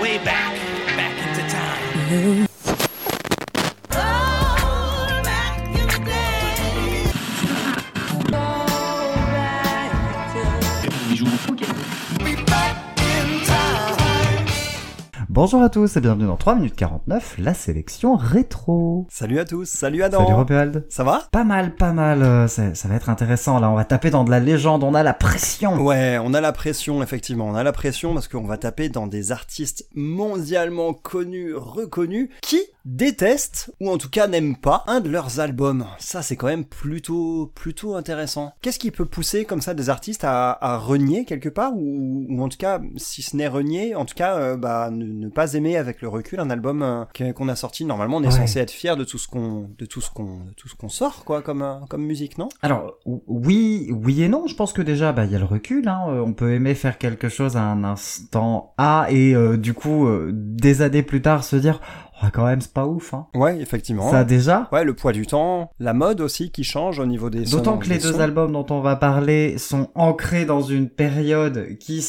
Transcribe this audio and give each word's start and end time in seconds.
way 0.00 0.18
back, 0.18 0.54
back 0.96 1.16
into 1.26 1.42
time. 1.50 2.55
Bonjour 15.46 15.62
à 15.62 15.68
tous 15.68 15.96
et 15.96 16.00
bienvenue 16.00 16.26
dans 16.26 16.36
3 16.36 16.56
minutes 16.56 16.74
49, 16.74 17.36
la 17.38 17.54
sélection 17.54 18.16
rétro. 18.16 19.06
Salut 19.08 19.38
à 19.38 19.44
tous, 19.44 19.68
salut 19.68 20.02
Adam. 20.02 20.18
Salut 20.18 20.34
Romuald. 20.34 20.84
Ça 20.88 21.04
va? 21.04 21.22
Pas 21.30 21.44
mal, 21.44 21.76
pas 21.76 21.92
mal, 21.92 22.24
euh, 22.24 22.48
ça, 22.48 22.74
ça 22.74 22.88
va 22.88 22.96
être 22.96 23.08
intéressant 23.08 23.60
là, 23.60 23.70
on 23.70 23.76
va 23.76 23.84
taper 23.84 24.10
dans 24.10 24.24
de 24.24 24.30
la 24.32 24.40
légende, 24.40 24.82
on 24.82 24.92
a 24.92 25.04
la 25.04 25.14
pression. 25.14 25.76
Ouais, 25.80 26.18
on 26.20 26.34
a 26.34 26.40
la 26.40 26.50
pression 26.50 27.00
effectivement, 27.00 27.46
on 27.46 27.54
a 27.54 27.62
la 27.62 27.70
pression 27.70 28.12
parce 28.12 28.26
qu'on 28.26 28.42
va 28.42 28.56
taper 28.56 28.88
dans 28.88 29.06
des 29.06 29.30
artistes 29.30 29.88
mondialement 29.94 30.92
connus, 30.94 31.54
reconnus, 31.54 32.28
qui 32.42 32.58
détestent 32.84 33.72
ou 33.80 33.90
en 33.90 33.98
tout 33.98 34.10
cas 34.10 34.26
n'aiment 34.26 34.56
pas 34.56 34.82
un 34.88 34.98
de 34.98 35.08
leurs 35.08 35.38
albums. 35.38 35.86
Ça 36.00 36.22
c'est 36.22 36.34
quand 36.34 36.48
même 36.48 36.64
plutôt 36.64 37.52
plutôt 37.54 37.94
intéressant. 37.94 38.50
Qu'est-ce 38.62 38.80
qui 38.80 38.90
peut 38.90 39.06
pousser 39.06 39.44
comme 39.44 39.60
ça 39.60 39.74
des 39.74 39.90
artistes 39.90 40.24
à, 40.24 40.58
à 40.60 40.76
renier 40.76 41.24
quelque 41.24 41.48
part 41.48 41.72
ou, 41.76 42.26
ou 42.28 42.42
en 42.42 42.48
tout 42.48 42.58
cas 42.58 42.80
si 42.96 43.22
ce 43.22 43.36
n'est 43.36 43.46
renier, 43.46 43.94
en 43.94 44.06
tout 44.06 44.16
cas 44.16 44.38
euh, 44.38 44.56
bah 44.56 44.90
ne, 44.90 45.04
ne 45.04 45.28
pas 45.36 45.52
aimer 45.54 45.76
avec 45.76 46.02
le 46.02 46.08
recul 46.08 46.40
un 46.40 46.50
album 46.50 46.82
euh, 46.82 47.32
qu'on 47.32 47.48
a 47.48 47.54
sorti. 47.54 47.84
Normalement 47.84 48.16
on 48.16 48.22
est 48.24 48.26
Ouais. 48.26 48.32
censé 48.32 48.58
être 48.58 48.70
fier 48.72 48.96
de 48.96 49.04
tout 49.04 49.18
ce 49.18 49.28
qu'on 49.28 49.70
de 49.78 49.86
tout 49.86 50.00
ce 50.00 50.10
qu'on 50.10 50.38
de 50.46 50.52
tout 50.56 50.66
ce 50.68 50.74
qu'on 50.74 50.88
sort 50.88 51.24
quoi 51.24 51.42
comme 51.42 51.62
euh, 51.62 51.74
comme 51.88 52.04
musique 52.04 52.38
non? 52.38 52.48
Alors 52.62 52.94
ou- 53.04 53.22
oui, 53.28 53.88
oui 53.92 54.22
et 54.22 54.28
non, 54.28 54.46
je 54.48 54.54
pense 54.56 54.72
que 54.72 54.82
déjà 54.82 55.12
bah 55.12 55.24
il 55.26 55.30
y 55.30 55.36
a 55.36 55.38
le 55.38 55.44
recul, 55.44 55.86
hein, 55.88 56.06
euh, 56.08 56.20
on 56.26 56.32
peut 56.32 56.52
aimer 56.54 56.74
faire 56.74 56.98
quelque 56.98 57.28
chose 57.28 57.56
à 57.56 57.62
un 57.62 57.84
instant 57.84 58.74
A 58.78 59.06
et 59.10 59.34
euh, 59.34 59.56
du 59.56 59.74
coup 59.74 60.06
euh, 60.06 60.30
des 60.34 60.82
années 60.82 61.02
plus 61.02 61.22
tard 61.22 61.44
se 61.44 61.56
dire 61.56 61.80
oh, 62.22 62.26
quand 62.32 62.46
même 62.46 62.60
c'est 62.62 62.72
pas 62.72 62.86
ouf 62.86 63.12
hein. 63.14 63.26
Ouais 63.34 63.58
effectivement. 63.60 64.10
Ça 64.10 64.24
déjà 64.24 64.68
Ouais, 64.72 64.84
le 64.84 64.94
poids 64.94 65.12
du 65.12 65.26
temps, 65.26 65.70
la 65.78 65.92
mode 65.92 66.20
aussi 66.22 66.50
qui 66.50 66.64
change 66.64 66.98
au 66.98 67.06
niveau 67.06 67.28
des 67.30 67.44
D'autant 67.44 67.76
que 67.78 67.88
les 67.88 67.98
deux 67.98 68.12
sons. 68.14 68.20
albums 68.20 68.52
dont 68.52 68.66
on 68.70 68.80
va 68.80 68.96
parler 68.96 69.58
sont 69.58 69.90
ancrés 69.94 70.46
dans 70.46 70.62
une 70.62 70.88
période 70.88 71.76
qui 71.78 72.02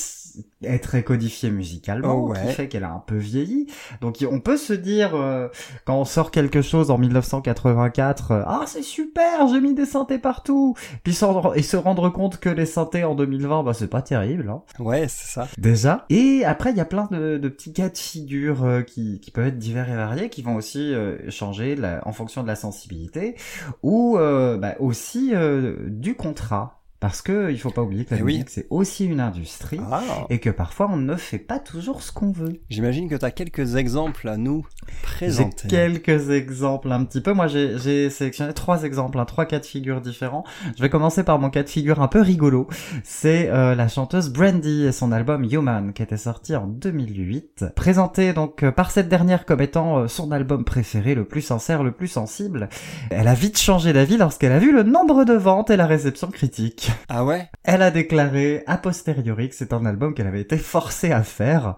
est 0.64 0.80
très 0.84 1.04
codifiée 1.04 1.50
musicalement, 1.52 2.16
Oh 2.16 2.30
ouais. 2.32 2.40
qui 2.48 2.54
fait 2.54 2.68
qu'elle 2.68 2.84
a 2.84 2.92
un 2.92 3.04
peu 3.06 3.16
vieilli. 3.18 3.68
Donc 4.02 4.26
on 4.30 4.40
peut 4.40 4.58
se 4.58 4.74
dire, 4.74 5.16
euh, 5.16 5.48
quand 5.86 6.00
on 6.00 6.06
sort 6.06 6.32
quelque 6.32 6.62
chose 6.62 6.90
en 6.92 6.98
1984, 6.98 8.32
euh, 8.32 8.44
ah 8.46 8.64
c'est 8.66 8.82
super, 8.82 9.48
j'ai 9.48 9.62
mis 9.62 9.74
des 9.74 9.86
synthés 9.86 10.18
partout, 10.20 10.76
puis 11.04 11.14
et 11.56 11.62
se 11.64 11.76
rendre 11.78 12.10
compte 12.10 12.40
que 12.40 12.50
les 12.50 12.66
synthés 12.66 13.04
en 13.04 13.16
2020, 13.16 13.64
bah 13.64 13.74
c'est 13.74 13.88
pas 13.90 14.02
terrible. 14.02 14.50
Hein. 14.50 14.62
Ouais, 14.80 15.08
c'est 15.08 15.28
ça. 15.32 15.48
Déjà. 15.58 16.06
Et 16.10 16.44
après, 16.46 16.72
il 16.72 16.78
y 16.78 16.82
a 16.82 16.86
plein 16.86 17.08
de, 17.12 17.38
de 17.38 17.50
petits 17.50 17.74
cas 17.74 17.90
de 17.90 17.98
figure 17.98 18.64
euh, 18.64 18.82
qui, 18.82 19.20
qui 19.20 19.32
peuvent 19.32 19.48
être 19.48 19.58
divers 19.60 19.90
et 19.90 19.96
variés, 19.96 20.30
qui 20.30 20.42
vont 20.42 20.56
aussi 20.56 20.94
euh, 20.94 21.18
changer 21.30 21.76
la- 21.76 22.02
en 22.08 22.12
fonction 22.12 22.44
de 22.44 22.48
la 22.48 22.56
sensibilité, 22.56 23.36
ou 23.84 24.18
euh, 24.18 24.58
bah, 24.58 24.76
aussi 24.80 25.32
euh, 25.34 25.76
du 25.88 26.16
contrat. 26.16 26.77
Parce 27.00 27.22
que 27.22 27.52
il 27.52 27.60
faut 27.60 27.70
pas 27.70 27.84
oublier 27.84 28.06
que 28.06 28.16
la 28.16 28.22
Eh 28.22 28.24
oui. 28.24 28.34
musique 28.34 28.50
c'est 28.50 28.66
aussi 28.72 29.06
une 29.06 29.20
industrie. 29.20 29.80
Ah, 29.92 30.02
Et 30.32 30.40
que 30.40 30.50
parfois 30.50 30.88
on 30.92 30.98
ne 30.98 31.16
fait 31.16 31.38
pas 31.38 31.60
toujours 31.60 32.02
ce 32.02 32.12
qu'on 32.12 32.32
veut. 32.32 32.60
j'imagine 32.70 33.08
que 33.08 33.14
tu 33.16 33.24
as 33.24 33.30
quelques 33.32 33.76
exemples 33.76 34.28
à 34.28 34.38
nous 34.38 34.66
J'ai 34.88 34.94
présenter. 35.04 35.68
quelques 35.68 36.32
exemples 36.32 36.92
un 36.92 37.04
petit 37.06 37.22
peu. 37.22 37.34
Moi 37.34 37.46
j'ai 37.48 37.78
j'ai 37.78 38.10
sélectionné 38.10 38.54
trois 38.54 38.84
exemples, 38.84 39.20
hein, 39.20 39.26
trois 39.26 39.46
cas 39.46 39.60
de 39.60 39.66
figure 39.66 40.02
différents. 40.02 40.44
Je 40.76 40.82
vais 40.82 40.90
commencer 40.90 41.24
par 41.24 41.38
mon 41.38 41.50
cas 41.52 41.62
de 41.64 41.70
figure 41.70 42.02
un 42.02 42.08
peu 42.08 42.20
rigolo. 42.22 42.68
C'est 43.04 43.50
euh, 43.50 43.76
la 43.76 43.88
chanteuse 43.88 44.30
Brandy 44.32 44.86
et 44.86 44.92
son 44.92 45.12
album 45.12 45.44
Human 45.44 45.94
qui 45.94 46.02
était 46.02 46.18
sorti 46.18 46.56
en 46.56 46.66
2008. 46.66 47.66
Présenté 47.76 48.34
donc 48.34 48.64
euh, 48.64 48.72
par 48.72 48.90
cette 48.90 49.08
dernière 49.08 49.46
comme 49.46 49.62
étant 49.62 50.00
euh, 50.00 50.08
son 50.08 50.32
album 50.32 50.64
préféré, 50.66 51.14
le 51.14 51.26
plus 51.26 51.42
sincère, 51.42 51.84
le 51.84 51.92
plus 51.92 52.08
sensible. 52.08 52.70
Elle 53.12 53.28
a 53.28 53.34
vite 53.36 53.60
changé 53.60 53.94
d'avis 53.94 54.18
lorsqu'elle 54.18 54.52
a 54.52 54.60
vu 54.60 54.72
le 54.72 54.82
nombre 54.84 55.26
de 55.26 55.34
ventes 55.34 55.70
et 55.70 55.78
la 55.78 55.86
réception 55.86 56.30
critique. 56.32 56.87
Ah 57.10 57.26
ouais? 57.26 57.50
Elle 57.64 57.82
a 57.82 57.92
déclaré 57.92 58.64
a 58.68 58.78
posteriori 58.78 59.50
que 59.50 59.56
c'est 59.56 59.74
un 59.74 59.86
album 59.86 60.14
qu'elle 60.14 60.28
avait 60.28 60.42
été 60.42 60.58
forcée 60.58 61.12
à 61.12 61.24
faire. 61.24 61.76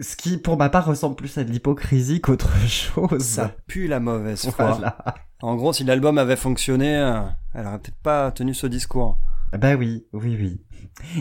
Ce 0.00 0.16
qui, 0.16 0.38
pour 0.38 0.56
ma 0.56 0.70
part, 0.70 0.86
ressemble 0.86 1.14
plus 1.14 1.38
à 1.38 1.44
de 1.44 1.50
l'hypocrisie 1.50 2.20
qu'autre 2.20 2.52
chose. 2.66 3.22
Ça 3.22 3.54
pue 3.66 3.86
la 3.86 4.00
mauvaise 4.00 4.50
foi. 4.50 4.72
Voilà. 4.72 4.96
En 5.40 5.56
gros, 5.56 5.72
si 5.72 5.84
l'album 5.84 6.18
avait 6.18 6.36
fonctionné, 6.36 6.96
euh, 6.96 7.20
elle 7.52 7.66
aurait 7.66 7.78
peut-être 7.78 8.02
pas 8.02 8.30
tenu 8.32 8.54
ce 8.54 8.66
discours. 8.66 9.18
Bah 9.56 9.76
oui, 9.76 10.06
oui, 10.12 10.36
oui. 10.40 10.60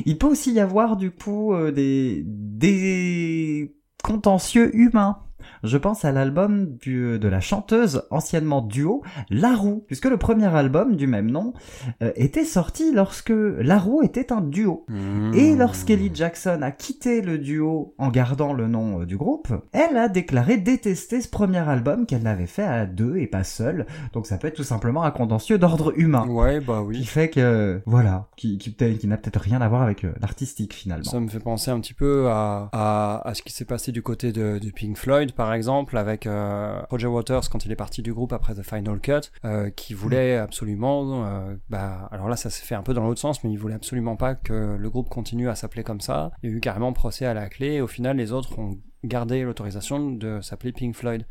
Il 0.06 0.18
peut 0.18 0.28
aussi 0.28 0.54
y 0.54 0.60
avoir, 0.60 0.96
du 0.96 1.12
coup, 1.12 1.54
euh, 1.54 1.72
des, 1.72 2.24
des 2.26 3.76
contentieux 4.04 4.76
humains. 4.76 5.20
Je 5.64 5.78
pense 5.78 6.04
à 6.06 6.12
l'album 6.12 6.78
de 6.86 7.28
la 7.28 7.40
chanteuse, 7.40 8.04
anciennement 8.12 8.62
duo, 8.62 9.02
Larou, 9.30 9.84
puisque 9.88 10.06
le 10.06 10.18
premier 10.18 10.54
album 10.54 10.96
du 10.96 11.08
même 11.08 11.32
nom 11.32 11.54
euh, 12.02 12.12
était 12.16 12.44
sorti 12.44 12.94
lorsque 12.94 13.34
Larou 13.34 14.02
était 14.04 14.32
un 14.34 14.42
duo. 14.42 14.86
Hmm. 14.90 15.34
Et 15.34 15.56
lorsqu'Ellie 15.56 16.12
Jackson 16.14 16.60
a 16.62 16.72
quitté 16.72 17.22
le 17.22 17.38
duo 17.38 17.96
en 17.98 18.10
gardant 18.10 18.54
le 18.54 18.68
nom 18.68 19.02
euh, 19.02 19.06
du 19.06 19.18
groupe, 19.18 19.54
elle 19.72 19.96
a 19.98 20.10
déclaré 20.10 20.58
détester 20.58 21.22
ce 21.22 21.30
premier 21.30 21.60
album 21.60 22.06
qu'elle 22.06 22.24
n'avait 22.24 22.46
fait 22.46 22.64
à 22.64 22.86
deux 22.86 23.18
et 23.18 23.28
pas 23.28 23.44
seule. 23.44 23.86
Donc 24.12 24.28
ça 24.28 24.38
peut 24.38 24.48
être 24.48 24.56
tout 24.56 24.64
simplement 24.64 25.04
un 25.04 25.12
contentieux 25.12 25.58
d'ordre 25.58 25.94
humain. 25.98 26.28
Ouais, 26.28 26.60
bah 26.60 26.82
Qui 26.82 27.00
oui. 27.00 27.04
fait 27.06 27.30
que, 27.30 27.82
voilà, 27.86 28.28
qui, 28.36 28.58
qui, 28.58 28.76
qui 28.76 29.08
n'a 29.08 29.18
peut-être 29.18 29.40
rien 29.40 29.62
à 29.62 29.70
voir 29.70 29.82
avec 29.82 30.04
euh, 30.04 30.12
l'artistique 30.22 30.74
finalement. 30.74 31.10
Ça 31.10 31.20
me 31.20 31.28
fait 31.30 31.40
penser 31.40 31.72
un 31.72 31.80
petit 31.80 31.94
peu 31.94 32.28
à, 32.28 32.70
à, 32.74 33.22
à 33.28 33.34
ce 33.34 33.42
qui 33.42 33.54
s'est 33.54 33.66
passé 33.66 33.92
du 33.92 34.02
côté 34.02 34.32
de, 34.32 34.60
de 34.60 34.70
Pink 34.72 34.98
Floyd, 34.98 35.32
par 35.32 35.53
exemple, 35.54 35.98
avec 35.98 36.28
euh, 36.28 36.82
Roger 36.90 37.08
Waters 37.08 37.50
quand 37.50 37.66
il 37.66 37.72
est 37.72 37.76
parti 37.76 38.02
du 38.02 38.14
groupe 38.14 38.34
après 38.34 38.56
The 38.56 38.64
Final 38.64 39.00
Cut, 39.00 39.32
euh, 39.46 39.70
qui 39.70 39.94
voulait 39.94 40.38
absolument, 40.38 41.26
euh, 41.26 41.56
bah, 41.70 42.08
alors 42.12 42.30
là 42.30 42.36
ça 42.36 42.50
s'est 42.50 42.66
fait 42.66 42.76
un 42.76 42.84
peu 42.84 42.94
dans 42.94 43.04
l'autre 43.04 43.20
sens, 43.20 43.44
mais 43.44 43.52
il 43.52 43.58
voulait 43.58 43.76
absolument 43.76 44.16
pas 44.16 44.36
que 44.36 44.76
le 44.78 44.90
groupe 44.90 45.10
continue 45.10 45.50
à 45.50 45.56
s'appeler 45.56 45.84
comme 45.84 46.02
ça. 46.02 46.32
Il 46.44 46.50
y 46.50 46.54
a 46.54 46.56
eu 46.56 46.60
carrément 46.60 46.94
procès 46.94 47.26
à 47.26 47.34
la 47.34 47.50
clé, 47.50 47.74
et 47.74 47.82
au 47.82 47.88
final 47.88 48.18
les 48.18 48.32
autres 48.32 48.60
ont 48.60 48.78
gardé 49.04 49.44
l'autorisation 49.44 50.12
de 50.12 50.40
s'appeler 50.42 50.72
Pink 50.72 50.96
Floyd. 50.96 51.26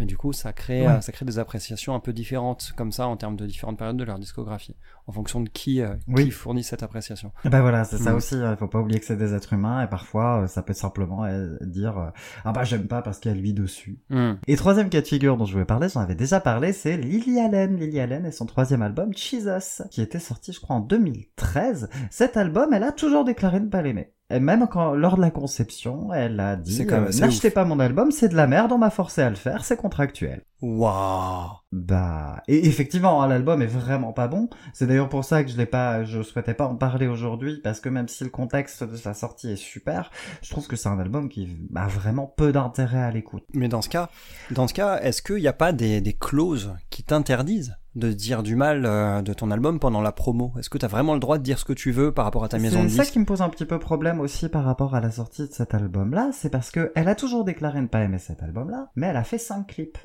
Mais 0.00 0.06
du 0.06 0.16
coup, 0.16 0.32
ça 0.32 0.52
crée, 0.52 0.82
Ouais. 0.82 0.92
euh, 0.94 1.00
ça 1.00 1.12
crée 1.12 1.24
des 1.24 1.38
appréciations 1.38 1.94
un 1.94 2.00
peu 2.00 2.12
différentes, 2.12 2.72
comme 2.76 2.92
ça, 2.92 3.06
en 3.06 3.16
termes 3.16 3.36
de 3.36 3.46
différentes 3.46 3.78
périodes 3.78 3.96
de 3.96 4.04
leur 4.04 4.18
discographie, 4.18 4.76
en 5.06 5.12
fonction 5.12 5.40
de 5.40 5.48
qui, 5.48 5.80
euh, 5.82 5.94
Oui. 6.08 6.24
qui 6.26 6.30
fournit 6.30 6.62
cette 6.62 6.82
appréciation. 6.82 7.32
Bah 7.44 7.60
voilà, 7.60 7.84
c'est 7.84 7.98
ça 7.98 8.12
Mm. 8.12 8.16
aussi, 8.16 8.34
il 8.36 8.56
faut 8.58 8.68
pas 8.68 8.78
oublier 8.80 9.00
que 9.00 9.06
c'est 9.06 9.16
des 9.16 9.34
êtres 9.34 9.52
humains 9.52 9.82
et 9.82 9.86
parfois 9.88 10.42
euh, 10.42 10.46
ça 10.46 10.62
peut 10.62 10.72
simplement 10.72 11.24
dire 11.60 12.12
ah 12.44 12.52
bah 12.52 12.64
j'aime 12.64 12.86
pas 12.86 13.02
parce 13.02 13.18
qu'il 13.18 13.30
y 13.32 13.34
a 13.34 13.36
lui 13.36 13.52
dessus. 13.52 13.98
Hmm. 14.10 14.34
Et 14.46 14.56
troisième 14.56 14.88
cas 14.90 15.00
de 15.00 15.06
figure 15.06 15.36
dont 15.36 15.44
je 15.44 15.52
voulais 15.52 15.64
parler, 15.64 15.88
j'en 15.88 16.00
avais 16.00 16.14
déjà 16.14 16.40
parlé, 16.40 16.72
c'est 16.72 16.96
Lily 16.96 17.40
Allen. 17.40 17.76
Lily 17.76 18.00
Allen 18.00 18.26
et 18.26 18.32
son 18.32 18.46
troisième 18.46 18.82
album, 18.82 19.12
Jesus, 19.14 19.82
qui 19.90 20.00
était 20.02 20.18
sorti, 20.18 20.52
je 20.52 20.60
crois, 20.60 20.76
en 20.76 20.80
2013. 20.80 21.88
Cet 22.10 22.36
album, 22.36 22.72
elle 22.72 22.82
a 22.84 22.92
toujours 22.92 23.24
déclaré 23.24 23.60
ne 23.60 23.66
pas 23.68 23.82
l'aimer. 23.82 24.12
Et 24.30 24.40
même 24.40 24.66
quand, 24.70 24.92
lors 24.92 25.16
de 25.16 25.22
la 25.22 25.30
conception, 25.30 26.12
elle 26.12 26.38
a 26.38 26.54
dit 26.56 26.84
N'achetez 27.18 27.50
pas 27.50 27.64
mon 27.64 27.80
album, 27.80 28.10
c'est 28.10 28.28
de 28.28 28.36
la 28.36 28.46
merde, 28.46 28.70
on 28.72 28.78
m'a 28.78 28.90
forcé 28.90 29.22
à 29.22 29.30
le 29.30 29.36
faire, 29.36 29.64
c'est 29.64 29.76
contractuel. 29.88 30.42
Waouh 30.60 31.50
Bah, 31.70 32.42
et 32.48 32.66
effectivement, 32.66 33.22
hein, 33.22 33.28
l'album 33.28 33.62
est 33.62 33.66
vraiment 33.66 34.12
pas 34.12 34.26
bon. 34.26 34.48
C'est 34.72 34.86
d'ailleurs 34.86 35.08
pour 35.08 35.24
ça 35.24 35.44
que 35.44 35.50
je 35.50 35.56
l'ai 35.56 35.66
pas, 35.66 36.02
je 36.04 36.22
souhaitais 36.22 36.54
pas 36.54 36.66
en 36.66 36.74
parler 36.74 37.06
aujourd'hui 37.06 37.60
parce 37.62 37.80
que 37.80 37.88
même 37.88 38.08
si 38.08 38.24
le 38.24 38.30
contexte 38.30 38.82
de 38.82 38.96
sa 38.96 39.14
sortie 39.14 39.50
est 39.50 39.56
super, 39.56 40.10
je 40.42 40.50
trouve 40.50 40.66
que 40.66 40.74
c'est 40.76 40.88
un 40.88 40.98
album 40.98 41.28
qui 41.28 41.48
a 41.76 41.86
vraiment 41.86 42.26
peu 42.26 42.50
d'intérêt 42.52 43.02
à 43.02 43.10
l'écoute. 43.10 43.44
Mais 43.54 43.68
dans 43.68 43.82
ce 43.82 43.88
cas, 43.88 44.10
dans 44.50 44.66
ce 44.66 44.74
cas, 44.74 45.00
est-ce 45.00 45.22
qu'il 45.22 45.36
n'y 45.36 45.48
a 45.48 45.52
pas 45.52 45.72
des, 45.72 46.00
des 46.00 46.12
clauses 46.14 46.74
qui 46.90 47.04
t'interdisent 47.04 47.76
de 47.94 48.12
dire 48.12 48.42
du 48.44 48.54
mal 48.54 48.86
euh, 48.86 49.22
de 49.22 49.32
ton 49.32 49.50
album 49.50 49.80
pendant 49.80 50.00
la 50.00 50.12
promo? 50.12 50.52
Est-ce 50.58 50.70
que 50.70 50.78
tu 50.78 50.84
as 50.84 50.88
vraiment 50.88 51.14
le 51.14 51.20
droit 51.20 51.38
de 51.38 51.42
dire 51.42 51.58
ce 51.58 51.64
que 51.64 51.72
tu 51.72 51.90
veux 51.90 52.12
par 52.12 52.24
rapport 52.24 52.44
à 52.44 52.48
ta 52.48 52.58
maison 52.58 52.84
de 52.84 52.88
C'est 52.88 52.96
ça 52.96 53.04
qui 53.04 53.18
me 53.18 53.24
pose 53.24 53.42
un 53.42 53.48
petit 53.48 53.64
peu 53.64 53.78
problème 53.78 54.20
aussi 54.20 54.48
par 54.48 54.64
rapport 54.64 54.94
à 54.94 55.00
la 55.00 55.10
sortie 55.10 55.48
de 55.48 55.52
cet 55.52 55.74
album-là, 55.74 56.30
c'est 56.32 56.50
parce 56.50 56.70
que 56.70 56.92
elle 56.94 57.08
a 57.08 57.14
toujours 57.14 57.44
déclaré 57.44 57.80
ne 57.80 57.86
pas 57.86 58.02
aimer 58.02 58.18
cet 58.18 58.42
album-là, 58.42 58.90
mais 58.94 59.08
elle 59.08 59.16
a 59.16 59.24
fait 59.24 59.38
cinq 59.38 59.68
clips. 59.68 59.98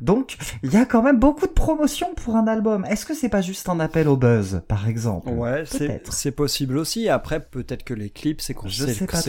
Donc, 0.00 0.36
il 0.62 0.72
y 0.72 0.76
a 0.76 0.84
quand 0.84 1.02
même 1.02 1.18
beaucoup 1.18 1.46
de 1.46 1.52
promotion 1.52 2.14
pour 2.14 2.36
un 2.36 2.46
album. 2.46 2.84
Est-ce 2.86 3.04
que 3.06 3.14
c'est 3.14 3.28
pas 3.28 3.40
juste 3.42 3.68
un 3.68 3.80
appel 3.80 4.08
au 4.08 4.16
buzz, 4.16 4.62
par 4.68 4.88
exemple? 4.88 5.28
Ouais, 5.30 5.64
c'est 6.10 6.30
possible 6.32 6.78
aussi. 6.78 7.08
Après, 7.08 7.40
peut-être 7.40 7.84
que 7.84 7.94
les 7.94 8.10
clips, 8.10 8.40
c'est 8.40 8.54
con- 8.54 8.68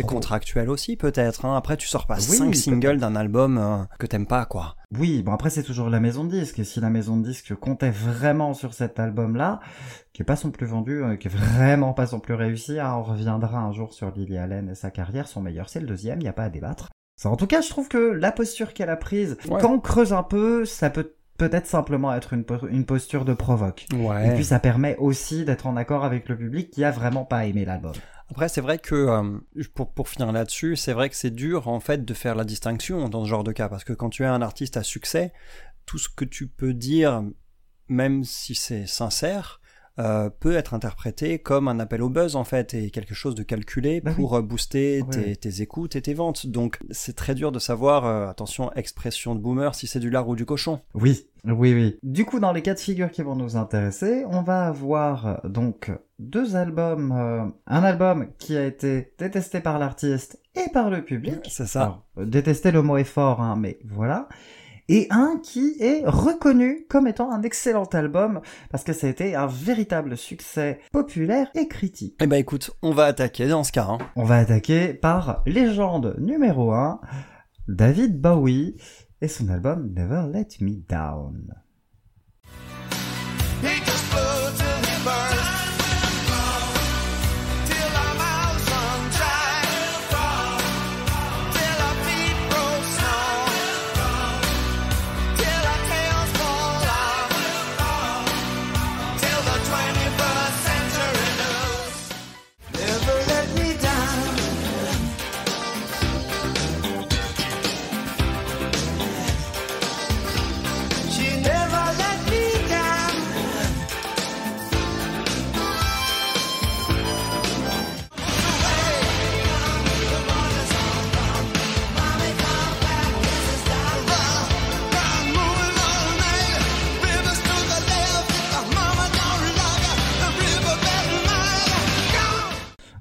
contractuel 0.05 0.69
aussi, 0.69 0.95
peut-être. 0.95 1.45
hein. 1.45 1.55
Après, 1.55 1.77
tu 1.77 1.87
sors 1.87 2.07
pas 2.07 2.15
Oui, 2.15 2.21
cinq 2.21 2.45
peut-être. 2.51 2.55
singles 2.57 2.97
d'un 2.99 3.15
album 3.15 3.57
euh, 3.57 3.77
que 3.99 4.05
t'aimes 4.07 4.27
pas, 4.27 4.45
quoi. 4.45 4.75
Oui, 4.99 5.23
bon 5.23 5.31
après 5.31 5.49
c'est 5.49 5.63
toujours 5.63 5.89
la 5.89 6.01
maison 6.01 6.25
de 6.25 6.31
disques, 6.37 6.59
et 6.59 6.65
si 6.65 6.81
la 6.81 6.89
maison 6.89 7.15
de 7.15 7.25
disques 7.25 7.55
comptait 7.55 7.91
vraiment 7.91 8.53
sur 8.53 8.73
cet 8.73 8.99
album-là, 8.99 9.61
qui 10.11 10.21
est 10.21 10.25
pas 10.25 10.35
son 10.35 10.51
plus 10.51 10.65
vendu, 10.65 11.01
euh, 11.01 11.15
qui 11.15 11.29
est 11.29 11.31
vraiment 11.33 11.93
pas 11.93 12.07
son 12.07 12.19
plus 12.19 12.33
réussi, 12.33 12.77
hein, 12.77 12.95
on 12.97 13.03
reviendra 13.03 13.59
un 13.59 13.71
jour 13.71 13.93
sur 13.93 14.11
Lily 14.11 14.37
Allen 14.37 14.67
et 14.69 14.75
sa 14.75 14.91
carrière, 14.91 15.29
son 15.29 15.39
meilleur 15.41 15.69
c'est 15.69 15.79
le 15.79 15.87
deuxième, 15.87 16.19
il 16.19 16.25
y 16.25 16.27
a 16.27 16.33
pas 16.33 16.43
à 16.43 16.49
débattre. 16.49 16.89
En 17.29 17.35
tout 17.35 17.47
cas, 17.47 17.61
je 17.61 17.69
trouve 17.69 17.87
que 17.87 17.97
la 17.97 18.31
posture 18.31 18.73
qu'elle 18.73 18.89
a 18.89 18.97
prise, 18.97 19.37
Ouais. 19.47 19.61
quand 19.61 19.71
on 19.73 19.79
creuse 19.79 20.13
un 20.13 20.23
peu, 20.23 20.65
ça 20.65 20.89
peut 20.89 21.13
peut-être 21.37 21.67
simplement 21.67 22.13
être 22.13 22.33
une, 22.33 22.45
une 22.69 22.85
posture 22.85 23.25
de 23.25 23.33
provoque. 23.33 23.87
Ouais. 23.93 24.29
Et 24.29 24.35
puis 24.35 24.43
ça 24.45 24.59
permet 24.59 24.95
aussi 24.97 25.43
d'être 25.45 25.65
en 25.67 25.75
accord 25.75 26.03
avec 26.03 26.29
le 26.29 26.37
public 26.37 26.69
qui 26.71 26.83
a 26.83 26.91
vraiment 26.91 27.25
pas 27.25 27.45
aimé 27.45 27.65
l'album. 27.65 27.93
Après, 28.29 28.47
c'est 28.47 28.61
vrai 28.61 28.77
que, 28.77 28.95
euh, 28.95 29.39
pour, 29.73 29.91
pour 29.91 30.07
finir 30.07 30.31
là-dessus, 30.31 30.75
c'est 30.75 30.93
vrai 30.93 31.09
que 31.09 31.15
c'est 31.15 31.31
dur, 31.31 31.67
en 31.67 31.79
fait, 31.79 32.05
de 32.05 32.13
faire 32.13 32.35
la 32.35 32.43
distinction 32.45 33.09
dans 33.09 33.23
ce 33.25 33.29
genre 33.29 33.43
de 33.43 33.51
cas, 33.51 33.67
parce 33.69 33.83
que 33.83 33.91
quand 33.93 34.09
tu 34.09 34.23
es 34.23 34.27
un 34.27 34.41
artiste 34.41 34.77
à 34.77 34.83
succès, 34.83 35.33
tout 35.85 35.97
ce 35.97 36.09
que 36.09 36.23
tu 36.25 36.47
peux 36.47 36.73
dire, 36.73 37.23
même 37.89 38.23
si 38.23 38.55
c'est 38.55 38.85
sincère, 38.87 39.60
euh, 40.01 40.29
peut 40.29 40.55
être 40.55 40.73
interprété 40.73 41.39
comme 41.39 41.67
un 41.67 41.79
appel 41.79 42.01
au 42.01 42.09
buzz 42.09 42.35
en 42.35 42.43
fait 42.43 42.73
et 42.73 42.89
quelque 42.89 43.13
chose 43.13 43.35
de 43.35 43.43
calculé 43.43 44.01
Bah 44.01 44.11
pour 44.11 44.35
euh, 44.35 44.41
booster 44.41 45.03
tes, 45.09 45.61
écoutes 45.61 45.95
et 45.95 46.01
tes 46.01 46.13
ventes. 46.13 46.47
Donc 46.47 46.79
c'est 46.89 47.15
très 47.15 47.35
dur 47.35 47.51
de 47.51 47.59
savoir, 47.59 48.05
euh, 48.05 48.27
attention, 48.27 48.71
expression 48.73 49.35
de 49.35 49.39
boomer, 49.39 49.75
si 49.75 49.87
c'est 49.87 49.99
du 49.99 50.09
lard 50.09 50.27
ou 50.27 50.35
du 50.35 50.45
cochon. 50.45 50.81
Oui, 50.95 51.27
oui, 51.45 51.73
oui. 51.73 51.99
Du 52.03 52.25
coup, 52.25 52.39
dans 52.39 52.51
les 52.51 52.61
cas 52.61 52.73
de 52.73 52.79
figure 52.79 53.11
qui 53.11 53.21
vont 53.21 53.35
nous 53.35 53.55
intéresser, 53.55 54.23
on 54.27 54.41
va 54.41 54.67
avoir 54.67 55.41
donc 55.43 55.91
deux 56.21 56.55
albums. 56.55 57.11
euh, 57.11 57.45
un 57.67 57.83
album 57.83 58.27
qui 58.37 58.55
a 58.55 58.65
été 58.65 59.13
détesté 59.17 59.59
par 59.59 59.79
l'artiste 59.79 60.39
et 60.55 60.69
par 60.71 60.89
le 60.89 61.03
public. 61.03 61.39
C'est 61.49 61.67
ça. 61.67 61.81
Alors, 61.81 62.05
détester 62.25 62.71
le 62.71 62.81
mot 62.81 62.97
est 62.97 63.03
fort, 63.03 63.41
hein, 63.41 63.55
mais 63.57 63.79
voilà. 63.85 64.27
Et 64.93 65.07
un 65.09 65.39
qui 65.41 65.77
est 65.79 66.03
reconnu 66.05 66.85
comme 66.89 67.07
étant 67.07 67.31
un 67.31 67.43
excellent 67.43 67.85
album 67.85 68.41
parce 68.69 68.83
que 68.83 68.91
ça 68.91 69.07
a 69.07 69.09
été 69.09 69.35
un 69.35 69.47
véritable 69.47 70.17
succès 70.17 70.81
populaire 70.91 71.47
et 71.55 71.69
critique. 71.69 72.17
Eh 72.19 72.27
ben 72.27 72.35
écoute, 72.35 72.71
on 72.81 72.91
va 72.91 73.05
attaquer 73.05 73.47
dans 73.47 73.63
ce 73.63 73.71
cas. 73.71 73.87
hein. 73.89 73.99
On 74.17 74.25
va 74.25 74.35
attaquer 74.39 74.93
par 74.93 75.43
légende 75.45 76.17
numéro 76.19 76.73
1, 76.73 76.99
David 77.69 78.19
Bowie 78.19 78.75
et 79.21 79.29
son 79.29 79.47
album 79.47 79.93
Never 79.95 80.23
Let 80.29 80.47
Me 80.59 80.75
Down. 80.89 81.53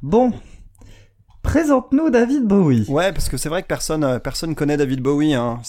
Bon, 0.02 0.32
présente-nous 1.43 2.08
David 2.08 2.44
Bowie. 2.44 2.87
Ouais, 2.88 3.12
parce 3.12 3.29
que 3.29 3.37
c'est 3.37 3.50
vrai 3.50 3.62
que 3.62 3.67
personne, 3.67 4.02
euh, 4.02 4.19
personne 4.19 4.55
connaît 4.55 4.79
David 4.79 5.02
Bowie. 5.02 5.35
Hein. 5.35 5.61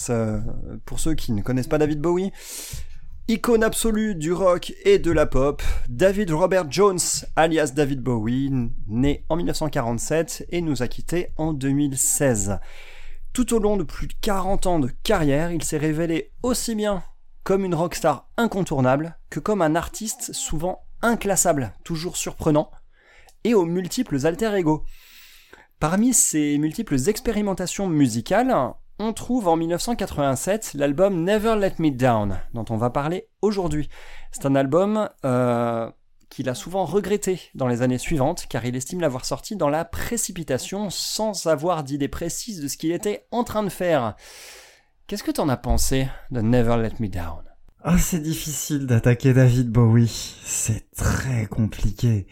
Pour 0.85 1.01
ceux 1.01 1.15
qui 1.15 1.33
ne 1.33 1.41
connaissent 1.41 1.67
pas 1.67 1.77
David 1.77 1.99
Bowie, 1.99 2.31
icône 3.27 3.61
absolue 3.61 4.15
du 4.15 4.31
rock 4.31 4.73
et 4.85 4.99
de 4.99 5.11
la 5.11 5.25
pop, 5.25 5.61
David 5.89 6.31
Robert 6.31 6.71
Jones, 6.71 6.99
alias 7.35 7.73
David 7.75 7.99
Bowie, 7.99 8.49
né 8.87 9.25
en 9.27 9.35
1947 9.35 10.45
et 10.49 10.61
nous 10.61 10.81
a 10.81 10.87
quittés 10.87 11.33
en 11.35 11.51
2016. 11.51 12.59
Tout 13.33 13.53
au 13.53 13.59
long 13.59 13.75
de 13.75 13.83
plus 13.83 14.07
de 14.07 14.13
40 14.21 14.65
ans 14.65 14.79
de 14.79 14.89
carrière, 15.03 15.51
il 15.51 15.63
s'est 15.63 15.77
révélé 15.77 16.31
aussi 16.41 16.73
bien 16.73 17.03
comme 17.43 17.65
une 17.65 17.75
rockstar 17.75 18.29
incontournable 18.37 19.17
que 19.29 19.41
comme 19.41 19.61
un 19.61 19.75
artiste 19.75 20.31
souvent 20.31 20.83
inclassable, 21.01 21.73
toujours 21.83 22.15
surprenant, 22.15 22.71
et 23.43 23.53
aux 23.53 23.65
multiples 23.65 24.25
alter 24.25 24.53
ego. 24.55 24.83
Parmi 25.79 26.13
ces 26.13 26.57
multiples 26.57 27.09
expérimentations 27.09 27.87
musicales, 27.87 28.55
on 28.99 29.13
trouve 29.13 29.47
en 29.47 29.55
1987 29.55 30.75
l'album 30.75 31.23
Never 31.23 31.55
Let 31.55 31.75
Me 31.79 31.89
Down, 31.89 32.39
dont 32.53 32.65
on 32.69 32.77
va 32.77 32.91
parler 32.91 33.27
aujourd'hui. 33.41 33.89
C'est 34.31 34.45
un 34.45 34.55
album 34.55 35.09
euh, 35.25 35.89
qu'il 36.29 36.49
a 36.49 36.55
souvent 36.55 36.85
regretté 36.85 37.41
dans 37.55 37.67
les 37.67 37.81
années 37.81 37.97
suivantes, 37.97 38.45
car 38.47 38.63
il 38.65 38.75
estime 38.75 39.01
l'avoir 39.01 39.25
sorti 39.25 39.55
dans 39.55 39.69
la 39.69 39.85
précipitation, 39.85 40.89
sans 40.89 41.47
avoir 41.47 41.83
d'idée 41.83 42.07
précise 42.07 42.61
de 42.61 42.67
ce 42.67 42.77
qu'il 42.77 42.91
était 42.91 43.25
en 43.31 43.43
train 43.43 43.63
de 43.63 43.69
faire. 43.69 44.15
Qu'est-ce 45.07 45.23
que 45.23 45.31
t'en 45.31 45.49
as 45.49 45.57
pensé 45.57 46.07
de 46.29 46.41
Never 46.41 46.77
Let 46.77 46.93
Me 46.99 47.09
Down? 47.09 47.43
Ah, 47.83 47.97
c'est 47.97 48.21
difficile 48.21 48.85
d'attaquer 48.85 49.33
David 49.33 49.71
Bowie. 49.71 50.35
C'est 50.45 50.91
très 50.91 51.47
compliqué. 51.47 52.27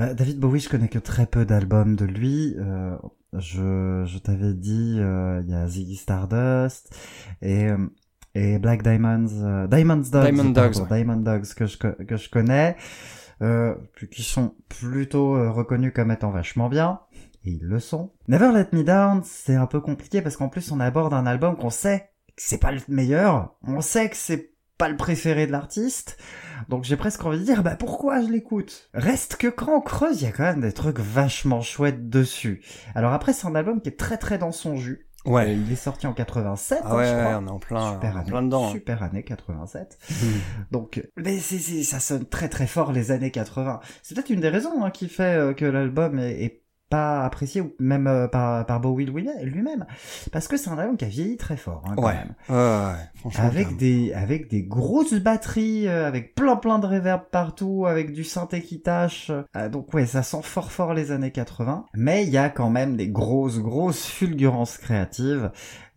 Euh, 0.00 0.14
David 0.14 0.38
Bowie, 0.38 0.60
je 0.60 0.68
connais 0.68 0.88
que 0.88 0.98
très 0.98 1.26
peu 1.26 1.44
d'albums 1.44 1.94
de 1.96 2.04
lui. 2.04 2.54
Euh, 2.58 2.96
je 3.34 4.04
je 4.06 4.18
t'avais 4.18 4.54
dit, 4.54 4.96
euh, 4.98 5.40
il 5.44 5.50
y 5.50 5.54
a 5.54 5.66
Ziggy 5.68 5.96
Stardust 5.96 6.94
et 7.42 7.66
euh, 7.68 7.76
et 8.34 8.58
Black 8.58 8.82
Diamonds, 8.82 9.26
euh, 9.42 9.66
Diamonds 9.66 9.96
Dogs, 9.96 10.22
Diamond 10.22 10.52
pardon, 10.52 10.70
Dogs, 10.70 10.80
ouais. 10.80 10.96
Diamond 10.96 11.16
Dogs 11.16 11.54
que 11.54 11.66
je 11.66 11.76
que 11.76 12.16
je 12.16 12.30
connais, 12.30 12.76
euh, 13.42 13.74
qui 14.10 14.22
sont 14.22 14.54
plutôt 14.68 15.32
reconnus 15.52 15.92
comme 15.94 16.10
étant 16.10 16.30
vachement 16.30 16.68
bien. 16.68 17.00
Et 17.44 17.52
ils 17.52 17.64
le 17.64 17.80
sont. 17.80 18.12
Never 18.28 18.52
Let 18.52 18.68
Me 18.72 18.84
Down, 18.84 19.22
c'est 19.24 19.54
un 19.54 19.66
peu 19.66 19.80
compliqué 19.80 20.22
parce 20.22 20.36
qu'en 20.36 20.48
plus 20.48 20.70
on 20.72 20.80
aborde 20.80 21.14
un 21.14 21.26
album 21.26 21.56
qu'on 21.56 21.70
sait 21.70 22.10
que 22.36 22.42
c'est 22.42 22.58
pas 22.58 22.72
le 22.72 22.80
meilleur, 22.88 23.54
on 23.62 23.80
sait 23.80 24.08
que 24.08 24.16
c'est 24.16 24.50
pas 24.76 24.88
le 24.88 24.96
préféré 24.96 25.46
de 25.46 25.52
l'artiste, 25.52 26.18
donc 26.68 26.84
j'ai 26.84 26.96
presque 26.96 27.24
envie 27.24 27.38
de 27.40 27.44
dire 27.44 27.62
bah 27.62 27.76
pourquoi 27.76 28.20
je 28.20 28.28
l'écoute? 28.28 28.88
Reste 28.94 29.36
que 29.36 29.48
quand 29.48 29.74
on 29.76 29.80
creuse, 29.80 30.20
il 30.20 30.24
y 30.24 30.28
a 30.28 30.32
quand 30.32 30.42
même 30.44 30.60
des 30.60 30.72
trucs 30.72 30.98
vachement 30.98 31.60
chouettes 31.62 32.08
dessus. 32.10 32.62
Alors 32.94 33.12
après 33.12 33.32
c'est 33.32 33.46
un 33.46 33.54
album 33.54 33.80
qui 33.80 33.88
est 33.88 33.98
très 33.98 34.16
très 34.18 34.38
dans 34.38 34.52
son 34.52 34.76
jus. 34.76 35.06
Ouais. 35.26 35.54
il 35.54 35.70
est 35.70 35.76
sorti 35.76 36.06
en 36.06 36.14
87, 36.14 36.78
Ah 36.82 36.88
hein, 36.92 36.96
ouais, 36.96 37.06
je 37.06 37.14
ouais, 37.14 37.20
crois. 37.24 37.38
on 37.42 37.46
est 37.46 37.50
en 37.50 37.58
plein, 37.58 37.92
Super 37.92 38.16
en 38.16 38.20
année, 38.20 38.30
plein 38.30 38.42
dedans. 38.42 38.68
hein. 38.68 38.72
super 38.72 39.02
année 39.02 39.22
87. 39.22 39.98
Donc, 40.70 41.06
mais 41.16 41.38
c'est, 41.38 41.58
c'est- 41.58 41.82
ça 41.82 42.00
sonne 42.00 42.24
très 42.24 42.48
très 42.48 42.66
fort 42.66 42.90
les 42.92 43.10
années 43.10 43.30
80. 43.30 43.80
C'est 44.02 44.14
peut-être 44.14 44.30
une 44.30 44.40
des 44.40 44.48
raisons 44.48 44.82
hein, 44.82 44.90
qui 44.90 45.08
fait 45.08 45.36
euh, 45.36 45.52
que 45.52 45.66
l'album 45.66 46.18
est, 46.18 46.42
est 46.42 46.62
pas 46.90 47.24
apprécié 47.24 47.62
même 47.78 48.06
euh, 48.06 48.28
par, 48.28 48.66
par 48.66 48.80
Bowie 48.80 49.06
lui- 49.06 49.28
lui-même, 49.42 49.86
parce 50.32 50.46
que 50.48 50.56
c'est 50.58 50.68
un 50.68 50.76
album 50.78 50.96
qui 50.98 51.04
a 51.06 51.08
vieilli 51.08 51.36
très 51.38 51.56
fort 51.56 51.82
hein, 51.86 51.94
quand 51.96 52.02
Ouais. 52.04 52.14
même. 52.14 52.34
Ouais. 52.50 53.32
Avec 53.38 53.76
des, 53.76 54.12
avec 54.12 54.50
des 54.50 54.62
grosses 54.62 55.14
batteries, 55.14 55.88
euh, 55.88 56.06
avec 56.06 56.34
plein 56.34 56.56
plein 56.56 56.78
de 56.78 56.86
reverb 56.86 57.22
partout, 57.30 57.86
avec 57.86 58.12
du 58.12 58.24
synthé 58.24 58.60
qui 58.60 58.80
tâche. 58.80 59.30
Euh, 59.56 59.68
donc 59.68 59.94
ouais, 59.94 60.04
ça 60.06 60.22
sent 60.22 60.40
fort 60.42 60.72
fort 60.72 60.92
les 60.94 61.12
années 61.12 61.30
80. 61.30 61.86
Mais 61.94 62.24
il 62.24 62.30
y 62.30 62.38
a 62.38 62.48
quand 62.50 62.70
même 62.70 62.96
des 62.96 63.08
grosses 63.08 63.58
grosses 63.60 64.04
fulgurances 64.06 64.76
créatives. 64.78 65.50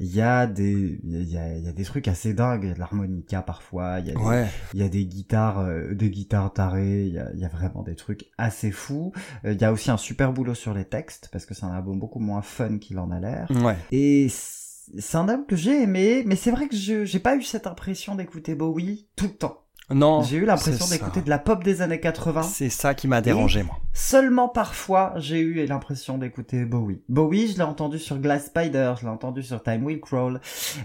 Il 0.06 0.14
y 0.14 0.22
a 0.22 0.48
des, 0.48 1.00
il 1.04 1.24
y 1.32 1.38
a, 1.38 1.58
y 1.58 1.68
a 1.68 1.72
des 1.72 1.84
trucs 1.84 2.08
assez 2.10 2.34
dingues. 2.34 2.64
Il 2.64 2.68
y 2.68 2.72
a 2.72 2.76
de 2.76 2.80
l'harmonica 2.80 3.42
parfois. 3.42 4.00
Il 4.00 4.08
y 4.08 4.12
a 4.12 4.14
des, 4.16 4.20
Ouais. 4.22 4.48
il 4.74 4.82
y 4.82 4.84
a 4.84 4.90
des 4.90 5.06
guitares, 5.06 5.60
euh, 5.60 5.94
des 5.94 6.10
guitares 6.10 6.52
tarées. 6.52 7.06
Il 7.08 7.14
y 7.14 7.20
a, 7.20 7.32
y 7.34 7.46
a 7.46 7.48
vraiment 7.48 7.84
des 7.84 7.96
trucs 7.96 8.26
assez 8.38 8.72
fous. 8.72 9.14
Euh, 9.46 9.54
il 9.54 9.62
y 9.62 9.64
a 9.64 9.72
aussi 9.72 9.92
un 9.92 9.98
super 9.98 10.34
boulot 10.34 10.56
sur 10.56 10.74
les 10.74 10.86
textes 10.86 11.30
parce 11.32 11.46
que 11.46 11.54
c'est 11.54 11.66
un 11.66 11.72
album 11.72 12.00
beaucoup 12.00 12.20
moins 12.20 12.42
fun 12.42 12.78
qu'il 12.80 13.00
en 13.00 13.12
a 13.12 13.20
l'air. 13.20 13.48
Ouais. 13.64 13.78
Et 13.92 14.28
c'est 14.30 15.16
un 15.18 15.30
album 15.30 15.46
que 15.46 15.56
j'ai 15.56 15.82
aimé, 15.84 16.24
mais 16.26 16.36
c'est 16.36 16.52
vrai 16.52 16.68
que 16.68 16.76
je 16.76 17.06
j'ai 17.06 17.20
pas 17.20 17.38
eu 17.38 17.42
cette 17.42 17.68
impression 17.68 18.16
d'écouter 18.16 18.56
Bowie 18.56 19.08
tout 19.16 19.26
le 19.28 19.34
temps. 19.36 19.63
Non. 19.90 20.24
J'ai 20.24 20.38
eu 20.38 20.46
l'impression 20.46 20.86
c'est 20.86 20.98
d'écouter 20.98 21.22
de 21.22 21.30
la 21.30 21.40
pop 21.40 21.64
des 21.64 21.82
années 21.82 22.00
80. 22.00 22.44
C'est 22.44 22.70
ça 22.70 22.94
qui 22.94 23.08
m'a 23.08 23.22
dérangé, 23.22 23.64
moi. 23.64 23.78
Seulement 23.94 24.48
parfois, 24.48 25.14
j'ai 25.18 25.40
eu 25.40 25.66
l'impression 25.66 26.18
d'écouter 26.18 26.66
Bowie. 26.66 27.02
Bowie, 27.10 27.50
je 27.52 27.58
l'ai 27.58 27.64
entendu 27.64 28.00
sur 28.00 28.18
Glass 28.18 28.46
Spider, 28.46 28.94
je 28.98 29.04
l'ai 29.06 29.12
entendu 29.12 29.44
sur 29.44 29.62
Time 29.62 29.84
Will 29.84 30.00
Crawl, 30.00 30.40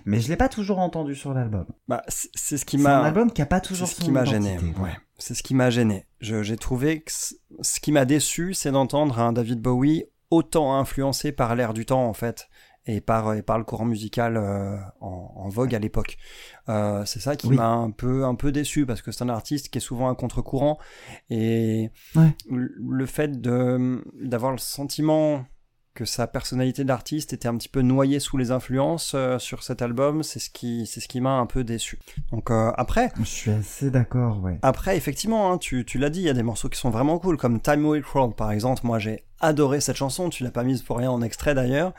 mais 0.04 0.20
je 0.20 0.28
l'ai 0.28 0.36
pas 0.36 0.48
toujours 0.48 0.80
entendu 0.80 1.14
sur 1.14 1.32
l'album. 1.32 1.64
Bah, 1.86 2.02
c'est 2.08 2.28
c'est 2.34 2.56
ce 2.56 2.64
qui 2.64 2.78
C'est 2.78 2.86
un 2.86 3.00
m'a. 3.00 3.06
album 3.06 3.30
qui 3.30 3.40
a 3.40 3.46
pas 3.46 3.60
C'est 3.62 3.68
toujours 3.68 3.88
ce 3.88 3.96
son 3.96 4.04
qui 4.04 4.10
m'a 4.10 4.24
gêné. 4.24 4.58
Ouais. 4.80 4.96
C'est 5.16 5.34
ce 5.34 5.42
qui 5.42 5.54
m'a 5.54 5.70
gêné. 5.70 6.06
J'ai 6.20 6.56
trouvé 6.56 7.00
que 7.00 7.12
ce 7.12 7.80
qui 7.80 7.92
m'a 7.92 8.04
déçu, 8.04 8.52
c'est 8.54 8.72
d'entendre 8.72 9.20
un 9.20 9.32
David 9.32 9.60
Bowie 9.60 10.04
autant 10.30 10.76
influencé 10.76 11.32
par 11.32 11.54
l'air 11.54 11.72
du 11.72 11.86
temps, 11.86 12.06
en 12.06 12.12
fait, 12.12 12.47
et 12.90 13.00
par, 13.00 13.34
et 13.34 13.42
par 13.42 13.58
le 13.58 13.64
courant 13.64 13.84
musical 13.84 14.36
euh, 14.36 14.76
en, 15.00 15.30
en 15.36 15.48
vogue 15.48 15.74
à 15.74 15.78
l'époque. 15.78 16.16
Euh, 16.68 17.04
c'est 17.04 17.20
ça 17.20 17.36
qui 17.36 17.46
Oui. 17.46 17.56
m'a 17.56 17.68
un 17.68 17.90
peu, 17.90 18.24
un 18.24 18.34
peu 18.34 18.50
déçu, 18.50 18.86
parce 18.86 19.02
que 19.02 19.12
c'est 19.12 19.22
un 19.22 19.28
artiste 19.28 19.68
qui 19.68 19.78
est 19.78 19.80
souvent 19.82 20.08
un 20.08 20.14
contre-courant, 20.14 20.78
et 21.30 21.90
Ouais. 22.16 22.34
le 22.50 22.74
le 22.80 23.06
fait 23.06 23.40
de 23.40 24.02
d'avoir 24.20 24.52
le 24.52 24.58
sentiment 24.58 25.44
que 25.94 26.04
sa 26.04 26.28
personnalité 26.28 26.84
d'artiste 26.84 27.32
était 27.32 27.48
un 27.48 27.56
petit 27.56 27.68
peu 27.68 27.80
noyée 27.82 28.20
sous 28.20 28.36
les 28.36 28.52
influences 28.52 29.12
euh, 29.16 29.38
sur 29.40 29.64
cet 29.64 29.82
album. 29.82 30.22
C'est 30.22 30.38
ce 30.38 30.48
qui, 30.48 30.86
c'est 30.86 31.00
ce 31.00 31.08
qui 31.08 31.20
m'a 31.20 31.32
un 31.38 31.46
peu 31.46 31.64
déçu. 31.64 31.98
Donc 32.30 32.52
euh, 32.52 32.70
après, 32.76 33.10
Je 33.18 33.24
suis 33.24 33.50
assez 33.50 33.90
d'accord, 33.90 34.40
ouais. 34.42 34.60
après 34.62 34.96
effectivement, 34.96 35.52
hein, 35.52 35.58
tu, 35.58 35.84
tu 35.84 35.98
l'as 35.98 36.08
dit, 36.10 36.20
il 36.20 36.26
y 36.26 36.30
a 36.30 36.34
des 36.34 36.44
morceaux 36.44 36.68
qui 36.68 36.78
sont 36.78 36.90
vraiment 36.90 37.18
cool, 37.18 37.36
comme 37.36 37.60
Time 37.60 37.84
Will 37.84 38.02
Crawl 38.02 38.32
par 38.32 38.52
exemple. 38.52 38.82
Moi, 38.84 39.00
j'ai 39.00 39.24
adoré 39.40 39.80
cette 39.80 39.96
chanson. 39.96 40.30
Tu 40.30 40.44
l'as 40.44 40.52
pas 40.52 40.62
mise 40.62 40.82
pour 40.82 40.98
rien 40.98 41.10
en 41.10 41.20
extrait 41.20 41.54
d'ailleurs. 41.54 41.92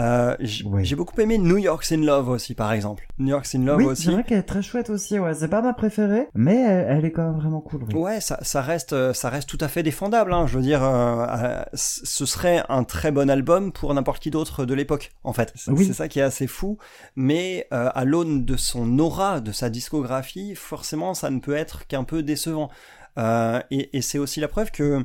Euh, 0.00 0.36
Oui. 0.64 0.84
J'ai 0.84 0.96
beaucoup 0.96 1.18
aimé 1.20 1.38
New 1.38 1.56
York's 1.56 1.92
in 1.92 1.98
Love 1.98 2.28
aussi, 2.28 2.54
par 2.54 2.72
exemple. 2.72 3.06
New 3.18 3.28
York's 3.28 3.54
in 3.54 3.60
Love 3.64 3.76
oui, 3.78 3.84
aussi. 3.84 4.04
c'est 4.04 4.10
vrai 4.10 4.24
qu'elle 4.24 4.38
est 4.38 4.42
très 4.42 4.62
chouette 4.62 4.90
aussi, 4.90 5.18
ouais. 5.18 5.34
C'est 5.34 5.48
pas 5.48 5.62
ma 5.62 5.72
préférée, 5.72 6.28
mais 6.34 6.56
elle, 6.56 6.86
elle 6.98 7.04
est 7.04 7.12
quand 7.12 7.22
même 7.30 7.38
vraiment 7.40 7.60
cool, 7.60 7.84
oui. 7.84 7.94
Ouais, 7.94 8.20
ça, 8.20 8.38
ça 8.42 8.60
reste, 8.60 8.92
euh, 8.92 9.12
ça 9.12 9.30
reste 9.30 9.48
tout 9.48 9.58
à 9.60 9.68
fait 9.68 9.82
défendable. 9.84 10.32
Hein. 10.32 10.46
Je 10.48 10.56
veux 10.58 10.62
dire, 10.64 10.82
euh, 10.82 11.26
euh, 11.28 11.62
ce 11.74 12.26
serait 12.26 12.64
un 12.68 12.82
très 12.84 13.12
bon 13.12 13.30
album 13.30 13.72
pour 13.72 13.94
n'importe 13.94 14.20
qui 14.22 14.30
d'autre 14.30 14.64
de 14.64 14.74
l'époque, 14.74 15.12
en 15.22 15.32
fait. 15.32 15.52
C'est 15.54 15.70
Oui. 15.70 15.86
c'est 15.86 15.92
ça 15.92 16.08
qui 16.08 16.18
est 16.18 16.22
assez 16.22 16.46
fou. 16.46 16.78
Mais 17.14 17.68
euh, 17.72 17.88
à 17.94 18.04
l'aune 18.04 18.44
de 18.44 18.56
son 18.56 18.98
aura, 18.98 19.40
de 19.40 19.52
sa 19.52 19.70
discographie, 19.70 20.54
forcément, 20.56 21.14
ça 21.14 21.30
ne 21.30 21.38
peut 21.38 21.54
être 21.54 21.86
qu'un 21.86 22.04
peu 22.04 22.22
décevant. 22.22 22.68
Euh, 23.16 23.60
et 23.70 23.96
et 23.96 24.02
c'est 24.02 24.18
aussi 24.18 24.40
la 24.40 24.48
preuve 24.48 24.72
que, 24.72 25.04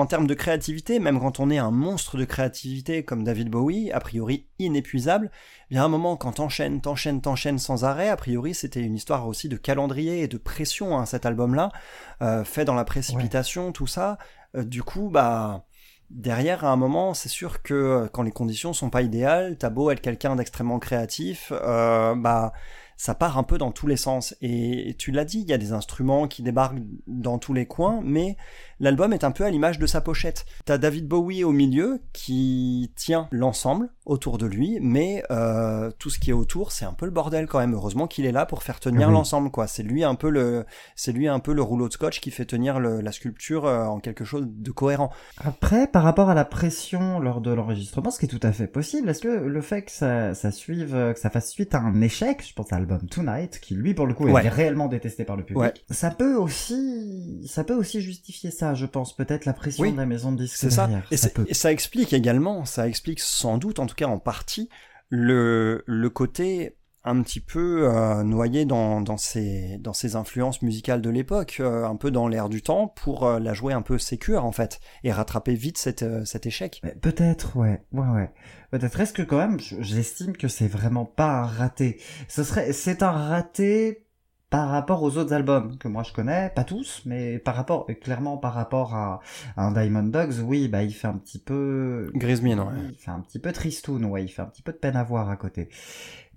en 0.00 0.06
termes 0.06 0.26
de 0.26 0.34
créativité, 0.34 0.98
même 0.98 1.20
quand 1.20 1.40
on 1.40 1.50
est 1.50 1.58
un 1.58 1.70
monstre 1.70 2.16
de 2.16 2.24
créativité 2.24 3.04
comme 3.04 3.22
David 3.22 3.50
Bowie, 3.50 3.92
a 3.92 4.00
priori 4.00 4.46
inépuisable, 4.58 5.30
il 5.70 5.76
y 5.76 5.78
a 5.78 5.84
un 5.84 5.88
moment 5.88 6.16
quand 6.16 6.32
t'enchaînes, 6.32 6.80
t'enchaînes, 6.80 7.20
t'enchaînes 7.20 7.58
sans 7.58 7.84
arrêt, 7.84 8.08
a 8.08 8.16
priori 8.16 8.54
c'était 8.54 8.80
une 8.80 8.94
histoire 8.94 9.28
aussi 9.28 9.48
de 9.48 9.56
calendrier 9.56 10.22
et 10.22 10.28
de 10.28 10.38
pression, 10.38 10.98
hein, 10.98 11.04
cet 11.04 11.26
album-là, 11.26 11.70
euh, 12.22 12.44
fait 12.44 12.64
dans 12.64 12.74
la 12.74 12.84
précipitation, 12.84 13.72
tout 13.72 13.86
ça. 13.86 14.16
Euh, 14.56 14.64
du 14.64 14.82
coup, 14.82 15.10
bah 15.10 15.66
derrière, 16.10 16.64
à 16.64 16.70
un 16.70 16.76
moment, 16.76 17.14
c'est 17.14 17.28
sûr 17.28 17.62
que 17.62 17.74
euh, 17.74 18.08
quand 18.08 18.22
les 18.22 18.32
conditions 18.32 18.72
sont 18.72 18.90
pas 18.90 19.02
idéales, 19.02 19.56
t'as 19.58 19.70
beau 19.70 19.90
être 19.90 20.00
quelqu'un 20.00 20.36
d'extrêmement 20.36 20.78
créatif, 20.78 21.52
euh, 21.52 22.14
bah 22.16 22.52
ça 22.96 23.14
part 23.14 23.38
un 23.38 23.44
peu 23.44 23.56
dans 23.56 23.72
tous 23.72 23.86
les 23.86 23.96
sens. 23.96 24.34
Et 24.42 24.94
tu 24.98 25.10
l'as 25.10 25.24
dit, 25.24 25.40
il 25.40 25.48
y 25.48 25.54
a 25.54 25.58
des 25.58 25.72
instruments 25.72 26.28
qui 26.28 26.42
débarquent 26.42 26.82
dans 27.06 27.38
tous 27.38 27.54
les 27.54 27.64
coins, 27.64 28.00
mais 28.04 28.36
l'album 28.80 29.12
est 29.12 29.24
un 29.24 29.30
peu 29.30 29.44
à 29.44 29.50
l'image 29.50 29.78
de 29.78 29.86
sa 29.86 30.00
pochette. 30.00 30.44
T'as 30.64 30.78
David 30.78 31.06
Bowie 31.06 31.44
au 31.44 31.52
milieu 31.52 32.00
qui 32.12 32.92
tient 32.96 33.28
l'ensemble 33.30 33.90
autour 34.06 34.38
de 34.38 34.46
lui, 34.46 34.78
mais 34.82 35.22
euh, 35.30 35.90
tout 35.98 36.10
ce 36.10 36.18
qui 36.18 36.30
est 36.30 36.34
autour, 36.34 36.72
c'est 36.72 36.84
un 36.84 36.92
peu 36.92 37.04
le 37.06 37.12
bordel 37.12 37.46
quand 37.46 37.58
même. 37.60 37.74
Heureusement 37.74 38.06
qu'il 38.08 38.26
est 38.26 38.32
là 38.32 38.44
pour 38.46 38.62
faire 38.64 38.80
tenir 38.80 39.06
Oui. 39.08 39.14
l'ensemble, 39.14 39.50
quoi. 39.50 39.66
C'est 39.68 39.82
lui 39.84 40.02
un 40.02 40.14
peu 40.16 40.30
le, 40.30 40.64
c'est 40.96 41.12
lui 41.12 41.28
un 41.28 41.38
peu 41.38 41.52
le 41.52 41.62
rouleau 41.62 41.86
de 41.88 41.92
scotch 41.92 42.20
qui 42.20 42.30
fait 42.32 42.44
tenir 42.44 42.80
le- 42.80 43.00
la 43.00 43.12
sculpture 43.12 43.66
euh, 43.66 43.84
en 43.84 44.00
quelque 44.00 44.24
chose 44.24 44.46
de 44.48 44.70
cohérent. 44.72 45.10
Après, 45.38 45.86
par 45.86 46.02
rapport 46.02 46.28
à 46.30 46.34
la 46.34 46.44
pression 46.44 47.20
lors 47.20 47.40
de 47.40 47.52
l'enregistrement, 47.52 48.10
ce 48.10 48.18
qui 48.18 48.26
est 48.26 48.28
tout 48.28 48.44
à 48.44 48.52
fait 48.52 48.66
possible, 48.66 49.08
est-ce 49.10 49.20
que 49.20 49.28
le 49.28 49.60
fait 49.60 49.82
que 49.82 49.90
ça, 49.92 50.34
ça 50.34 50.50
suive, 50.50 50.94
euh, 50.94 51.12
que 51.12 51.20
ça 51.20 51.30
fasse 51.30 51.50
suite 51.50 51.74
à 51.74 51.78
un 51.80 52.00
échec, 52.00 52.44
je 52.46 52.52
pense 52.54 52.72
à 52.72 52.78
l'album 52.78 53.00
Tonight, 53.08 53.60
qui 53.60 53.74
lui 53.74 53.94
pour 53.94 54.06
le 54.06 54.14
coup 54.14 54.26
Ouais. 54.28 54.44
est 54.44 54.48
réellement 54.48 54.88
détesté 54.88 55.24
par 55.24 55.36
le 55.36 55.44
public, 55.44 55.60
Ouais. 55.62 55.74
ça 55.90 56.10
peut 56.10 56.34
aussi, 56.34 57.46
ça 57.48 57.64
peut 57.64 57.74
aussi 57.74 58.00
justifier 58.00 58.50
ça, 58.50 58.69
je 58.74 58.86
pense, 58.86 59.14
peut-être 59.16 59.44
la 59.44 59.52
pression 59.52 59.82
Oui. 59.84 59.92
de 59.92 59.96
la 59.96 60.06
maison 60.06 60.32
de 60.32 60.42
disques 60.42 60.56
C'est 60.56 60.70
ça. 60.70 60.86
derrière. 60.86 61.06
Et, 61.10 61.16
ça 61.54 61.70
et 61.70 61.72
explique 61.72 62.12
également, 62.12 62.64
ça 62.64 62.86
explique 62.88 63.20
sans 63.20 63.58
doute, 63.58 63.78
en 63.78 63.86
tout 63.86 63.94
cas 63.94 64.06
en 64.06 64.18
partie, 64.18 64.68
le, 65.08 65.82
le 65.86 66.10
côté 66.10 66.76
un 67.02 67.22
petit 67.22 67.40
peu 67.40 67.88
euh, 67.88 68.22
noyé 68.22 68.66
dans, 68.66 69.00
dans, 69.00 69.16
ses, 69.16 69.78
dans 69.78 69.94
ses 69.94 70.16
influences 70.16 70.60
musicales 70.60 71.00
de 71.00 71.08
l'époque, 71.08 71.56
euh, 71.60 71.86
un 71.86 71.96
peu 71.96 72.10
dans 72.10 72.28
l'air 72.28 72.50
du 72.50 72.60
temps, 72.60 72.88
pour 72.88 73.24
euh, 73.26 73.38
la 73.40 73.54
jouer 73.54 73.72
un 73.72 73.80
peu 73.80 73.96
sécure 73.96 74.44
en 74.44 74.52
fait, 74.52 74.80
et 75.02 75.10
rattraper 75.10 75.54
vite 75.54 75.78
cet, 75.78 76.04
cet 76.26 76.44
échec. 76.44 76.80
Mais 76.84 76.94
Peut-être, 77.00 77.56
ouais, 77.56 77.80
ouais, 77.92 78.06
ouais. 78.08 78.30
Peut-être. 78.70 79.00
Est-ce 79.00 79.14
que 79.14 79.22
quand 79.22 79.38
même, 79.38 79.58
je- 79.58 79.80
j'estime 79.80 80.36
que 80.36 80.46
c'est 80.46 80.68
vraiment 80.68 81.06
pas 81.06 81.38
un 81.40 81.46
raté? 81.46 81.98
Ce 82.28 82.44
serait, 82.44 82.72
c'est 82.74 83.02
un 83.02 83.12
raté 83.12 84.04
par 84.50 84.68
rapport 84.68 85.02
aux 85.04 85.16
autres 85.16 85.32
albums 85.32 85.78
que 85.78 85.86
moi 85.86 86.02
je 86.02 86.12
connais, 86.12 86.50
pas 86.50 86.64
tous, 86.64 87.02
mais 87.06 87.38
par 87.38 87.54
rapport, 87.54 87.86
clairement 88.00 88.36
par 88.36 88.52
rapport 88.52 88.94
à, 88.96 89.20
à 89.56 89.64
un 89.64 89.70
Diamond 89.70 90.02
Dogs, 90.02 90.40
oui, 90.44 90.66
bah 90.66 90.82
il 90.82 90.92
fait 90.92 91.06
un 91.06 91.16
petit 91.16 91.38
peu, 91.38 92.10
Grismine, 92.14 92.58
ouais. 92.58 92.74
il 92.90 92.96
fait 92.96 93.12
un 93.12 93.20
petit 93.20 93.38
peu 93.38 93.52
tristoun, 93.52 94.04
ouais, 94.04 94.24
il 94.24 94.28
fait 94.28 94.42
un 94.42 94.46
petit 94.46 94.62
peu 94.62 94.72
de 94.72 94.78
peine 94.78 94.96
à 94.96 95.04
voir 95.04 95.30
à 95.30 95.36
côté. 95.36 95.68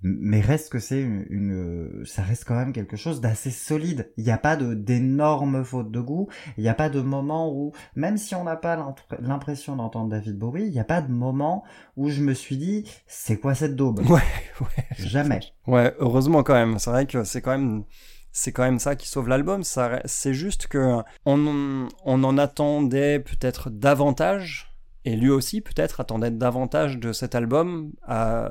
Mais 0.06 0.40
reste 0.42 0.70
que 0.70 0.78
c'est 0.78 1.00
une, 1.00 1.24
une- 1.30 2.02
ça 2.04 2.20
reste 2.22 2.44
quand 2.44 2.54
même 2.56 2.74
quelque 2.74 2.96
chose 2.96 3.22
d'assez 3.22 3.50
solide. 3.50 4.12
Il 4.18 4.24
n'y 4.24 4.30
a 4.30 4.36
pas 4.38 4.54
de 4.56 4.74
d'énormes 4.74 5.64
fautes 5.64 5.90
de 5.90 5.98
goût. 6.00 6.28
Il 6.58 6.62
n'y 6.62 6.68
a 6.68 6.74
pas 6.74 6.90
de 6.90 7.00
moment 7.00 7.50
où, 7.50 7.72
même 7.96 8.18
si 8.18 8.34
on 8.34 8.44
n'a 8.44 8.56
pas 8.56 8.94
l'impression 9.18 9.76
d'entendre 9.76 10.10
David 10.10 10.36
Bowie, 10.38 10.66
il 10.66 10.72
n'y 10.72 10.78
a 10.78 10.84
pas 10.84 11.00
de 11.00 11.10
moment 11.10 11.64
où 11.96 12.10
je 12.10 12.20
me 12.22 12.34
suis 12.34 12.58
dit, 12.58 12.84
c'est 13.06 13.38
quoi 13.38 13.54
cette 13.54 13.76
daube? 13.76 14.00
Ouais, 14.00 14.20
ouais. 14.60 14.84
Jamais. 14.98 15.40
Ouais, 15.66 15.94
heureusement 15.98 16.42
quand 16.42 16.54
même. 16.54 16.78
C'est 16.78 16.90
vrai 16.90 17.06
que 17.06 17.24
c'est 17.24 17.40
quand 17.40 17.52
même, 17.58 17.84
c'est 18.30 18.52
quand 18.52 18.64
même 18.64 18.78
ça 18.78 18.96
qui 18.96 19.08
sauve 19.08 19.28
l'album. 19.28 19.62
C'est 20.04 20.34
juste 20.34 20.66
que 20.66 20.98
on, 21.24 21.88
on 22.04 22.24
en 22.24 22.36
attendait 22.36 23.20
peut-être 23.20 23.70
davantage. 23.70 24.73
Et 25.06 25.16
lui 25.16 25.28
aussi, 25.28 25.60
peut-être, 25.60 26.00
attendait 26.00 26.30
davantage 26.30 26.98
de 26.98 27.12
cet 27.12 27.34
album, 27.34 27.92
à, 28.06 28.50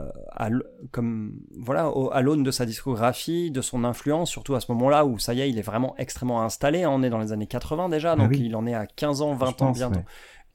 comme, 0.91 1.33
voilà, 1.57 1.89
au- 1.89 2.12
à 2.13 2.22
l'aune 2.22 2.43
de 2.43 2.51
sa 2.51 2.65
discographie, 2.67 3.50
de 3.50 3.62
son 3.62 3.83
influence, 3.83 4.29
surtout 4.29 4.53
à 4.53 4.60
ce 4.60 4.72
moment-là 4.74 5.03
où, 5.05 5.17
ça 5.17 5.33
y 5.33 5.41
est, 5.41 5.50
il 5.50 5.57
est 5.57 5.63
vraiment 5.63 5.95
extrêmement 5.98 6.43
installé. 6.43 6.83
hein. 6.83 6.91
On 6.91 7.01
est 7.01 7.10
dans 7.10 7.17
les 7.17 7.31
années 7.31 7.48
80 7.48 7.89
déjà, 7.89 8.12
Ah 8.12 8.15
donc 8.15 8.29
oui. 8.29 8.41
il 8.45 8.55
en 8.55 8.67
est 8.67 8.75
à 8.75 8.86
15 8.86 9.22
ans, 9.24 9.33
20 9.33 9.45
Je 9.48 9.51
ans 9.51 9.55
pense, 9.55 9.77
bientôt 9.77 9.98
ouais. 9.98 10.05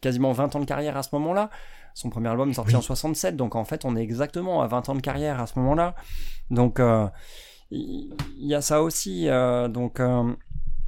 quasiment 0.00 0.30
20 0.30 0.54
ans 0.54 0.60
de 0.60 0.64
carrière 0.66 0.96
à 0.96 1.02
ce 1.02 1.08
moment-là. 1.14 1.50
Son 1.94 2.10
premier 2.10 2.28
album 2.28 2.48
est 2.50 2.54
sorti 2.54 2.74
Oui. 2.74 2.78
en 2.78 2.80
67, 2.82 3.34
donc 3.34 3.56
en 3.56 3.64
fait 3.64 3.84
on 3.84 3.96
est 3.96 4.02
exactement 4.02 4.62
à 4.62 4.68
20 4.68 4.88
ans 4.90 4.94
de 4.94 5.00
carrière 5.00 5.40
à 5.40 5.48
ce 5.48 5.58
moment-là. 5.58 5.96
Donc 6.50 6.78
euh, 6.78 7.08
il 7.72 8.14
il 8.38 8.46
y, 8.46 8.54
a 8.54 8.60
ça 8.60 8.82
aussi. 8.82 9.28
euh, 9.28 9.66
donc 9.66 9.98
euh, 9.98 10.32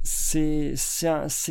c'est 0.03 0.73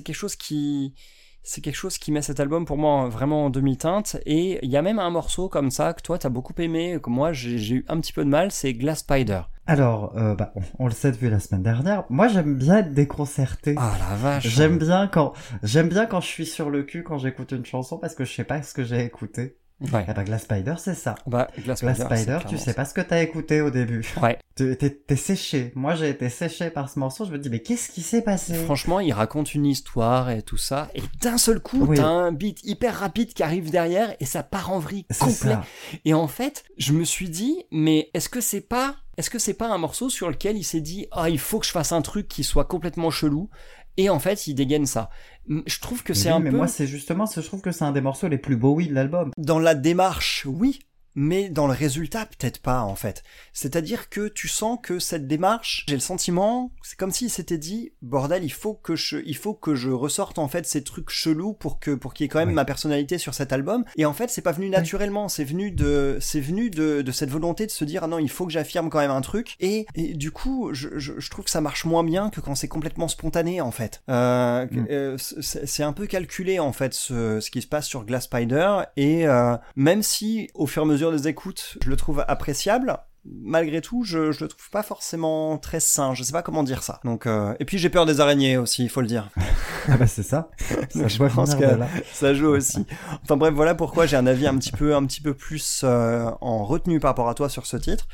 quelque 0.02 0.12
chose 0.14 0.35
qui 0.37 0.95
c'est 1.42 1.61
quelque 1.61 1.76
chose 1.76 1.99
qui 1.99 2.12
met 2.12 2.23
cet 2.23 2.40
album 2.40 2.64
pour 2.66 2.76
moi 2.76 3.09
vraiment 3.09 3.47
en 3.47 3.50
demi-teinte 3.50 4.16
et 4.26 4.59
il 4.62 4.70
y 4.70 4.76
a 4.76 4.82
même 4.82 4.99
un 4.99 5.11
morceau 5.11 5.49
comme 5.49 5.70
ça 5.70 5.94
que 5.94 6.02
toi 6.02 6.18
t'as 6.18 6.28
beaucoup 6.28 6.52
aimé 6.59 6.99
que 7.02 7.11
moi 7.11 7.32
j'ai 7.32 7.75
eu 7.76 7.85
un 7.88 8.00
petit 8.00 8.12
peu 8.12 8.25
de 8.25 8.30
mal 8.30 8.50
c'est 8.52 8.75
Glass 8.75 9.00
Spider 9.00 9.42
Alors, 9.66 10.12
euh, 10.16 10.35
bah, 10.35 10.52
on, 10.56 10.62
on 10.80 10.87
le 10.87 10.92
sait 10.92 11.12
depuis 11.12 11.30
la 11.30 11.38
semaine 11.38 11.62
dernière. 11.62 12.04
Moi, 12.11 12.26
j'aime 12.26 12.56
bien 12.56 12.78
être 12.78 12.92
déconcerté. 12.92 13.75
ah 13.78 13.92
la 14.11 14.16
vache 14.16 14.47
J'aime 14.49 14.78
bien 14.78 15.06
quand 15.06 15.32
j'aime 15.62 15.88
bien 15.88 16.06
quand 16.06 16.20
je 16.20 16.26
suis 16.26 16.47
sur 16.47 16.70
le 16.70 16.82
cul 16.82 17.04
quand 17.04 17.18
j'écoute 17.18 17.52
une 17.52 17.64
chanson 17.64 17.97
parce 17.99 18.14
que 18.16 18.25
je 18.25 18.32
sais 18.35 18.44
pas 18.44 18.62
ce 18.62 18.75
que 18.75 18.82
j'ai 18.82 19.04
écouté. 19.04 19.56
Ouais 19.81 20.05
Eh 20.09 20.13
ben 20.13 20.23
Glass 20.25 20.43
Spider, 20.43 20.75
c'est 20.79 20.95
ça. 20.95 21.15
bah, 21.27 21.49
Glass 21.65 21.81
Glass 21.83 22.01
Spider, 22.01 22.39
tu 22.49 22.59
sais 22.59 22.75
pas 22.75 22.85
ce 22.85 22.95
que 22.95 23.01
t'as 23.01 23.23
écouté 23.23 23.61
au 23.61 23.71
début. 23.71 24.07
ouais 24.23 24.39
T'es 24.57 25.17
séché. 25.17 25.73
Moi, 25.75 25.95
j'ai 25.95 26.11
été 26.11 26.29
séché 26.29 26.69
par 26.69 26.91
ce 26.91 26.99
morceau. 26.99 27.25
Je 27.25 27.31
me 27.33 27.39
dis, 27.39 27.49
mais 27.49 27.61
qu'est-ce 27.61 27.91
qui 27.91 28.03
s'est 28.03 28.21
passé? 28.21 28.53
Franchement, 28.55 29.01
il 29.01 29.11
raconte 29.13 29.55
une 29.55 29.65
histoire 29.65 30.29
et 30.31 30.43
tout 30.43 30.59
ça, 30.59 30.91
et 30.95 31.01
d'un 31.23 31.39
seul 31.39 31.61
coup, 31.61 31.87
Oui. 31.87 31.97
t'as 31.97 32.07
un 32.07 32.31
beat 32.31 32.61
hyper 32.65 32.95
rapide 32.95 33.33
qui 33.33 33.43
arrive 33.43 33.71
derrière, 33.71 34.15
et 34.21 34.27
ça 34.27 34.43
part 34.43 34.71
en 34.71 34.79
vrille 34.79 35.07
complet. 35.19 35.33
ça. 35.55 35.65
Et 36.05 36.13
en 36.13 36.29
fait, 36.29 36.65
je 36.77 36.93
me 36.93 37.05
suis 37.05 37.31
dit, 37.31 37.65
mais 37.71 38.11
est-ce 38.13 38.29
que 38.29 38.43
c'est 38.43 38.61
pas, 38.61 38.97
est-ce 39.17 39.31
que 39.31 39.39
c'est 39.39 39.55
pas 39.55 39.69
un 39.69 39.79
morceau 39.79 40.11
sur 40.11 40.29
lequel 40.29 40.59
il 40.59 40.65
s'est 40.65 40.83
dit, 40.83 41.07
ah, 41.13 41.31
il 41.31 41.39
faut 41.39 41.59
que 41.59 41.67
je 41.67 41.73
fasse 41.73 41.93
un 41.93 42.03
truc 42.03 42.29
qui 42.29 42.45
soit 42.45 42.67
complètement 42.67 43.11
chelou, 43.11 43.49
et 43.97 44.11
en 44.11 44.18
fait, 44.18 44.47
il 44.47 44.54
dégaine 44.54 44.87
ça. 44.87 45.11
Je 45.49 45.80
trouve 45.80 46.02
que 46.02 46.14
c'est 46.14 46.28
oui, 46.28 46.35
un 46.37 46.40
mais 46.40 46.50
peu 46.50 46.56
moi, 46.56 46.68
c'est 46.68 46.87
justement, 46.87 47.26
je 47.26 47.40
trouve 47.40 47.61
que 47.61 47.73
c'est 47.73 47.85
un 47.85 47.92
des 47.92 48.00
morceaux 48.00 48.28
les 48.28 48.38
plus 48.38 48.56
Bowie 48.56 48.88
de 48.88 48.94
l'album. 48.94 49.30
dans 49.37 49.59
la 49.59 49.75
démarche, 49.75 50.47
oui. 50.47 50.80
Mais 51.14 51.49
dans 51.49 51.67
le 51.67 51.73
résultat, 51.73 52.26
peut-être 52.26 52.61
pas 52.62 52.83
en 52.83 52.95
fait. 52.95 53.23
C'est-à-dire 53.52 54.09
que 54.09 54.29
tu 54.29 54.49
sens 54.49 54.79
que 54.83 54.99
cette 54.99 55.26
démarche, 55.26 55.85
j'ai 55.88 55.95
le 55.97 56.00
sentiment, 56.00 56.71
c'est 56.83 56.97
comme 56.99 57.11
s'il 57.11 57.31
s'était 57.31 57.59
dit, 57.59 57.93
bordel, 58.02 58.45
il 58.45 58.52
faut 58.52 58.75
que 58.75 58.95
je, 58.97 59.19
il 59.26 59.37
faut 59.37 59.55
que 59.55 59.75
je 59.75 59.90
ressorte 59.90 60.38
en 60.38 60.49
fait 60.49 60.67
ces 60.67 60.85
trucs 60.85 61.11
chelous 61.11 61.52
pour 61.52 61.81
que, 61.81 61.90
pour 61.93 62.14
qu'il 62.14 62.25
y 62.25 62.26
ait 62.26 62.29
quand 62.29 62.38
même 62.38 62.49
Oui. 62.49 62.55
ma 62.55 62.64
personnalité 62.64 63.19
sur 63.19 63.35
cet 63.35 63.52
album. 63.52 63.85
Et 63.97 64.05
en 64.07 64.12
fait, 64.12 64.31
c'est 64.31 64.43
pas 64.43 64.52
venu 64.52 64.69
naturellement, 64.69 65.29
c'est 65.29 65.45
venu 65.45 65.71
de, 65.73 66.19
c'est 66.21 66.40
venu 66.40 66.71
de, 66.71 67.02
de 67.02 67.12
cette 67.12 67.31
volonté 67.31 67.67
de 67.67 67.71
se 67.73 67.85
dire, 67.85 68.05
ah 68.05 68.07
non, 68.07 68.19
il 68.19 68.31
faut 68.31 68.47
que 68.47 68.52
j'affirme 68.52 68.88
quand 68.90 69.00
même 69.00 69.11
un 69.11 69.21
truc. 69.21 69.57
Et, 69.61 69.87
et 69.97 70.14
du 70.14 70.31
coup, 70.31 70.71
je, 70.73 70.88
je, 70.99 71.14
je 71.19 71.31
trouve 71.31 71.45
que 71.45 71.50
ça 71.50 71.61
marche 71.61 71.85
moins 71.85 72.05
bien 72.05 72.31
que 72.31 72.40
quand 72.40 72.55
c'est 72.55 72.69
complètement 72.69 73.09
spontané 73.09 73.61
en 73.61 73.71
fait. 73.73 74.02
Euh, 74.09 74.67
Mm. 74.71 74.87
euh, 74.90 75.17
c'est 75.19 75.67
c'est 75.67 75.83
un 75.83 75.93
peu 75.93 76.07
calculé 76.07 76.59
en 76.59 76.73
fait 76.73 76.93
ce, 76.95 77.40
ce 77.40 77.50
qui 77.50 77.62
se 77.62 77.67
passe 77.67 77.87
sur 77.87 78.05
Glass 78.05 78.25
Spider 78.25 78.81
et 78.97 79.26
euh, 79.26 79.57
même 79.76 80.02
si 80.02 80.49
au 80.55 80.67
fur 80.67 80.83
et 80.83 80.85
à 80.85 80.88
mesure 80.88 81.00
des 81.11 81.26
écoutes 81.28 81.78
je 81.83 81.88
le 81.88 81.97
trouve 81.97 82.25
appréciable. 82.28 82.99
Malgré 83.25 83.83
tout 83.83 84.02
je, 84.04 84.33
je 84.33 84.45
le 84.45 84.49
trouve 84.49 84.71
pas 84.71 84.83
forcément 84.83 85.59
très 85.59 85.80
sain. 85.80 86.14
Je 86.14 86.23
sais 86.23 86.33
pas 86.33 86.42
comment 86.42 86.62
dire 86.62 86.83
ça. 86.83 87.00
Donc 87.04 87.26
euh, 87.26 87.54
et 87.61 87.64
puis 87.66 87.76
j'ai 87.78 87.90
peur 87.90 88.07
des 88.07 88.21
araignées 88.21 88.57
aussi 88.57 88.83
il 88.83 88.88
faut 88.90 89.00
le 89.00 89.07
dire. 89.07 89.28
Ah 89.88 89.97
bah 89.97 90.07
c'est 90.07 90.23
ça. 90.23 90.50
ça 90.90 91.09
Je 91.09 91.25
pense 91.35 91.54
que- 91.54 91.64
là. 91.64 91.87
ça 92.12 92.35
joue 92.35 92.49
aussi. 92.49 92.87
Enfin 93.23 93.37
bref 93.38 93.52
voilà 93.54 93.75
pourquoi 93.75 94.04
j'ai 94.07 94.16
un 94.16 94.26
avis 94.26 94.47
un 94.47 94.57
petit 94.59 94.73
peu 94.73 94.95
un 94.95 95.04
petit 95.07 95.21
peu 95.23 95.33
plus 95.35 95.80
euh, 95.85 96.30
en 96.42 96.64
retenue 96.64 97.00
par 97.00 97.11
rapport 97.11 97.28
à 97.30 97.35
toi 97.35 97.49
sur 97.49 97.64
ce 97.66 97.76
titre 97.78 98.07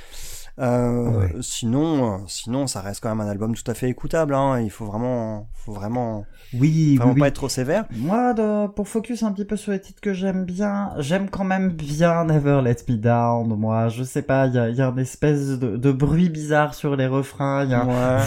Ouais. 0.59 1.35
Sinon, 1.41 2.15
euh, 2.15 2.19
sinon, 2.27 2.67
ça 2.67 2.81
reste 2.81 3.03
quand 3.03 3.09
même 3.15 3.21
un 3.27 3.31
album 3.31 3.55
tout 3.55 3.69
à 3.71 3.75
fait 3.75 3.89
écoutable. 3.89 4.35
Hein. 4.35 4.61
Il 4.61 4.71
faut 4.71 4.87
vraiment, 4.87 5.49
faut 5.55 5.73
vraiment, 5.73 6.25
Oui, 6.55 6.97
vraiment 6.97 7.13
oui, 7.13 7.19
pas 7.19 7.25
oui. 7.25 7.29
être 7.29 7.35
trop 7.35 7.49
sévère. 7.49 7.85
Moi, 7.97 8.33
de- 8.33 8.67
pour 8.69 8.89
focus 8.89 9.23
un 9.23 9.33
petit 9.33 9.45
peu 9.45 9.57
sur 9.57 9.73
les 9.73 9.81
titres 9.81 10.01
que 10.01 10.13
j'aime 10.15 10.45
bien, 10.45 10.91
j'aime 10.99 11.29
quand 11.29 11.45
même 11.45 11.71
bien 11.71 12.25
Never 12.25 12.61
Let 12.65 12.77
Me 12.89 12.97
Down. 12.97 13.49
Moi, 13.59 13.89
je 13.89 14.03
sais 14.03 14.23
pas, 14.23 14.47
il 14.47 14.55
y 14.55 14.59
a, 14.59 14.71
y 14.71 14.81
a 14.81 14.89
une 14.89 14.99
espèce 14.99 15.59
de, 15.59 15.77
de 15.77 15.93
bruit 15.93 16.31
bizarre 16.31 16.75
sur 16.75 16.97
les 16.97 17.07
refrains. 17.07 17.65
Il 17.65 17.71
y 17.71 17.75
a 17.75 17.83
un 17.83 18.23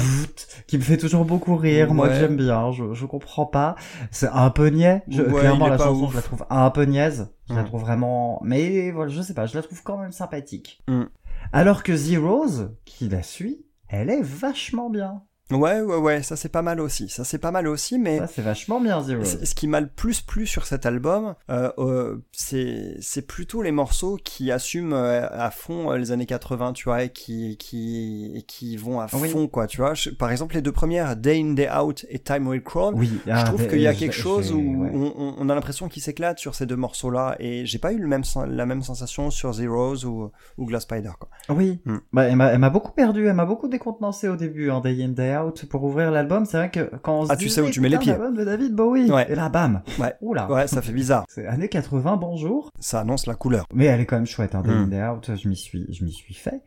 qui 0.68 0.78
me 0.78 0.84
fait 0.84 0.98
toujours 0.98 1.26
beaucoup 1.26 1.56
rire. 1.56 1.94
Moi, 1.94 2.10
que 2.10 2.16
j'aime 2.16 2.38
bien. 2.38 2.72
Je, 2.72 2.94
je 2.94 3.06
comprends 3.06 3.46
pas. 3.48 3.76
C'est 4.12 4.30
un 4.30 4.50
peu 4.52 4.68
niais. 4.68 5.02
Je, 5.08 5.24
clairement, 5.24 5.68
la 5.68 5.78
chanson, 5.78 6.04
ouf. 6.06 6.12
je 6.12 6.16
la 6.18 6.22
trouve 6.22 6.46
un 6.50 6.70
peu 6.70 6.84
niaise. 6.84 7.30
Je 7.50 7.56
la 7.56 7.64
Mm. 7.64 7.66
trouve 7.66 7.82
vraiment, 7.82 8.40
mais 8.44 8.92
voilà, 8.92 9.10
je 9.10 9.24
sais 9.24 9.34
pas, 9.34 9.48
je 9.48 9.56
la 9.56 9.64
trouve 9.64 9.82
quand 9.82 9.98
même 9.98 10.12
sympathique. 10.12 10.84
Mm. 10.88 11.06
Alors 11.52 11.82
que 11.82 11.96
Zeros, 11.96 12.68
qui 12.86 13.10
la 13.10 13.24
suit, 13.24 13.66
elle 13.88 14.12
est 14.12 14.22
vachement 14.22 14.92
bien. 14.92 15.24
Ouais, 15.52 15.82
ouais, 15.82 15.98
ouais, 15.98 16.22
ça 16.22 16.36
c'est 16.36 16.50
pas 16.50 16.62
mal 16.62 16.80
aussi. 16.80 17.10
Ça 17.10 17.24
c'est 17.24 17.40
pas 17.40 17.50
mal 17.52 17.68
aussi, 17.68 17.98
mais 17.98 18.20
Ça, 18.20 18.28
c'est 18.28 18.42
vachement 18.44 18.80
bien, 18.80 19.02
Zeros. 19.02 19.24
c- 19.24 19.46
ce 19.46 19.56
qui 19.56 19.68
m'a 19.68 19.80
le 19.82 19.88
plus 19.88 20.22
plu 20.22 20.46
sur 20.46 20.66
cet 20.66 20.86
album, 20.86 21.34
euh, 21.50 21.72
euh, 21.80 22.18
c'est 22.32 23.26
plutôt 23.28 23.62
les 23.62 23.72
morceaux 23.72 24.18
qui 24.24 24.52
assument 24.52 24.94
euh, 24.94 25.28
à 25.32 25.50
fond 25.52 25.92
euh, 25.92 25.98
les 25.98 26.12
années 26.12 26.26
80, 26.26 26.74
tu 26.74 26.84
vois, 26.86 27.04
et 27.04 27.10
qui 27.10 27.58
qui 27.58 28.44
qui 28.48 28.78
vont 28.78 29.00
à 29.00 29.08
Oui. 29.14 29.30
fond, 29.30 29.48
quoi, 29.48 29.68
tu 29.68 29.78
vois. 29.78 29.94
Je- 29.94 30.10
par 30.12 30.32
exemple, 30.32 30.56
les 30.56 30.62
deux 30.62 30.72
premières, 30.72 31.16
Day 31.16 31.40
In 31.42 31.54
Day 31.54 31.70
Out 31.72 32.06
et 32.10 32.20
Time 32.20 32.48
Will 32.48 32.62
Crawl. 32.62 32.94
Oui, 32.96 33.10
Je 33.26 33.32
ah, 33.32 33.44
trouve 33.44 33.68
qu'il 33.68 33.82
y 33.82 33.88
a 33.88 33.94
quelque 33.94 34.14
chose 34.16 34.52
où 34.52 34.60
ouais. 34.84 34.92
on, 34.94 35.50
a 35.50 35.56
l'impression 35.56 35.88
qu'il 35.90 36.02
s'éclate 36.04 36.40
sur 36.40 36.54
ces 36.56 36.66
deux 36.66 36.76
morceaux-là 36.76 37.36
et 37.40 37.66
j'ai 37.66 37.80
pas 37.80 37.92
eu 37.94 37.98
le 37.98 38.08
même, 38.08 38.24
la 38.48 38.66
même 38.66 38.84
sensation 38.84 39.32
sur 39.32 39.54
Zeros 39.54 40.06
ou, 40.06 40.32
ou 40.58 40.66
Glass 40.66 40.84
Spider. 40.84 41.12
Quoi. 41.20 41.30
Oui, 41.50 41.80
Hmm. 41.86 41.98
bah, 42.14 42.24
elle 42.26 42.36
m'a 42.60 42.70
beaucoup 42.70 42.92
perdu, 42.92 43.26
elle 43.28 43.34
m'a 43.34 43.46
beaucoup 43.46 43.68
décontenancé 43.68 44.28
au 44.28 44.36
début, 44.36 44.70
hein, 44.70 44.82
Day 44.82 45.04
In 45.04 45.10
Day 45.10 45.38
Out, 45.38 45.39
pour 45.70 45.84
ouvrir 45.84 46.12
l'album. 46.12 46.46
C'est 46.46 46.58
vrai 46.58 46.70
que 46.72 46.92
quand 47.02 47.20
on 47.20 47.26
se 47.26 47.32
Ah, 47.32 47.36
tu 47.38 47.50
sais 47.50 47.62
où 47.62 47.70
tu 47.70 47.82
mets 47.82 47.90
les 47.90 47.98
pieds. 47.98 48.12
un 48.12 48.16
album 48.16 48.36
de 48.38 48.44
David 48.44 48.74
Bowie, 48.76 49.12
Ouais. 49.12 49.32
et 49.32 49.36
là, 49.36 49.50
bam, 49.50 49.82
Ouais. 50.00 50.14
oula, 50.22 50.50
Ouais, 50.52 50.68
ça 50.68 50.82
fait 50.82 50.92
bizarre. 50.92 51.26
c'est 51.30 51.46
années 51.48 51.70
80, 51.70 52.18
bonjour. 52.18 52.72
Ça 52.80 53.00
annonce 53.02 53.26
la 53.28 53.36
couleur. 53.36 53.66
Mais 53.74 53.86
elle 53.86 54.02
est 54.02 54.06
quand 54.06 54.16
même 54.18 54.26
chouette, 54.26 54.56
hein. 54.56 54.64
In 54.66 54.88
Day 54.88 55.04
Out, 55.04 55.32
je 55.42 55.48
m'y 55.48 55.56
suis, 55.56 55.86
je 55.94 56.04
m'y 56.04 56.12
suis 56.12 56.34
fait. 56.34 56.62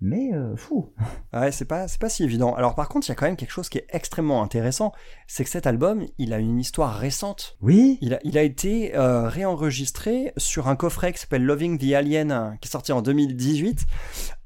Mais, 0.00 0.30
euh, 0.34 0.56
fou. 0.56 0.90
Ouais, 1.32 1.52
c'est 1.52 1.64
pas, 1.64 1.86
c'est 1.88 2.00
pas 2.00 2.08
si 2.08 2.24
évident. 2.24 2.54
Alors 2.54 2.74
par 2.74 2.88
contre, 2.88 3.06
il 3.08 3.10
y 3.10 3.12
a 3.12 3.14
quand 3.14 3.26
même 3.26 3.36
quelque 3.36 3.52
chose 3.52 3.68
qui 3.68 3.78
est 3.78 3.86
extrêmement 3.90 4.42
intéressant, 4.42 4.92
c'est 5.28 5.44
que 5.44 5.50
cet 5.50 5.66
album, 5.66 6.04
il 6.18 6.32
a 6.32 6.38
une 6.38 6.58
histoire 6.58 6.94
récente. 6.96 7.56
Oui, 7.62 7.98
Il 8.00 8.14
a, 8.14 8.18
il 8.24 8.36
a 8.36 8.42
été 8.42 8.96
euh, 8.96 9.28
réenregistré 9.28 10.32
sur 10.36 10.68
un 10.68 10.76
coffret 10.76 11.12
qui 11.12 11.20
s'appelle 11.20 11.44
Loving 11.44 11.78
the 11.78 11.92
Alien, 11.94 12.56
qui 12.60 12.68
est 12.68 12.72
sorti 12.72 12.92
en 12.92 13.00
2018. 13.02 13.86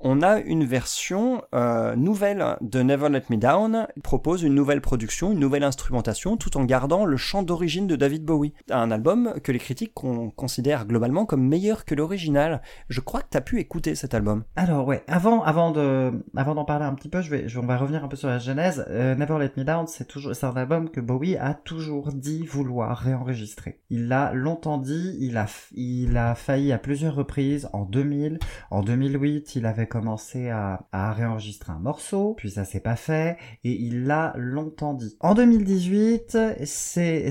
On 0.06 0.20
a 0.20 0.38
une 0.40 0.64
version 0.66 1.40
euh, 1.54 1.96
nouvelle 1.96 2.44
de 2.60 2.82
Never 2.82 3.08
Let 3.08 3.22
Me 3.30 3.38
Down, 3.38 3.86
Il 3.96 4.02
propose 4.02 4.42
une 4.42 4.54
nouvelle 4.54 4.82
production, 4.82 5.32
une 5.32 5.38
nouvelle 5.38 5.64
instrumentation, 5.64 6.36
tout 6.36 6.58
en 6.58 6.64
gardant 6.64 7.06
le 7.06 7.16
chant 7.16 7.42
d'origine 7.42 7.86
de 7.86 7.96
David 7.96 8.22
Bowie. 8.22 8.52
Un 8.70 8.90
album 8.90 9.32
que 9.42 9.50
les 9.50 9.58
critiques 9.58 9.94
con- 9.94 10.30
considèrent 10.36 10.84
globalement 10.84 11.24
comme 11.24 11.48
meilleur 11.48 11.86
que 11.86 11.94
l'original. 11.94 12.60
Je 12.90 13.00
crois 13.00 13.22
que 13.22 13.28
tu 13.30 13.38
as 13.38 13.40
pu 13.40 13.60
écouter 13.60 13.94
cet 13.94 14.12
album. 14.12 14.44
Alors 14.56 14.86
ouais, 14.86 15.02
avant 15.08 15.42
avant 15.42 15.70
de 15.70 16.12
avant 16.36 16.54
d'en 16.54 16.66
parler 16.66 16.84
un 16.84 16.92
petit 16.92 17.08
peu, 17.08 17.22
je 17.22 17.30
vais 17.30 17.46
on 17.56 17.64
va 17.64 17.78
revenir 17.78 18.04
un 18.04 18.08
peu 18.08 18.16
sur 18.16 18.28
la 18.28 18.38
genèse. 18.38 18.84
Euh, 18.90 19.14
Never 19.14 19.38
Let 19.38 19.52
Me 19.56 19.64
Down, 19.64 19.86
c'est 19.86 20.06
toujours 20.06 20.36
c'est 20.36 20.44
un 20.44 20.54
album 20.54 20.90
que 20.90 21.00
Bowie 21.00 21.38
a 21.38 21.54
toujours 21.54 22.12
dit 22.12 22.44
vouloir 22.44 22.98
réenregistrer. 22.98 23.80
Il 23.88 24.08
l'a 24.08 24.34
longtemps 24.34 24.76
dit, 24.76 25.16
il 25.18 25.38
a 25.38 25.46
il 25.72 26.18
a 26.18 26.34
failli 26.34 26.72
à 26.72 26.78
plusieurs 26.78 27.14
reprises 27.14 27.70
en 27.72 27.86
2000, 27.86 28.38
en 28.70 28.82
2008, 28.82 29.56
il 29.56 29.64
avait 29.64 29.86
commencé 29.94 30.50
à 30.50 30.86
à 30.90 31.12
réenregistrer 31.12 31.72
un 31.72 31.78
morceau, 31.78 32.34
puis 32.36 32.50
ça 32.50 32.64
s'est 32.64 32.80
pas 32.80 32.96
fait 32.96 33.36
et 33.62 33.72
il 33.72 34.06
l'a 34.06 34.32
longtemps 34.36 34.94
dit. 34.94 35.16
En 35.20 35.34
2018, 35.34 36.36
c'est 36.64 37.30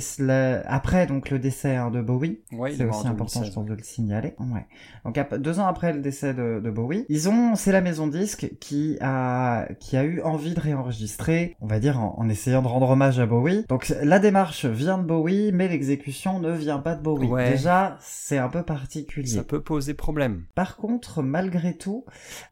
après 0.65 1.05
donc 1.05 1.29
le 1.29 1.39
décès 1.39 1.75
hein, 1.75 1.91
de 1.91 2.01
Bowie, 2.01 2.41
Ouais, 2.53 2.73
c'est 2.75 2.85
aussi 2.85 3.07
important, 3.07 3.43
je 3.43 3.51
pense, 3.51 3.65
de 3.65 3.73
le 3.73 3.83
signaler. 3.83 4.35
Ouais. 4.39 4.65
Donc 5.03 5.19
deux 5.37 5.59
ans 5.59 5.65
après 5.65 5.91
le 5.91 5.99
décès 5.99 6.33
de, 6.33 6.61
de 6.63 6.71
Bowie, 6.71 7.05
ils 7.09 7.27
ont, 7.27 7.55
c'est 7.55 7.71
la 7.71 7.81
maison 7.81 8.07
disque 8.07 8.51
qui 8.59 8.97
a 9.01 9.67
qui 9.79 9.97
a 9.97 10.03
eu 10.03 10.21
envie 10.21 10.53
de 10.53 10.59
réenregistrer, 10.59 11.57
on 11.59 11.67
va 11.67 11.79
dire 11.79 11.99
en, 11.99 12.15
en 12.17 12.29
essayant 12.29 12.61
de 12.61 12.67
rendre 12.67 12.89
hommage 12.89 13.19
à 13.19 13.25
Bowie. 13.25 13.65
Donc 13.67 13.93
la 14.01 14.19
démarche 14.19 14.65
vient 14.65 14.97
de 14.97 15.03
Bowie, 15.03 15.51
mais 15.51 15.67
l'exécution 15.67 16.39
ne 16.39 16.51
vient 16.51 16.79
pas 16.79 16.95
de 16.95 17.01
Bowie. 17.01 17.27
Ouais. 17.27 17.51
Déjà, 17.51 17.97
c'est 17.99 18.37
un 18.37 18.49
peu 18.49 18.63
particulier. 18.63 19.27
Ça 19.27 19.43
peut 19.43 19.61
poser 19.61 19.93
problème. 19.93 20.45
Par 20.55 20.77
contre, 20.77 21.21
malgré 21.21 21.75
tout, 21.77 22.05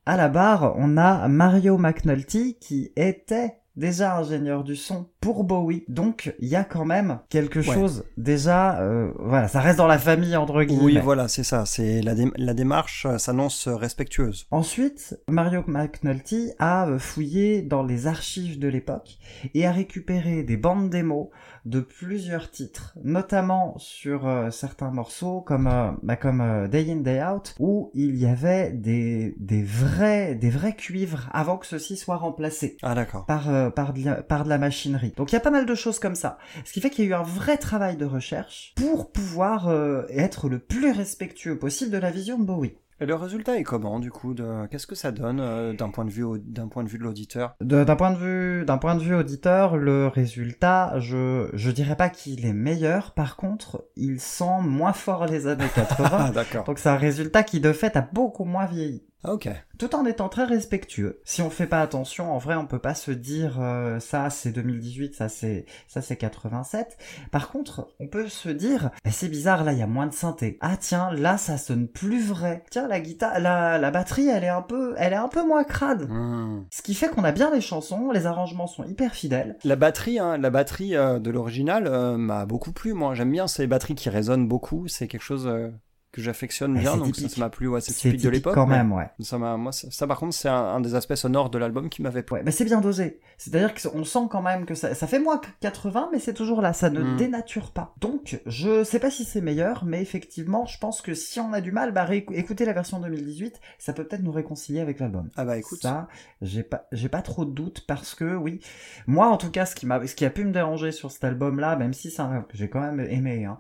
à 0.06 0.18
la 0.18 0.30
barre, 0.30 0.74
on 0.78 0.98
a 0.98 1.28
Mario 1.28 1.78
McNulty 1.78 2.58
qui 2.60 2.92
était 2.96 3.58
déjà 3.78 4.18
ingénieur 4.18 4.64
du 4.66 4.76
son 4.76 5.08
pour 5.22 5.46
Bowie. 5.46 5.86
Donc, 5.88 6.36
il 6.40 6.50
y 6.50 6.56
a 6.58 6.64
quand 6.66 6.84
même 6.84 7.20
quelque 7.30 7.60
Ouais. 7.60 7.64
chose 7.74 8.04
déjà, 8.18 8.82
euh, 8.82 9.12
voilà, 9.18 9.48
ça 9.48 9.62
reste 9.62 9.78
dans 9.78 9.88
la 9.88 9.98
famille 9.98 10.36
entre 10.36 10.64
guillemets. 10.64 10.84
Oui, 10.84 10.98
voilà, 11.02 11.28
c'est 11.30 11.44
ça. 11.44 11.66
C'est 11.66 12.02
la, 12.02 12.14
dé- 12.14 12.32
la 12.36 12.54
démarche 12.54 13.06
euh, 13.06 13.18
s'annonce 13.18 13.68
respectueuse. 13.70 14.46
Ensuite, 14.52 15.18
Mario 15.30 15.64
McNulty 15.68 16.52
a 16.60 16.88
euh, 16.90 17.00
fouillé 17.00 17.62
dans 17.62 17.82
les 17.84 18.08
archives 18.08 18.60
de 18.60 18.68
l'époque 18.68 19.18
et 19.54 19.66
a 19.66 19.72
récupéré 19.72 20.44
des 20.44 20.58
bandes 20.58 20.90
démos 20.90 21.28
de 21.66 21.80
plusieurs 21.80 22.50
titres, 22.50 22.98
notamment 23.04 23.78
sur 23.78 24.28
euh, 24.28 24.50
certains 24.50 24.92
morceaux 24.92 25.42
comme 25.42 25.68
euh, 25.68 25.92
bah, 26.02 26.16
comme 26.16 26.42
euh, 26.42 26.68
Day 26.68 26.92
In 26.92 26.98
Day 26.98 27.24
Out 27.24 27.56
où 27.60 27.92
il 27.94 28.16
y 28.18 28.26
avait 28.26 28.72
des 28.72 29.36
des 29.38 29.64
vrais 29.64 30.36
des 30.36 30.50
vrais 30.50 30.76
cuivres 30.76 31.30
avant 31.32 31.58
que 31.58 31.68
ceux-ci 31.68 31.98
soient 31.98 32.18
remplacés 32.18 32.78
Ah 32.82 32.96
par 33.28 33.74
par 33.74 33.94
de 33.94 34.06
la, 34.06 34.16
par 34.24 34.44
de 34.44 34.50
la 34.50 34.58
machinerie. 34.58 35.14
Donc 35.16 35.32
il 35.32 35.36
y 35.36 35.38
a 35.38 35.42
pas 35.42 35.52
mal 35.52 35.66
de 35.66 35.76
choses 35.76 36.00
comme 36.00 36.16
ça. 36.16 36.38
Ce 36.66 36.74
qui 36.74 36.82
fait 36.82 36.90
qu'il 36.90 37.06
y 37.06 37.08
a 37.08 37.12
eu 37.12 37.14
un 37.14 37.24
vrai 37.24 37.58
travail 37.58 37.98
de 37.98 38.06
recherche 38.06 38.74
pour 38.76 39.12
pouvoir 39.12 39.72
être 40.10 40.50
le 40.50 40.60
plus 40.60 40.92
respectueux 40.92 41.58
possible 41.58 41.92
de 41.92 41.98
la 41.98 42.12
vision 42.12 42.40
de 42.40 42.46
Bowie. 42.46 42.76
Et 43.02 43.08
le 43.08 43.16
résultat 43.16 43.58
est 43.58 43.64
comment 43.64 44.00
du 44.00 44.12
coup 44.12 44.36
de... 44.36 44.68
Qu'est-ce 44.68 44.86
que 44.86 44.94
ça 44.94 45.12
donne 45.12 45.40
euh, 45.40 45.74
d'un 45.74 45.90
point 45.90 46.06
de 46.06 46.12
vue 46.12 46.24
d'un 46.38 46.68
point 46.68 46.84
de 46.84 46.88
vue 46.88 47.00
de 47.00 47.04
l'auditeur? 47.04 47.56
D'un 47.60 47.96
point 47.96 48.12
de 48.12 48.18
vue, 48.18 48.64
d'un 48.64 48.78
point 48.78 48.94
de 48.94 49.02
vue 49.02 49.16
auditeur, 49.16 49.76
le 49.76 50.06
résultat, 50.06 51.00
je, 51.00 51.50
je 51.54 51.72
dirais 51.72 51.96
pas 51.96 52.10
qu'il 52.10 52.46
est 52.46 52.54
meilleur. 52.54 53.14
Par 53.16 53.38
contre, 53.38 53.84
il 53.96 54.20
sent 54.20 54.62
moins 54.62 54.94
fort 54.94 55.26
les 55.26 55.48
années 55.48 55.66
80. 55.76 56.10
Ah 56.12 56.30
d'accord. 56.30 56.64
donc 56.66 56.78
c'est 56.78 56.90
un 56.90 56.96
résultat 56.96 57.42
qui 57.42 57.60
de 57.60 57.74
fait 57.74 57.98
a 57.98 58.02
beaucoup 58.02 58.46
moins 58.46 58.68
vieilli. 58.68 59.04
Ah, 59.24 59.34
ok. 59.34 59.50
Tout 59.78 59.96
en 59.96 60.06
étant 60.06 60.30
très 60.30 60.46
respectueux. 60.46 61.22
Si 61.24 61.42
on 61.42 61.50
fait 61.50 61.68
pas 61.68 61.82
attention, 61.82 62.34
en 62.34 62.38
vrai, 62.38 62.56
on 62.56 62.66
peut 62.66 62.80
pas 62.80 62.96
se 62.96 63.12
dire 63.12 63.60
euh, 63.60 64.00
ça 64.00 64.30
c'est 64.30 64.52
2018, 64.52 65.16
ça 65.16 65.30
c'est 65.30 65.66
ça 65.88 66.02
c'est 66.02 66.18
87. 66.18 66.98
Par 67.32 67.50
contre, 67.50 67.88
on 68.00 68.08
peut 68.08 68.28
se 68.28 68.50
dire 68.50 68.92
bah, 69.04 69.12
c'est 69.12 69.30
bizarre 69.30 69.64
là, 69.64 69.74
il 69.74 69.80
y 69.80 69.84
a 69.84 69.88
moins 69.88 70.08
de 70.08 70.14
synthé. 70.14 70.58
Ah 70.62 70.78
tiens, 70.78 71.12
là 71.12 71.38
ça 71.38 71.58
sonne 71.58 71.88
plus 71.88 72.24
vrai. 72.26 72.64
Tiens, 72.70 72.88
la 72.88 73.00
guitare, 73.00 73.40
la, 73.40 73.78
la 73.78 73.92
batterie, 73.92 74.28
elle 74.28 74.44
est 74.44 74.50
un 74.50 74.62
peu 74.62 74.94
elle 74.98 75.14
est 75.14 75.18
un 75.18 75.30
peu 75.30 75.46
moins 75.46 75.64
crade. 75.64 76.08
Hmm. 76.10 76.66
Ce 76.72 76.82
qui 76.82 76.94
fait 76.94 77.10
qu'on 77.10 77.24
a 77.24 77.32
bien 77.32 77.52
les 77.52 77.62
chansons, 77.62 78.12
les 78.12 78.26
arrangements 78.26 78.68
sont 78.68 78.84
hyper 78.84 79.14
fidèles. 79.14 79.58
La 79.64 79.76
batterie, 79.76 80.20
hein, 80.20 80.38
la 80.38 80.50
batterie 80.50 80.96
euh, 80.96 81.20
de 81.20 81.32
l'original 81.32 81.88
euh, 81.88 82.18
m'a 82.18 82.46
beaucoup 82.46 82.72
plu. 82.72 82.94
Moi, 82.94 83.14
j'aime 83.16 83.32
bien 83.32 83.48
ces 83.48 83.68
batteries 83.68 83.96
qui 83.96 84.10
résonnent 84.10 84.48
beaucoup. 84.48 84.88
C'est 84.88 85.08
quelque 85.08 85.24
chose 85.24 85.48
euh, 85.48 85.70
que 86.12 86.22
j'affectionne 86.22 86.78
bien. 86.78 86.98
Donc 86.98 87.08
ça, 87.08 87.12
typique. 87.14 87.32
ça 87.32 87.40
m'a 87.40 87.50
plu. 87.50 87.68
Ouais, 87.68 87.80
c'est 87.82 87.94
typique 87.94 88.22
de 88.22 88.30
l'époque. 88.30 88.54
quand 88.54 88.68
même, 88.68 88.92
ouais. 88.92 89.10
Ça 89.22 89.38
m'a, 89.38 89.56
moi, 89.58 89.72
ça, 89.72 89.90
ça, 89.92 90.08
par 90.08 90.20
contre, 90.20 90.34
c'est 90.34 90.50
un, 90.50 90.56
un 90.56 90.82
des 90.82 90.96
aspects 90.96 91.16
sonores 91.16 91.50
de 91.50 91.58
l'album 91.58 91.90
qui 91.90 92.02
m'avait 92.02 92.22
plu. 92.24 92.36
Ouais, 92.36 92.44
mais 92.44 92.52
c'est 92.52 92.66
bien 92.66 92.82
dosé. 92.82 93.20
C'est-à-dire 93.38 93.74
qu'on 93.74 94.04
sent 94.04 94.28
quand 94.30 94.42
même 94.42 94.66
que 94.66 94.76
ça, 94.76 94.94
ça 94.94 95.08
fait 95.08 95.20
moins 95.20 95.38
que 95.38 95.48
80, 95.62 96.10
mais 96.12 96.20
c'est 96.20 96.34
toujours 96.34 96.62
là, 96.62 96.74
ça 96.74 96.90
ne 96.90 97.02
Mm. 97.02 97.18
dénature 97.18 97.72
pas. 97.72 97.94
Donc, 98.00 98.42
je 98.46 98.84
sais 98.84 99.00
pas 99.00 99.10
si 99.10 99.24
c'est 99.26 99.42
meilleur, 99.42 99.84
mais 99.86 100.02
effectivement, 100.02 100.66
je 100.66 100.78
pense 100.78 101.02
que 101.02 101.14
si 101.14 101.40
on 101.40 101.54
a 101.54 101.62
du 101.62 101.72
mal, 101.72 101.92
bah 101.94 102.08
écouter 102.14 102.66
la 102.66 102.74
version 102.74 103.00
2018, 103.00 103.60
ça 103.80 103.94
peut 103.94 104.04
peut-être 104.04 104.22
nous 104.24 104.32
réconcilier 104.32 104.82
avec 104.82 105.00
l'album. 105.00 105.30
Ah 105.38 105.46
bah 105.46 105.58
écoute. 105.58 105.82
Ça, 105.82 106.08
j'ai 106.42 106.64
pas, 106.64 106.88
j'ai 106.92 107.10
pas 107.10 107.22
trop 107.22 107.46
de 107.46 107.52
doutes 107.52 107.86
parce 107.88 108.16
que 108.16 108.36
oui, 108.36 108.60
moi 109.08 109.28
en 109.28 109.38
tout 109.38 109.50
cas, 109.52 109.66
ce 109.66 109.76
qui 109.76 109.86
m'a, 109.86 110.06
ce 110.06 110.14
qui 110.16 110.26
a 110.26 110.30
pu 110.30 110.44
me 110.46 110.52
déranger 110.52 110.92
sur 110.92 111.10
cet 111.12 111.24
album-là, 111.24 111.76
même 111.78 111.94
si 111.94 112.12
c'est 112.12 112.22
un 112.22 112.30
album 112.30 112.46
que 112.48 112.58
j'ai 112.58 112.70
quand 112.70 112.82
même 112.82 113.00
aimé, 113.00 113.46
hein, 113.46 113.58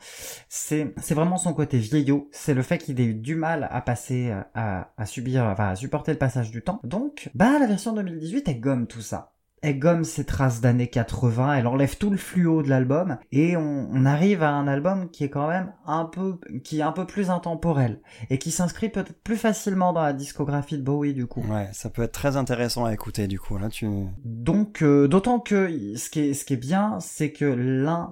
c'est, 0.49 0.93
c'est 1.01 1.13
vraiment 1.15 1.37
son 1.37 1.53
côté 1.53 1.77
vieillot. 1.77 2.29
C'est 2.43 2.55
le 2.55 2.63
fait 2.63 2.79
qu'il 2.79 2.99
ait 2.99 3.05
eu 3.05 3.13
du 3.13 3.35
mal 3.35 3.67
à 3.69 3.81
passer, 3.81 4.33
à, 4.55 4.89
à 4.97 5.05
subir, 5.05 5.43
enfin 5.45 5.69
à 5.69 5.75
supporter 5.75 6.11
le 6.11 6.17
passage 6.17 6.49
du 6.49 6.63
temps. 6.63 6.79
Donc, 6.83 7.29
bah 7.35 7.59
la 7.59 7.67
version 7.67 7.93
2018, 7.93 8.47
elle 8.47 8.59
gomme 8.59 8.87
tout 8.87 9.01
ça. 9.01 9.33
Elle 9.61 9.77
gomme 9.77 10.03
ses 10.03 10.25
traces 10.25 10.59
d'années 10.59 10.87
80, 10.87 11.53
elle 11.53 11.67
enlève 11.67 11.97
tout 11.97 12.09
le 12.09 12.17
fluo 12.17 12.63
de 12.63 12.69
l'album, 12.69 13.19
et 13.31 13.55
on, 13.57 13.87
on 13.91 14.05
arrive 14.07 14.41
à 14.41 14.49
un 14.49 14.67
album 14.67 15.11
qui 15.11 15.23
est 15.23 15.29
quand 15.29 15.47
même 15.47 15.71
un 15.85 16.05
peu, 16.05 16.39
qui 16.63 16.79
est 16.79 16.81
un 16.81 16.91
peu 16.91 17.05
plus 17.05 17.29
intemporel, 17.29 18.01
et 18.31 18.39
qui 18.39 18.49
s'inscrit 18.49 18.89
peut-être 18.89 19.21
plus 19.21 19.37
facilement 19.37 19.93
dans 19.93 20.01
la 20.01 20.13
discographie 20.13 20.79
de 20.79 20.83
Bowie 20.83 21.13
du 21.13 21.27
coup. 21.27 21.43
Ouais, 21.47 21.69
ça 21.73 21.91
peut 21.91 22.01
être 22.01 22.11
très 22.11 22.37
intéressant 22.37 22.85
à 22.85 22.93
écouter 22.93 23.27
du 23.27 23.39
coup. 23.39 23.59
Là, 23.59 23.69
tu. 23.69 23.87
Donc, 24.25 24.81
euh, 24.81 25.07
d'autant 25.07 25.39
que 25.39 25.95
ce 25.95 26.09
qui 26.09 26.21
est, 26.21 26.33
ce 26.33 26.43
qui 26.43 26.53
est 26.53 26.57
bien, 26.57 26.97
c'est 27.01 27.31
que 27.31 27.45
l'un 27.45 28.11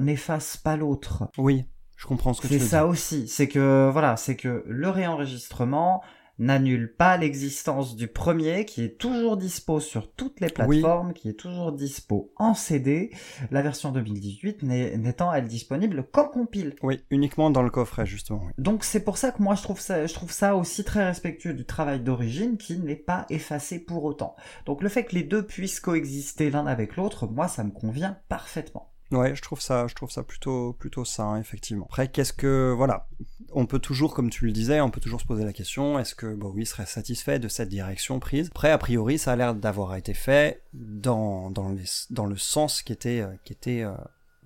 n'efface 0.00 0.56
pas 0.56 0.76
l'autre. 0.76 1.28
Oui, 1.38 1.64
je 1.98 2.06
comprends 2.06 2.32
ce 2.32 2.40
que 2.40 2.46
tu 2.46 2.54
C'est 2.54 2.58
veux 2.60 2.66
ça 2.66 2.78
dire. 2.80 2.88
aussi. 2.88 3.28
C'est 3.28 3.48
que, 3.48 3.90
voilà, 3.92 4.16
c'est 4.16 4.36
que 4.36 4.64
le 4.66 4.88
réenregistrement 4.88 6.02
n'annule 6.40 6.94
pas 6.94 7.16
l'existence 7.16 7.96
du 7.96 8.06
premier 8.06 8.64
qui 8.64 8.84
est 8.84 8.96
toujours 8.96 9.36
dispo 9.36 9.80
sur 9.80 10.12
toutes 10.12 10.38
les 10.38 10.46
plateformes, 10.48 11.12
qui 11.12 11.28
est 11.28 11.32
toujours 11.32 11.72
dispo 11.72 12.30
en 12.36 12.54
CD, 12.54 13.10
la 13.50 13.60
version 13.60 13.90
2018 13.90 14.62
n'est- 14.62 14.96
n'étant 14.98 15.32
elle 15.34 15.48
disponible 15.48 16.04
qu'en 16.12 16.28
compile. 16.28 16.76
Oui, 16.84 17.00
uniquement 17.10 17.50
dans 17.50 17.62
le 17.62 17.70
coffret, 17.70 18.06
justement. 18.06 18.42
oui. 18.46 18.52
Donc 18.56 18.84
c'est 18.84 19.00
pour 19.00 19.18
ça 19.18 19.32
que 19.32 19.42
moi 19.42 19.56
je 19.56 19.64
trouve 19.64 19.80
ça, 19.80 20.06
je 20.06 20.14
trouve 20.14 20.30
ça 20.30 20.54
aussi 20.54 20.84
très 20.84 21.04
respectueux 21.04 21.54
du 21.54 21.64
travail 21.64 21.98
d'origine 21.98 22.56
qui 22.56 22.78
n'est 22.78 22.94
pas 22.94 23.26
effacé 23.30 23.80
pour 23.80 24.04
autant. 24.04 24.36
Donc 24.64 24.80
le 24.84 24.88
fait 24.88 25.02
que 25.06 25.16
les 25.16 25.24
deux 25.24 25.44
puissent 25.44 25.80
coexister 25.80 26.50
l'un 26.50 26.68
avec 26.68 26.94
l'autre, 26.94 27.26
moi 27.26 27.48
ça 27.48 27.64
me 27.64 27.72
convient 27.72 28.16
parfaitement. 28.28 28.92
Ouais, 29.10 29.34
je 29.34 29.40
trouve 29.40 29.60
ça, 29.60 29.86
je 29.86 29.94
trouve 29.94 30.10
ça 30.10 30.22
plutôt, 30.22 30.74
plutôt 30.74 31.04
sain, 31.04 31.38
effectivement. 31.38 31.86
Après, 31.86 32.08
qu'est-ce 32.08 32.34
que, 32.34 32.74
voilà, 32.76 33.06
on 33.52 33.64
peut 33.64 33.78
toujours, 33.78 34.12
comme 34.14 34.28
tu 34.28 34.44
le 34.44 34.52
disais, 34.52 34.82
on 34.82 34.90
peut 34.90 35.00
toujours 35.00 35.20
se 35.20 35.26
poser 35.26 35.44
la 35.44 35.54
question, 35.54 35.98
est-ce 35.98 36.14
que 36.14 36.34
Bowie 36.34 36.66
serait 36.66 36.84
satisfait 36.84 37.38
de 37.38 37.48
cette 37.48 37.70
direction 37.70 38.20
prise? 38.20 38.48
Après, 38.50 38.70
a 38.70 38.76
priori, 38.76 39.18
ça 39.18 39.32
a 39.32 39.36
l'air 39.36 39.54
d'avoir 39.54 39.96
été 39.96 40.12
fait 40.12 40.62
dans, 40.74 41.50
dans, 41.50 41.70
les, 41.70 41.84
dans 42.10 42.26
le 42.26 42.36
sens 42.36 42.82
qui 42.82 42.92
était, 42.92 43.20
euh, 43.20 43.32
qui 43.44 43.54
était 43.54 43.82
euh, 43.82 43.94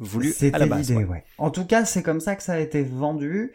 voulu 0.03 0.29
à 0.31 0.33
C'était 0.33 0.59
la 0.59 0.67
base. 0.67 0.91
l'idée, 0.91 1.05
ouais. 1.05 1.11
ouais. 1.11 1.25
En 1.39 1.51
tout 1.51 1.65
cas, 1.65 1.85
c'est 1.85 2.03
comme 2.03 2.21
ça 2.21 2.37
que 2.37 2.43
ça 2.43 2.55
a 2.55 2.59
été 2.59 2.83
vendu. 2.83 3.53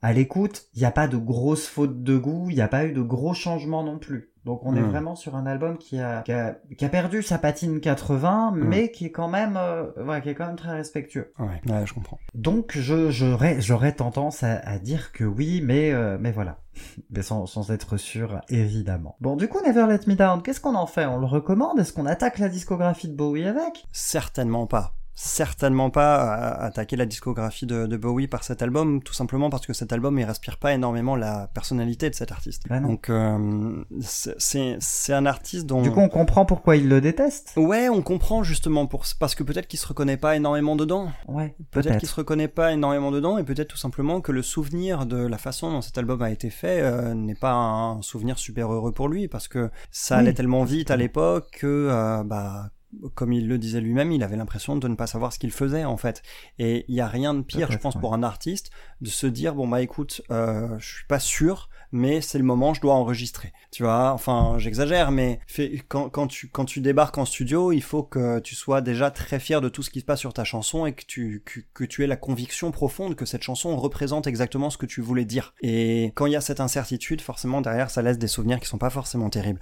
À 0.00 0.12
l'écoute, 0.12 0.66
il 0.74 0.78
n'y 0.78 0.84
a 0.84 0.92
pas 0.92 1.08
de 1.08 1.16
grosses 1.16 1.66
fautes 1.66 2.04
de 2.04 2.16
goût, 2.16 2.46
il 2.50 2.54
n'y 2.54 2.60
a 2.62 2.68
pas 2.68 2.84
eu 2.84 2.92
de 2.92 3.02
gros 3.02 3.34
changements 3.34 3.82
non 3.82 3.98
plus. 3.98 4.30
Donc 4.44 4.64
on 4.64 4.76
est 4.76 4.80
Hmm. 4.80 4.90
vraiment 4.90 5.16
sur 5.16 5.34
un 5.34 5.44
album 5.44 5.76
qui 5.76 5.98
a, 6.00 6.22
qui 6.22 6.30
a, 6.32 6.56
qui 6.78 6.84
a 6.84 6.88
perdu 6.88 7.20
sa 7.22 7.36
patine 7.36 7.80
80, 7.80 8.52
Hmm. 8.54 8.58
mais 8.64 8.92
qui 8.92 9.06
est 9.06 9.10
quand 9.10 9.26
même, 9.26 9.56
euh, 9.56 9.82
ouais, 10.04 10.22
qui 10.22 10.28
est 10.30 10.34
quand 10.36 10.46
même 10.46 10.54
très 10.56 10.70
respectueux. 10.70 11.32
Ouais, 11.40 11.60
ouais, 11.70 11.84
je 11.84 11.92
comprends. 11.92 12.18
Donc 12.34 12.78
je 12.78 13.10
j'aurais 13.10 13.60
j'aurais 13.60 13.90
tendance 13.92 14.44
à, 14.44 14.58
à 14.60 14.78
dire 14.78 15.10
que 15.10 15.24
oui, 15.24 15.60
mais 15.64 15.90
euh, 15.92 16.16
mais 16.20 16.30
voilà, 16.30 16.60
mais 17.10 17.22
sans, 17.22 17.46
sans 17.46 17.72
être 17.72 17.96
sûr 17.96 18.40
évidemment. 18.48 19.16
Bon, 19.20 19.34
du 19.34 19.48
coup, 19.48 19.58
Never 19.66 19.86
Let 19.88 20.06
Me 20.06 20.14
Down, 20.14 20.42
qu'est-ce 20.42 20.60
qu'on 20.60 20.76
en 20.76 20.86
fait? 20.86 21.06
On 21.06 21.18
le 21.18 21.26
recommande? 21.26 21.80
Est-ce 21.80 21.92
qu'on 21.92 22.06
attaque 22.06 22.38
la 22.38 22.48
discographie 22.48 23.08
de 23.08 23.16
Bowie 23.16 23.46
avec? 23.48 23.84
Certainement 23.92 24.68
pas. 24.68 24.94
Certainement 25.20 25.90
pas 25.90 26.30
attaquer 26.60 26.94
la 26.94 27.04
discographie 27.04 27.66
de, 27.66 27.86
de 27.86 27.96
Bowie 27.96 28.28
par 28.28 28.44
cet 28.44 28.62
album, 28.62 29.02
tout 29.02 29.12
simplement 29.12 29.50
parce 29.50 29.66
que 29.66 29.72
cet 29.72 29.92
album 29.92 30.16
il 30.16 30.22
respire 30.24 30.58
pas 30.58 30.72
énormément 30.72 31.16
la 31.16 31.48
personnalité 31.48 32.08
de 32.08 32.14
cet 32.14 32.30
artiste. 32.30 32.68
Donc 32.68 33.10
euh, 33.10 33.82
c'est- 34.00 35.12
un 35.12 35.26
artiste 35.26 35.66
dont 35.66 35.82
Du 35.82 35.90
coup, 35.90 35.98
on 35.98 36.08
comprend 36.08 36.44
pourquoi 36.44 36.76
il 36.76 36.88
le 36.88 37.00
déteste. 37.00 37.54
Ouais, 37.56 37.88
on 37.88 38.00
comprend 38.00 38.44
justement 38.44 38.86
pour 38.86 39.04
parce 39.18 39.34
que 39.34 39.42
peut-être 39.42 39.66
qu'il 39.66 39.80
se 39.80 39.88
reconnaît 39.88 40.16
pas 40.18 40.36
énormément 40.36 40.76
dedans. 40.76 41.10
Ouais, 41.26 41.56
Peut-être 41.72 41.98
qu'il 41.98 42.08
se 42.08 42.14
reconnaît 42.14 42.46
pas 42.46 42.72
énormément 42.72 43.10
dedans 43.10 43.38
et 43.38 43.42
peut-être 43.44 43.68
tout 43.68 43.76
simplement 43.76 44.20
que 44.20 44.30
le 44.30 44.42
souvenir 44.42 45.04
de 45.04 45.16
la 45.16 45.38
façon 45.38 45.72
dont 45.72 45.80
cet 45.82 45.98
album 45.98 46.22
a 46.22 46.30
été 46.30 46.48
fait 46.48 46.80
euh, 46.80 47.14
n'est 47.14 47.34
pas 47.34 47.54
un 47.54 48.02
souvenir 48.02 48.38
super 48.38 48.72
heureux 48.72 48.92
pour 48.92 49.08
lui 49.08 49.26
parce 49.26 49.48
que 49.48 49.68
ça 49.90 50.14
Oui. 50.14 50.20
allait 50.20 50.34
tellement 50.34 50.62
vite 50.62 50.92
à 50.92 50.96
l'époque 50.96 51.48
que 51.58 51.66
euh, 51.90 52.22
bah 52.22 52.70
comme 53.14 53.32
il 53.32 53.48
le 53.48 53.58
disait 53.58 53.80
lui-même, 53.80 54.12
il 54.12 54.22
avait 54.22 54.36
l'impression 54.36 54.76
de 54.76 54.88
ne 54.88 54.94
pas 54.94 55.06
savoir 55.06 55.32
ce 55.32 55.38
qu'il 55.38 55.50
faisait 55.50 55.84
en 55.84 55.96
fait. 55.96 56.22
Et 56.58 56.84
il 56.88 56.94
y 56.94 57.00
a 57.00 57.08
rien 57.08 57.34
de 57.34 57.42
pire, 57.42 57.70
je 57.70 57.78
pense, 57.78 57.94
ouais. 57.94 58.00
pour 58.00 58.14
un 58.14 58.22
artiste 58.22 58.70
de 59.00 59.08
se 59.08 59.26
dire 59.26 59.54
bon 59.54 59.68
bah 59.68 59.82
écoute, 59.82 60.22
euh, 60.30 60.78
je 60.78 60.94
suis 60.94 61.06
pas 61.06 61.20
sûr, 61.20 61.68
mais 61.92 62.20
c'est 62.20 62.38
le 62.38 62.44
moment, 62.44 62.74
je 62.74 62.80
dois 62.80 62.94
enregistrer. 62.94 63.52
Tu 63.70 63.82
vois, 63.82 64.12
enfin 64.12 64.56
j'exagère, 64.58 65.10
mais 65.10 65.40
quand, 65.88 66.08
quand 66.08 66.26
tu 66.26 66.48
quand 66.48 66.64
tu 66.64 66.80
débarques 66.80 67.18
en 67.18 67.24
studio, 67.24 67.72
il 67.72 67.82
faut 67.82 68.02
que 68.02 68.40
tu 68.40 68.54
sois 68.54 68.80
déjà 68.80 69.10
très 69.10 69.38
fier 69.38 69.60
de 69.60 69.68
tout 69.68 69.82
ce 69.82 69.90
qui 69.90 70.00
se 70.00 70.04
passe 70.04 70.20
sur 70.20 70.32
ta 70.32 70.44
chanson 70.44 70.86
et 70.86 70.92
que 70.92 71.04
tu 71.04 71.42
que, 71.44 71.60
que 71.72 71.84
tu 71.84 72.04
aies 72.04 72.08
la 72.08 72.16
conviction 72.16 72.70
profonde 72.70 73.14
que 73.14 73.24
cette 73.24 73.42
chanson 73.42 73.76
représente 73.76 74.26
exactement 74.26 74.70
ce 74.70 74.78
que 74.78 74.86
tu 74.86 75.00
voulais 75.00 75.24
dire. 75.24 75.54
Et 75.62 76.12
quand 76.14 76.26
il 76.26 76.32
y 76.32 76.36
a 76.36 76.40
cette 76.40 76.60
incertitude, 76.60 77.20
forcément 77.20 77.60
derrière 77.60 77.90
ça 77.90 78.02
laisse 78.02 78.18
des 78.18 78.28
souvenirs 78.28 78.60
qui 78.60 78.66
sont 78.66 78.78
pas 78.78 78.90
forcément 78.90 79.30
terribles. 79.30 79.60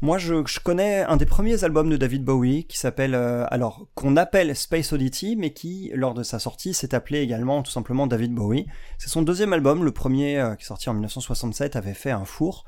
Moi, 0.00 0.18
je, 0.18 0.44
je 0.46 0.60
connais 0.60 1.02
un 1.02 1.16
des 1.16 1.26
premiers 1.26 1.64
albums 1.64 1.88
de 1.88 1.96
David 1.96 2.24
Bowie 2.24 2.64
qui 2.64 2.78
s'appelle, 2.78 3.14
euh, 3.14 3.46
alors, 3.50 3.86
qu'on 3.94 4.16
appelle 4.16 4.54
Space 4.54 4.92
Oddity, 4.92 5.36
mais 5.36 5.52
qui, 5.52 5.90
lors 5.94 6.14
de 6.14 6.22
sa 6.22 6.38
sortie, 6.38 6.74
s'est 6.74 6.94
appelé 6.94 7.20
également 7.20 7.62
tout 7.62 7.70
simplement 7.70 8.06
David 8.06 8.34
Bowie. 8.34 8.66
C'est 8.98 9.08
son 9.08 9.22
deuxième 9.22 9.52
album, 9.52 9.84
le 9.84 9.92
premier 9.92 10.38
euh, 10.38 10.54
qui 10.56 10.64
est 10.64 10.66
sorti 10.66 10.90
en 10.90 10.94
1967 10.94 11.76
avait 11.76 11.94
fait 11.94 12.10
un 12.10 12.24
four, 12.24 12.64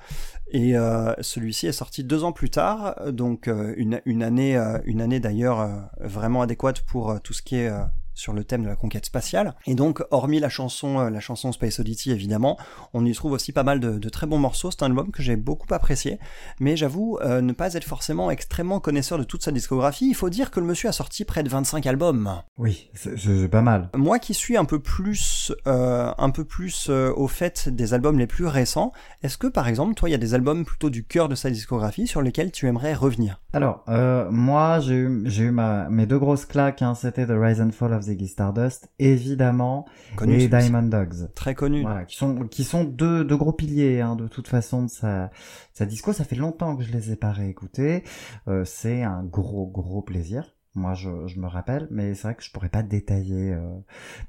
et 0.51 0.77
euh, 0.77 1.12
celui-ci 1.21 1.67
est 1.67 1.73
sorti 1.73 2.05
deux 2.05 2.25
ans 2.25 2.33
plus 2.33 2.51
tard, 2.51 2.95
donc 3.12 3.49
euh, 3.49 3.75
une, 3.77 4.01
une 4.05 4.23
année, 4.23 4.57
euh, 4.57 4.79
une 4.85 5.01
année 5.01 5.21
d'ailleurs 5.21 5.61
euh, 5.61 5.77
vraiment 6.01 6.43
adéquate 6.43 6.81
pour 6.83 7.21
tout 7.23 7.33
ce 7.33 7.43
qui 7.43 7.57
est 7.57 7.71
sur 8.16 8.33
le 8.33 8.42
thème 8.42 8.64
de 8.64 8.68
la 8.68 8.74
conquête 8.76 9.07
spatiale. 9.07 9.55
Et 9.66 9.76
donc, 9.76 10.02
hormis 10.11 10.40
la 10.40 10.48
chanson, 10.48 10.98
euh, 10.98 11.11
la 11.11 11.20
chanson 11.20 11.52
Space 11.52 11.79
Oddity 11.79 12.11
évidemment, 12.11 12.59
on 12.94 13.05
y 13.05 13.12
trouve 13.12 13.33
aussi 13.33 13.52
pas 13.52 13.62
mal 13.62 13.79
de, 13.79 13.98
de 13.98 14.09
très 14.09 14.26
bons 14.26 14.38
morceaux. 14.38 14.70
C'est 14.70 14.83
un 14.83 14.87
album 14.87 15.12
que 15.12 15.22
j'ai 15.22 15.37
beaucoup 15.37 15.72
apprécié, 15.72 16.18
mais 16.59 16.76
j'avoue 16.76 17.18
euh, 17.22 17.40
ne 17.40 17.52
pas 17.52 17.74
être 17.74 17.85
forcément 17.85 18.31
extrêmement 18.31 18.81
connaisseur 18.81 19.18
de 19.18 19.24
toute 19.24 19.42
sa 19.42 19.52
discographie. 19.52 20.09
Il 20.09 20.14
faut 20.14 20.31
dire 20.31 20.50
que 20.50 20.61
le 20.61 20.66
monsieur 20.66 20.88
a 20.88 20.92
sorti 20.92 21.24
près 21.24 21.42
de 21.42 21.48
25 21.48 21.87
albums. 21.87 22.42
Oui, 22.59 22.90
c'est 22.94 23.48
pas 23.48 23.62
mal. 23.62 23.90
Moi 23.94 24.18
qui 24.18 24.35
suis 24.35 24.57
un 24.57 24.64
peu 24.64 24.79
plus, 24.79 25.52
euh, 25.66 26.12
un 26.16 26.31
peu 26.31 26.44
plus 26.44 26.88
euh, 26.88 27.12
au 27.14 27.29
fait 27.29 27.68
des 27.68 27.94
albums 27.94 28.18
les 28.18 28.26
plus 28.26 28.46
récents, 28.46 28.92
est-ce 29.22 29.38
que 29.38 29.46
par 29.46 29.68
exemple, 29.68 29.94
toi, 29.94 30.09
il 30.09 30.12
y 30.12 30.14
a 30.14 30.18
des 30.18 30.35
albums 30.35 30.64
plutôt 30.64 30.90
du 30.90 31.05
cœur 31.05 31.29
de 31.29 31.35
sa 31.35 31.50
discographie 31.50 32.07
sur 32.07 32.22
lesquels 32.22 32.50
tu 32.50 32.66
aimerais 32.66 32.94
revenir? 32.94 33.40
Alors, 33.52 33.85
moi, 34.31 34.81
j'ai 34.81 34.94
eu, 34.94 35.29
eu 35.38 35.50
ma, 35.50 35.88
mes 35.88 36.07
deux 36.07 36.18
grosses 36.18 36.44
claques, 36.44 36.83
hein, 36.83 36.94
c'était 36.94 37.26
The 37.26 37.33
Rise 37.33 37.61
and 37.61 37.70
Fall 37.70 37.92
of 37.94 38.06
Ziggy 38.07 38.29
Stardust, 38.29 38.90
évidemment, 38.99 39.87
Connu 40.16 40.40
et. 40.40 40.49
Diamond 40.49 40.83
Dogs. 40.83 41.33
Très 41.35 41.55
connu. 41.55 41.83
Voilà, 41.83 42.05
qui 42.05 42.16
sont, 42.16 42.49
qui 42.49 42.64
sont 42.64 42.85
deux, 42.85 43.25
deux 43.25 43.37
gros 43.37 43.53
piliers, 43.53 44.01
hein, 44.01 44.16
de 44.16 44.29
toute 44.29 44.49
façon, 44.49 44.85
de 44.85 44.90
sa, 44.90 45.31
sa 45.73 45.87
disco. 45.87 46.12
Ça 46.12 46.25
fait 46.25 46.37
longtemps 46.37 46.77
que 46.77 46.83
je 46.83 46.92
les 46.92 47.12
ai 47.12 47.16
pas 47.16 47.33
réécoutés. 47.33 48.05
Euh, 48.49 48.64
c'est 48.64 49.03
un 49.03 49.23
gros, 49.23 49.66
gros 49.66 50.03
plaisir. 50.03 50.56
Moi, 50.77 50.95
je, 50.95 51.09
je 51.27 51.41
me 51.41 51.47
rappelle, 51.49 51.89
mais 51.91 52.15
c'est 52.15 52.23
vrai 52.29 52.35
que 52.35 52.43
je 52.45 52.51
pourrais 52.53 52.69
pas 52.69 52.83
détailler. 52.83 53.53
euh, 53.55 53.61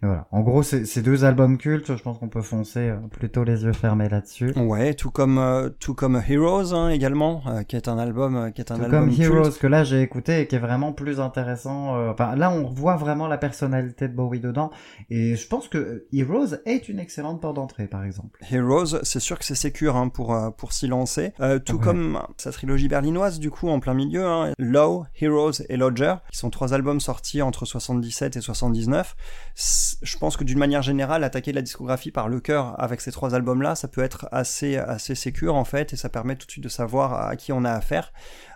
Mais 0.02 0.08
voilà. 0.08 0.28
En 0.32 0.42
gros, 0.42 0.64
c'est 0.64 1.02
deux 1.02 1.26
albums 1.26 1.58
cultes. 1.58 1.96
Je 1.96 2.02
pense 2.02 2.18
qu'on 2.18 2.30
peut 2.30 2.42
foncer 2.42 2.90
euh, 2.90 2.98
plutôt 3.12 3.44
les 3.44 3.64
yeux 3.64 3.74
fermés 3.74 4.10
là-dessus. 4.10 4.54
Ouais, 4.58 4.94
tout 4.94 5.12
comme 5.12 5.38
euh, 5.38 5.70
tout 5.80 5.94
comme 5.94 6.22
Heroes 6.28 6.74
hein, 6.74 6.90
également, 6.90 7.42
euh, 7.48 7.64
qui 7.64 7.76
est 7.76 7.88
un 7.88 7.98
album 7.98 8.52
qui 8.54 8.62
est 8.62 8.72
un 8.72 8.78
Tout 8.78 8.84
album 8.86 9.08
comme 9.08 9.16
culte. 9.16 9.22
Heroes 9.34 9.52
que 9.60 9.68
là 9.68 9.84
j'ai 9.84 10.02
écouté 10.02 10.42
et 10.42 10.48
qui 10.48 10.56
est 10.56 10.60
vraiment 10.60 10.94
plus 10.94 11.20
intéressant. 11.20 11.96
Enfin 12.10 12.36
là 12.36 12.50
on 12.52 12.64
voit 12.70 12.96
vraiment 12.96 13.28
la 13.28 13.38
personnalité 13.38 14.08
de 14.08 14.14
Bowie 14.14 14.40
dedans 14.40 14.72
et 15.10 15.36
je 15.36 15.48
pense 15.48 15.68
que 15.68 16.06
Heroes 16.14 16.56
est 16.66 16.90
une 16.90 17.00
excellente 17.00 17.42
porte 17.42 17.56
d'entrée 17.58 17.88
par 17.88 18.04
exemple. 18.04 18.40
Heroes, 18.52 19.04
c'est 19.04 19.20
sûr 19.20 19.38
que 19.38 19.46
c'est 19.46 19.56
sécure 19.56 19.96
hein, 19.96 20.10
pour 20.10 20.36
pour 20.58 20.74
s'y 20.74 20.88
lancer. 20.88 21.34
Tout 21.66 21.78
Ouais. 21.78 21.84
comme 21.84 22.20
sa 22.38 22.52
trilogie 22.52 22.88
berlinoise 22.88 23.40
du 23.40 23.52
coup 23.52 23.70
en 23.70 23.80
plein 23.80 23.94
milieu, 23.94 24.26
hein, 24.26 24.52
Low, 24.58 25.06
Heroes 25.22 25.62
et 25.70 25.78
Lodger, 25.78 26.16
qui 26.32 26.37
sont 26.38 26.50
trois 26.50 26.73
albums 26.73 27.00
sortis 27.00 27.41
entre 27.41 27.65
77 27.65 28.38
et 28.38 28.41
79. 28.41 29.15
S- 29.58 29.97
Je 30.02 30.17
pense 30.17 30.38
que 30.38 30.43
d'une 30.43 30.60
manière 30.60 30.82
générale, 30.82 31.23
attaquer 31.23 31.52
la 31.54 31.62
discographie 31.62 32.12
par 32.12 32.30
le 32.30 32.39
cœur 32.39 32.76
avec 32.82 33.02
ces 33.02 33.12
trois 33.12 33.36
albums-là, 33.36 33.76
ça 33.76 33.88
peut 33.88 34.04
être 34.04 34.28
assez 34.32 34.78
assez 34.78 35.15
sécure 35.15 35.56
en 35.56 35.65
fait 35.65 35.93
et 35.93 35.95
ça 35.97 36.10
permet 36.10 36.36
tout 36.36 36.45
de 36.45 36.52
suite 36.52 36.63
de 36.63 36.69
savoir 36.69 37.13
à 37.28 37.36
qui 37.36 37.52
on 37.52 37.63
a 37.65 37.71
affaire, 37.71 38.13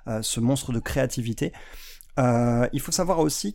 euh, 0.07 0.21
ce 0.21 0.39
monstre 0.39 0.71
de 0.71 0.79
créativité. 0.79 1.51
Euh, 2.19 2.67
il 2.73 2.81
faut 2.81 2.91
savoir 2.91 3.19
aussi 3.19 3.53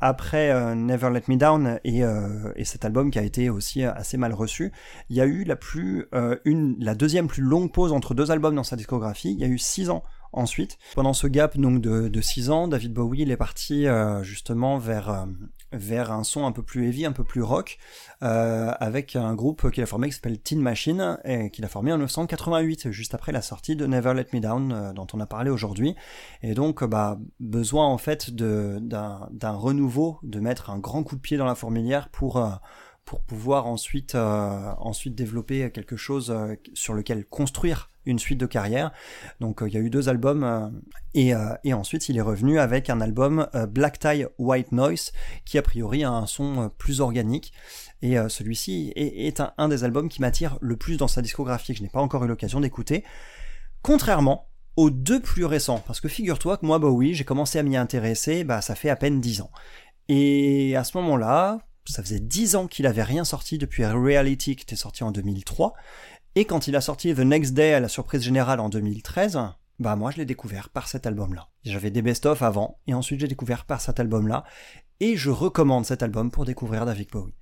qu'après 0.00 0.74
Never 0.76 1.10
Let 1.10 1.22
Me 1.28 1.36
Down 1.36 1.80
et, 1.84 2.04
euh, 2.04 2.52
et 2.56 2.64
cet 2.64 2.84
album 2.84 3.10
qui 3.10 3.18
a 3.18 3.22
été 3.22 3.48
aussi 3.50 3.82
assez 3.82 4.16
mal 4.18 4.34
reçu, 4.34 4.72
il 5.08 5.16
y 5.16 5.20
a 5.20 5.24
eu 5.26 5.42
la 5.44 5.56
plus 5.56 6.06
euh, 6.14 6.36
la 6.78 6.94
deuxième 6.94 7.28
plus 7.28 7.42
longue 7.42 7.72
pause 7.72 7.92
entre 7.92 8.14
deux 8.14 8.30
albums 8.30 8.54
dans 8.54 8.62
sa 8.64 8.76
discographie. 8.76 9.32
Il 9.32 9.40
y 9.40 9.44
a 9.44 9.48
eu 9.48 9.58
six 9.58 9.88
ans 9.90 10.02
ensuite. 10.36 10.78
Pendant 10.94 11.12
ce 11.12 11.26
gap 11.26 11.56
donc 11.58 11.80
de, 11.80 12.08
de 12.08 12.20
six 12.20 12.50
ans, 12.50 12.68
David 12.68 12.92
Bowie 12.92 13.22
est 13.22 13.36
parti 13.36 13.86
euh, 13.86 14.22
justement 14.22 14.78
vers 14.78 15.08
euh, 15.08 15.24
vers 15.72 16.12
un 16.12 16.22
son 16.22 16.46
un 16.46 16.52
peu 16.52 16.62
plus 16.62 16.86
heavy, 16.86 17.04
un 17.06 17.12
peu 17.12 17.24
plus 17.24 17.42
rock, 17.42 17.78
euh, 18.22 18.72
avec 18.78 19.16
un 19.16 19.34
groupe 19.34 19.70
qu'il 19.70 19.82
a 19.82 19.86
formé 19.86 20.08
qui 20.08 20.14
s'appelle 20.14 20.38
Teen 20.38 20.60
Machine 20.60 21.18
et 21.24 21.50
qu'il 21.50 21.64
a 21.64 21.68
formé 21.68 21.92
en 21.92 21.96
1988, 21.96 22.90
juste 22.92 23.14
après 23.14 23.32
la 23.32 23.42
sortie 23.42 23.76
de 23.76 23.86
Never 23.86 24.14
Let 24.14 24.28
Me 24.32 24.40
Down 24.40 24.92
dont 24.94 25.06
on 25.12 25.20
a 25.20 25.26
parlé 25.26 25.50
aujourd'hui. 25.50 25.96
Et 26.42 26.54
donc, 26.54 26.84
bah, 26.84 27.18
besoin 27.40 27.86
en 27.86 27.98
fait 27.98 28.30
d'un 28.30 29.28
renouveau, 29.42 30.18
de 30.22 30.40
mettre 30.40 30.70
un 30.70 30.78
grand 30.78 31.02
coup 31.02 31.16
de 31.16 31.20
pied 31.20 31.36
dans 31.36 31.46
la 31.46 31.54
fourmilière 31.54 32.08
pour 32.10 32.42
pour 33.04 33.20
pouvoir 33.20 33.66
ensuite 33.66 34.14
ensuite 34.14 35.14
développer 35.14 35.70
quelque 35.72 35.96
chose 35.96 36.34
sur 36.74 36.94
lequel 36.94 37.26
construire 37.26 37.90
une 38.06 38.18
suite 38.18 38.38
de 38.38 38.46
carrière. 38.46 38.92
Donc 39.40 39.62
euh, 39.62 39.68
il 39.68 39.74
y 39.74 39.76
a 39.76 39.80
eu 39.80 39.90
deux 39.90 40.08
albums 40.08 40.44
euh, 40.44 40.68
et, 41.14 41.34
euh, 41.34 41.54
et 41.64 41.74
ensuite 41.74 42.08
il 42.08 42.16
est 42.16 42.22
revenu 42.22 42.58
avec 42.58 42.88
un 42.88 43.00
album 43.00 43.48
Black 43.68 43.98
Tie 43.98 44.24
White 44.38 44.72
Noise 44.72 45.12
qui 45.44 45.58
a 45.58 45.62
priori 45.62 46.04
a 46.04 46.10
un 46.10 46.26
son 46.26 46.70
plus 46.78 47.00
organique. 47.00 47.52
Et 48.02 48.16
celui-ci 48.28 48.92
est, 48.94 49.40
un, 49.56 49.68
des 49.68 49.82
albums 49.82 50.10
qui 50.10 50.20
m'attire 50.20 50.58
le 50.60 50.76
plus 50.76 50.98
dans 50.98 51.08
sa 51.08 51.22
discographie 51.22 51.72
que 51.72 51.78
je 51.78 51.82
n'ai 51.82 51.88
pas 51.88 52.00
encore 52.00 52.24
eu 52.24 52.28
l'occasion 52.28 52.60
d'écouter. 52.60 53.04
Contrairement 53.82 54.48
aux 54.76 54.90
deux 54.90 55.20
plus 55.20 55.46
récents, 55.46 55.82
parce 55.86 56.00
que 56.00 56.08
figure-toi 56.08 56.58
que 56.58 56.66
moi, 56.66 56.78
bah 56.78 56.88
oui, 56.88 57.14
j'ai 57.14 57.24
commencé 57.24 57.58
à 57.58 57.62
m'y 57.62 57.78
intéresser, 57.78 58.44
bah 58.44 58.60
ça 58.60 58.74
fait 58.74 58.90
à 58.90 58.96
peine 58.96 59.22
10 59.22 59.40
ans. 59.40 59.50
Et 60.08 60.76
à 60.76 60.84
ce 60.84 60.98
moment-là, 60.98 61.58
ça 61.90 62.02
faisait 62.02 62.20
10 62.20 62.56
ans 62.56 62.66
qu'il 62.66 62.86
avait 62.86 63.02
rien 63.02 63.24
sorti 63.24 63.58
depuis 63.58 63.84
Reality 63.84 64.56
qui 64.56 64.62
était 64.62 64.76
sorti 64.76 65.04
en 65.04 65.12
2003. 65.12 65.74
Et 66.38 66.44
quand 66.44 66.68
il 66.68 66.76
a 66.76 66.82
sorti 66.82 67.14
The 67.14 67.20
Next 67.20 67.54
Day 67.54 67.72
à 67.72 67.80
la 67.80 67.88
surprise 67.88 68.20
générale 68.20 68.60
en 68.60 68.68
2013, 68.68 69.40
bah 69.78 69.96
moi 69.96 70.10
je 70.10 70.18
l'ai 70.18 70.26
découvert 70.26 70.68
par 70.68 70.86
cet 70.86 71.06
album-là. 71.06 71.48
J'avais 71.64 71.90
des 71.90 72.02
best-of 72.02 72.42
avant, 72.42 72.78
et 72.86 72.92
ensuite 72.92 73.20
j'ai 73.20 73.26
découvert 73.26 73.64
par 73.64 73.80
cet 73.80 74.00
album-là, 74.00 74.44
et 75.00 75.16
je 75.16 75.30
recommande 75.30 75.86
cet 75.86 76.02
album 76.02 76.30
pour 76.30 76.44
découvrir 76.44 76.84
David 76.84 77.08
Bowie. 77.10 77.32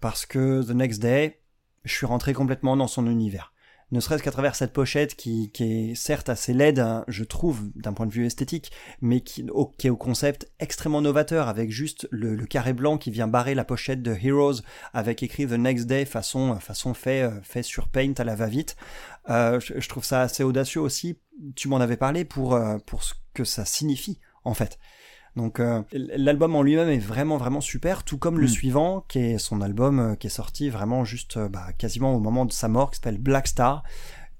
Parce 0.00 0.24
que 0.24 0.62
The 0.62 0.70
Next 0.70 1.02
Day, 1.02 1.42
je 1.84 1.92
suis 1.92 2.06
rentré 2.06 2.32
complètement 2.32 2.74
dans 2.74 2.86
son 2.86 3.06
univers. 3.06 3.52
Ne 3.90 4.00
serait-ce 4.00 4.22
qu'à 4.22 4.30
travers 4.30 4.54
cette 4.54 4.74
pochette 4.74 5.14
qui, 5.16 5.50
est 5.60 5.94
certes 5.94 6.28
assez 6.28 6.52
laide, 6.52 6.78
hein, 6.78 7.04
je 7.08 7.24
trouve, 7.24 7.70
d'un 7.74 7.94
point 7.94 8.04
de 8.04 8.12
vue 8.12 8.26
esthétique, 8.26 8.70
mais 9.00 9.22
qui, 9.22 9.46
est 9.84 9.88
au 9.88 9.96
concept 9.96 10.50
extrêmement 10.60 11.00
novateur, 11.00 11.48
avec 11.48 11.70
juste 11.70 12.06
le, 12.10 12.34
le 12.34 12.44
carré 12.44 12.74
blanc 12.74 12.98
qui 12.98 13.10
vient 13.10 13.28
barrer 13.28 13.54
la 13.54 13.64
pochette 13.64 14.02
de 14.02 14.14
Heroes, 14.14 14.60
avec 14.92 15.22
écrit 15.22 15.46
The 15.46 15.52
Next 15.52 15.86
Day 15.86 16.04
façon, 16.04 16.58
façon 16.60 16.92
fait, 16.92 17.22
euh, 17.22 17.40
fait 17.42 17.62
sur 17.62 17.88
Paint 17.88 18.12
à 18.18 18.24
la 18.24 18.34
va-vite. 18.34 18.76
Euh, 19.30 19.58
je, 19.58 19.80
je 19.80 19.88
trouve 19.88 20.04
ça 20.04 20.20
assez 20.20 20.42
audacieux 20.42 20.82
aussi. 20.82 21.18
Tu 21.56 21.68
m'en 21.68 21.78
avais 21.78 21.96
parlé 21.96 22.26
pour, 22.26 22.54
euh, 22.54 22.76
pour 22.84 23.02
ce 23.02 23.14
que 23.32 23.44
ça 23.44 23.64
signifie, 23.64 24.18
en 24.44 24.52
fait. 24.52 24.78
Donc 25.38 25.60
euh, 25.60 25.82
l'album 25.92 26.54
en 26.56 26.62
lui-même 26.62 26.88
est 26.90 26.98
vraiment 26.98 27.36
vraiment 27.38 27.60
super, 27.62 28.02
tout 28.04 28.18
comme 28.18 28.38
le 28.38 28.46
Mm. 28.46 28.48
suivant, 28.58 29.04
qui 29.08 29.18
est 29.20 29.38
son 29.38 29.60
album 29.62 29.98
euh, 30.00 30.14
qui 30.16 30.26
est 30.26 30.30
sorti 30.30 30.68
vraiment 30.68 31.04
juste 31.04 31.36
euh, 31.38 31.48
bah, 31.48 31.68
quasiment 31.78 32.14
au 32.14 32.20
moment 32.20 32.44
de 32.44 32.52
sa 32.52 32.68
mort, 32.68 32.90
qui 32.90 32.96
s'appelle 32.96 33.18
Black 33.18 33.46
Star, 33.46 33.82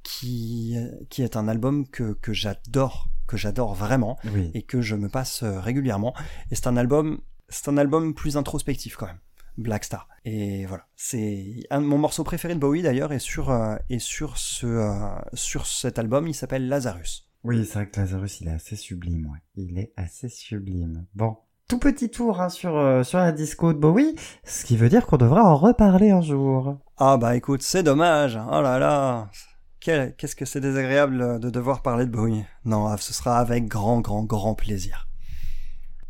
qui 0.03 0.77
qui 1.09 1.23
est 1.23 1.37
un 1.37 1.49
album 1.49 1.87
que 1.89 2.15
que 2.21 2.33
j'adore, 2.33 3.09
que 3.27 3.37
j'adore 3.37 3.75
vraiment 3.75 4.19
Oui. 4.35 4.51
et 4.55 4.63
que 4.63 4.81
je 4.81 4.95
me 4.97 5.09
passe 5.09 5.43
régulièrement. 5.45 6.15
Et 6.51 6.55
c'est 6.55 6.67
un 6.67 6.77
album, 6.77 7.21
c'est 7.49 7.69
un 7.69 7.77
album 7.79 8.15
plus 8.15 8.37
introspectif 8.37 8.97
quand 8.97 9.07
même. 9.07 9.19
Black 9.57 9.85
Star. 9.85 10.09
Et 10.25 10.67
voilà, 10.67 10.87
c'est 10.95 11.57
un 11.71 11.81
de 11.81 11.87
mon 11.87 11.99
morceau 11.99 12.23
préféré 12.23 12.55
de 12.55 12.61
Bowie 12.61 12.83
d'ailleurs 12.83 13.13
et 13.13 13.19
sur 13.19 13.51
euh, 13.51 13.77
et 13.91 13.99
sur 13.99 14.37
ce 14.39 14.67
euh, 14.67 15.09
sur 15.35 15.67
cet 15.67 15.99
album, 15.99 16.29
il 16.29 16.35
s'appelle 16.35 16.69
Lazarus. 16.69 17.28
Oui, 17.49 17.65
c'est 17.65 17.79
vrai 17.79 17.89
que 17.89 17.99
Lazarus, 17.99 18.43
il 18.43 18.49
est 18.49 18.53
assez 18.53 18.77
sublime, 18.77 19.25
ouais. 19.25 19.39
Il 19.55 19.79
est 19.79 19.95
assez 19.97 20.29
sublime. 20.29 21.07
Bon. 21.15 21.39
Tout 21.67 21.79
petit 21.79 22.11
tour 22.11 22.43
hein, 22.43 22.51
sur, 22.51 22.77
euh, 22.77 23.03
sur 23.05 23.17
la 23.17 23.33
disco 23.33 23.73
de 23.73 23.79
Bowie, 23.79 24.17
ce 24.45 24.67
qui 24.67 24.77
veut 24.77 24.91
dire 24.91 25.07
qu'on 25.07 25.17
devra 25.17 25.45
en 25.45 25.57
reparler 25.57 26.11
un 26.11 26.21
jour. 26.21 26.77
Ah 26.99 27.17
bah 27.17 27.37
écoute, 27.37 27.63
c'est 27.63 27.83
dommage. 27.83 28.39
Oh 28.53 28.61
là 28.61 28.79
là. 28.79 29.31
Qu'est-ce 29.81 30.37
que 30.37 30.45
c'est 30.45 30.61
désagréable 30.61 31.41
de 31.41 31.49
devoir 31.49 31.81
parler 31.81 32.05
de 32.05 32.11
Bowie. 32.11 32.45
Non, 32.67 32.95
ce 32.99 33.15
sera 33.15 33.39
avec 33.39 33.67
grand, 33.67 34.03
grand, 34.03 34.25
grand 34.25 34.55
plaisir. 34.55 35.09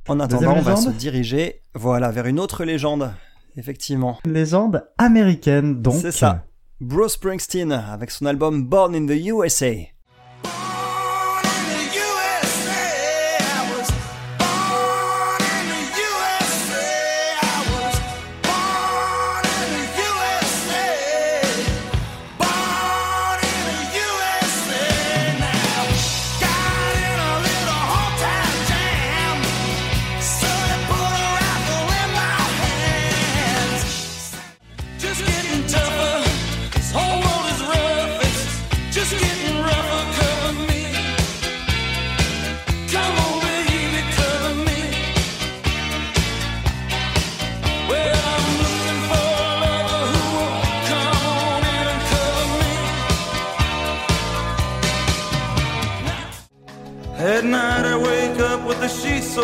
En 0.09 0.19
attendant, 0.19 0.57
on 0.57 0.61
va 0.61 0.75
se 0.75 0.91
diriger, 0.91 1.63
voilà, 1.73 2.11
vers 2.11 2.27
une 2.27 2.41
autre 2.41 2.65
légende. 2.65 3.13
Effectivement. 3.57 4.19
Une 4.25 4.33
légende 4.33 4.89
américaine, 4.99 5.83
donc. 5.83 6.01
C'est 6.01 6.11
ça. 6.11 6.47
Bruce 6.81 7.13
Springsteen 7.13 7.71
avec 7.71 8.11
son 8.11 8.27
album 8.27 8.65
Born 8.65 8.97
in 8.97 9.07
the 9.07 9.25
USA. 9.25 9.73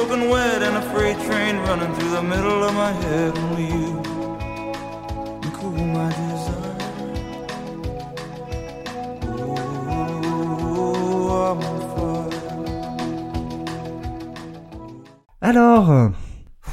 Soaking 0.04 0.28
wet 0.28 0.62
and 0.62 0.76
a 0.76 0.82
freight 0.92 1.16
train 1.26 1.56
running 1.66 1.92
through 1.94 2.10
the 2.10 2.22
middle 2.22 2.62
of 2.64 2.74
my 2.74 2.92
head. 2.92 3.36
Only 3.38 3.66
you 3.66 4.02
can 5.40 5.50
cool 5.52 5.70
my 5.72 6.08
desire. 6.10 6.74
Oh, 10.76 11.50
I'm 11.50 11.58
on 11.64 11.80
fire. 11.96 12.40
Alors, 15.40 16.10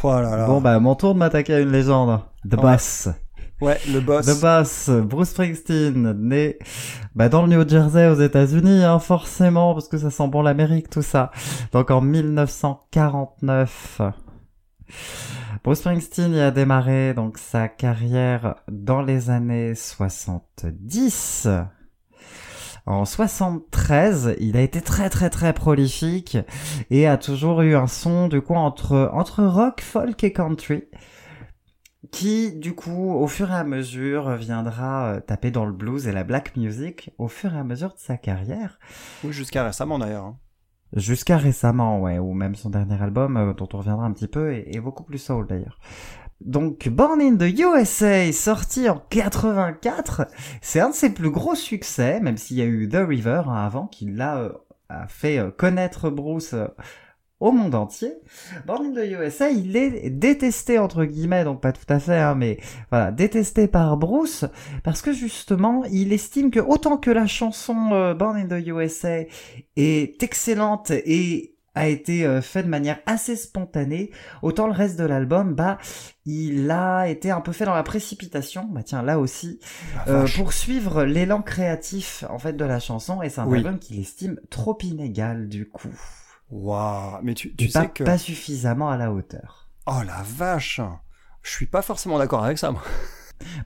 Voilà. 0.01 0.35
là. 0.37 0.45
bon 0.47 0.61
bah, 0.61 0.79
mon 0.79 0.95
tour 0.95 1.13
de 1.13 1.19
m'attaquer 1.19 1.53
à 1.55 1.59
une 1.59 1.71
légende. 1.71 2.19
The 2.49 2.55
Ouais. 2.55 2.61
Boss. 2.61 3.09
Ouais, 3.61 3.79
le 3.93 3.99
boss. 3.99 4.25
The 4.25 4.41
Boss, 4.41 4.89
Bruce 4.89 5.29
Springsteen, 5.29 6.13
né 6.13 6.57
bah, 7.13 7.29
dans 7.29 7.45
le 7.45 7.55
New 7.55 7.69
Jersey 7.69 8.07
aux 8.07 8.19
États-Unis, 8.19 8.83
hein, 8.83 8.97
forcément, 8.97 9.75
parce 9.75 9.87
que 9.87 9.99
ça 9.99 10.09
sent 10.09 10.27
bon 10.29 10.41
l'Amérique, 10.41 10.89
tout 10.89 11.03
ça. 11.03 11.29
Donc 11.71 11.91
en 11.91 12.01
1949. 12.01 14.01
Bruce 15.63 15.77
Springsteen 15.77 16.33
y 16.33 16.41
a 16.41 16.49
démarré 16.49 17.13
donc 17.13 17.37
sa 17.37 17.67
carrière 17.67 18.55
dans 18.67 19.03
les 19.03 19.29
années 19.29 19.75
70. 19.75 21.47
En 22.87 23.05
73, 23.05 24.37
il 24.39 24.57
a 24.57 24.61
été 24.61 24.81
très 24.81 25.11
très 25.11 25.29
très 25.29 25.53
prolifique 25.53 26.35
et 26.89 27.05
a 27.05 27.17
toujours 27.17 27.61
eu 27.61 27.75
un 27.75 27.85
son 27.85 28.27
du 28.27 28.41
coup 28.41 28.55
entre 28.55 29.11
entre 29.13 29.43
rock, 29.43 29.81
folk 29.81 30.23
et 30.23 30.33
country 30.33 30.85
qui, 32.09 32.53
du 32.53 32.73
coup, 32.73 33.13
au 33.13 33.27
fur 33.27 33.51
et 33.51 33.55
à 33.55 33.63
mesure, 33.63 34.31
viendra 34.35 35.13
euh, 35.13 35.19
taper 35.19 35.51
dans 35.51 35.65
le 35.65 35.71
blues 35.71 36.07
et 36.07 36.11
la 36.11 36.23
black 36.23 36.55
music 36.57 37.11
au 37.19 37.27
fur 37.27 37.53
et 37.53 37.59
à 37.59 37.63
mesure 37.63 37.89
de 37.93 37.99
sa 37.99 38.17
carrière. 38.17 38.79
Oui, 39.23 39.31
jusqu'à 39.31 39.63
récemment 39.63 39.99
d'ailleurs. 39.99 40.25
hein. 40.25 40.37
Jusqu'à 40.93 41.37
récemment, 41.37 42.01
ouais, 42.01 42.17
ou 42.17 42.33
même 42.33 42.55
son 42.55 42.69
dernier 42.71 43.01
album, 43.01 43.37
euh, 43.37 43.53
dont 43.53 43.69
on 43.73 43.77
reviendra 43.77 44.05
un 44.05 44.11
petit 44.11 44.27
peu, 44.27 44.51
est, 44.51 44.75
est 44.75 44.79
beaucoup 44.81 45.03
plus 45.03 45.19
soul 45.19 45.45
d'ailleurs. 45.47 45.79
Donc, 46.41 46.89
Born 46.89 47.21
in 47.21 47.35
the 47.37 47.53
USA, 47.59 48.31
sorti 48.31 48.89
en 48.89 48.97
84, 49.11 50.25
c'est 50.59 50.79
un 50.79 50.89
de 50.89 50.95
ses 50.95 51.13
plus 51.13 51.29
gros 51.29 51.53
succès, 51.53 52.19
même 52.19 52.35
s'il 52.35 52.57
y 52.57 52.61
a 52.63 52.65
eu 52.65 52.89
The 52.89 52.97
River 53.07 53.43
hein, 53.45 53.53
avant, 53.63 53.85
qui 53.85 54.05
l'a 54.09 54.37
euh, 54.37 54.51
a 54.89 55.07
fait 55.07 55.39
connaître 55.57 56.09
Bruce 56.09 56.55
au 57.41 57.51
monde 57.51 57.75
entier. 57.75 58.13
Born 58.65 58.85
in 58.85 58.91
the 58.93 59.05
USA, 59.11 59.49
il 59.49 59.75
est 59.75 60.09
détesté 60.09 60.79
entre 60.79 61.03
guillemets, 61.03 61.43
donc 61.43 61.59
pas 61.59 61.73
tout 61.73 61.91
à 61.91 61.99
fait, 61.99 62.17
hein, 62.19 62.35
mais 62.35 62.57
voilà, 62.89 63.11
détesté 63.11 63.67
par 63.67 63.97
Bruce 63.97 64.45
parce 64.83 65.01
que 65.01 65.11
justement, 65.11 65.83
il 65.91 66.13
estime 66.13 66.51
que 66.51 66.59
autant 66.61 66.95
que 66.97 67.11
la 67.11 67.27
chanson 67.27 67.89
euh, 67.91 68.13
Born 68.13 68.37
in 68.37 68.45
the 68.47 68.65
USA 68.67 69.23
est 69.75 70.23
excellente 70.23 70.91
et 70.91 71.55
a 71.73 71.87
été 71.87 72.25
euh, 72.25 72.41
fait 72.41 72.63
de 72.63 72.67
manière 72.67 72.99
assez 73.05 73.37
spontanée, 73.37 74.11
autant 74.41 74.67
le 74.67 74.73
reste 74.73 74.99
de 74.99 75.05
l'album, 75.05 75.53
bah, 75.55 75.77
il 76.25 76.69
a 76.69 77.07
été 77.07 77.31
un 77.31 77.39
peu 77.39 77.53
fait 77.53 77.63
dans 77.63 77.73
la 77.73 77.81
précipitation, 77.83 78.67
bah 78.69 78.83
tiens, 78.83 79.01
là 79.01 79.17
aussi, 79.19 79.57
euh, 80.09 80.27
pour 80.35 80.51
suivre 80.51 81.05
l'élan 81.05 81.41
créatif, 81.41 82.25
en 82.29 82.39
fait, 82.39 82.53
de 82.53 82.65
la 82.65 82.81
chanson, 82.81 83.21
et 83.21 83.29
c'est 83.29 83.39
un 83.39 83.47
Oui. 83.47 83.59
album 83.59 83.79
qu'il 83.79 83.99
estime 84.01 84.37
trop 84.49 84.77
inégal, 84.83 85.47
du 85.47 85.65
coup. 85.65 85.87
Waouh. 86.51 87.19
Mais 87.23 87.33
tu, 87.33 87.55
tu 87.55 87.69
pas, 87.69 87.81
sais 87.81 87.89
que. 87.89 88.03
pas 88.03 88.17
suffisamment 88.17 88.89
à 88.89 88.97
la 88.97 89.11
hauteur. 89.11 89.69
Oh 89.87 90.01
la 90.05 90.21
vache. 90.23 90.81
Je 91.41 91.49
suis 91.49 91.65
pas 91.65 91.81
forcément 91.81 92.19
d'accord 92.19 92.43
avec 92.43 92.57
ça, 92.57 92.71
moi. 92.71 92.83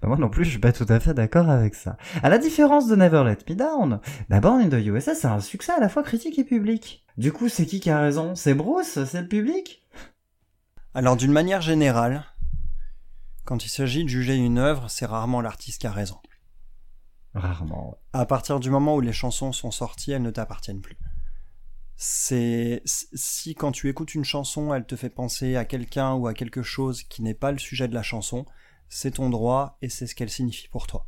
Bah, 0.01 0.07
moi 0.07 0.15
non 0.15 0.29
plus, 0.29 0.45
je 0.45 0.51
suis 0.51 0.59
pas 0.59 0.71
tout 0.71 0.85
à 0.87 1.01
fait 1.01 1.13
d'accord 1.13 1.49
avec 1.49 1.75
ça. 1.75 1.97
À 2.23 2.29
la 2.29 2.37
différence 2.37 2.87
de 2.87 2.95
Never 2.95 3.25
Let 3.25 3.39
Me 3.49 3.55
Down, 3.55 3.99
la 4.29 4.39
Born 4.39 4.61
in 4.61 4.69
the 4.69 4.85
USA, 4.85 5.13
c'est 5.15 5.27
un 5.27 5.41
succès 5.41 5.73
à 5.73 5.81
la 5.81 5.89
fois 5.89 6.01
critique 6.01 6.39
et 6.39 6.45
public. 6.45 7.05
Du 7.17 7.33
coup, 7.33 7.49
c'est 7.49 7.65
qui 7.65 7.81
qui 7.81 7.89
a 7.89 7.99
raison? 7.99 8.35
C'est 8.35 8.53
Bruce? 8.53 9.03
C'est 9.03 9.21
le 9.21 9.27
public? 9.27 9.85
Alors, 10.93 11.17
d'une 11.17 11.33
manière 11.33 11.59
générale, 11.59 12.23
quand 13.43 13.65
il 13.65 13.69
s'agit 13.69 14.05
de 14.05 14.09
juger 14.09 14.35
une 14.35 14.57
œuvre, 14.57 14.89
c'est 14.89 15.05
rarement 15.05 15.41
l'artiste 15.41 15.81
qui 15.81 15.87
a 15.87 15.91
raison. 15.91 16.19
Rarement. 17.33 17.97
À 18.13 18.25
partir 18.25 18.61
du 18.61 18.69
moment 18.69 18.95
où 18.95 19.01
les 19.01 19.11
chansons 19.11 19.51
sont 19.51 19.71
sorties, 19.71 20.13
elles 20.13 20.21
ne 20.21 20.31
t'appartiennent 20.31 20.81
plus. 20.81 20.97
C'est 21.97 22.81
si 22.85 23.55
quand 23.55 23.71
tu 23.71 23.89
écoutes 23.89 24.15
une 24.15 24.25
chanson, 24.25 24.73
elle 24.73 24.85
te 24.85 24.95
fait 24.95 25.09
penser 25.09 25.55
à 25.55 25.65
quelqu'un 25.65 26.13
ou 26.13 26.27
à 26.27 26.33
quelque 26.33 26.61
chose 26.61 27.03
qui 27.03 27.21
n'est 27.21 27.33
pas 27.33 27.51
le 27.51 27.57
sujet 27.57 27.87
de 27.87 27.93
la 27.93 28.03
chanson, 28.03 28.45
c'est 28.89 29.11
ton 29.11 29.29
droit 29.29 29.77
et 29.81 29.89
c'est 29.89 30.07
ce 30.07 30.15
qu'elle 30.15 30.29
signifie 30.29 30.67
pour 30.67 30.87
toi. 30.87 31.05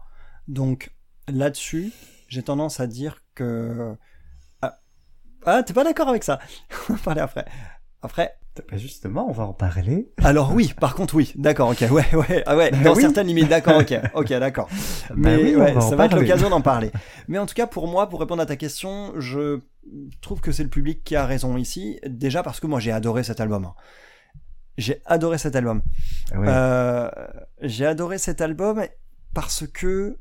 Donc 0.47 0.93
là-dessus, 1.27 1.91
j'ai 2.29 2.43
tendance 2.43 2.79
à 2.79 2.87
dire 2.87 3.23
que 3.35 3.95
ah, 4.61 4.79
ah 5.45 5.63
t'es 5.63 5.73
pas 5.73 5.83
d'accord 5.83 6.07
avec 6.07 6.23
ça 6.23 6.39
On 6.89 6.93
va 6.93 6.99
parler 6.99 7.21
après. 7.21 7.45
Après, 8.01 8.39
Bah, 8.69 8.77
justement, 8.77 9.27
on 9.29 9.31
va 9.31 9.45
en 9.45 9.53
parler. 9.53 10.11
Alors 10.23 10.53
oui, 10.53 10.73
par 10.79 10.95
contre 10.95 11.15
oui, 11.15 11.33
d'accord, 11.35 11.69
ok, 11.69 11.85
ouais, 11.91 12.15
ouais, 12.15 12.43
ah 12.45 12.55
ouais, 12.57 12.71
dans 12.71 12.95
oui. 12.95 13.01
certaines 13.01 13.27
limites, 13.27 13.49
d'accord, 13.49 13.79
ok, 13.79 13.93
ok, 14.13 14.29
d'accord. 14.29 14.69
Mais 15.15 15.37
Bah 15.37 15.43
oui, 15.43 15.55
on 15.55 15.59
ouais, 15.59 15.71
va 15.73 15.81
ça 15.81 15.95
va 15.95 16.05
être 16.05 16.15
l'occasion 16.19 16.49
d'en 16.49 16.61
parler. 16.61 16.91
Mais 17.27 17.37
en 17.37 17.45
tout 17.45 17.55
cas, 17.55 17.67
pour 17.67 17.87
moi, 17.87 18.09
pour 18.09 18.19
répondre 18.19 18.41
à 18.41 18.45
ta 18.45 18.55
question, 18.55 19.13
je 19.19 19.59
trouve 20.21 20.41
que 20.41 20.51
c'est 20.51 20.63
le 20.63 20.69
public 20.69 21.03
qui 21.03 21.15
a 21.15 21.25
raison 21.25 21.57
ici. 21.57 21.99
Déjà 22.05 22.43
parce 22.43 22.59
que 22.59 22.67
moi, 22.67 22.79
j'ai 22.79 22.91
adoré 22.91 23.23
cet 23.23 23.39
album. 23.39 23.71
J'ai 24.77 25.01
adoré 25.05 25.37
cet 25.37 25.55
album. 25.55 25.81
Ouais. 26.35 26.45
Euh, 26.47 27.09
j'ai 27.61 27.85
adoré 27.85 28.17
cet 28.19 28.41
album 28.41 28.83
parce 29.33 29.65
que 29.67 30.17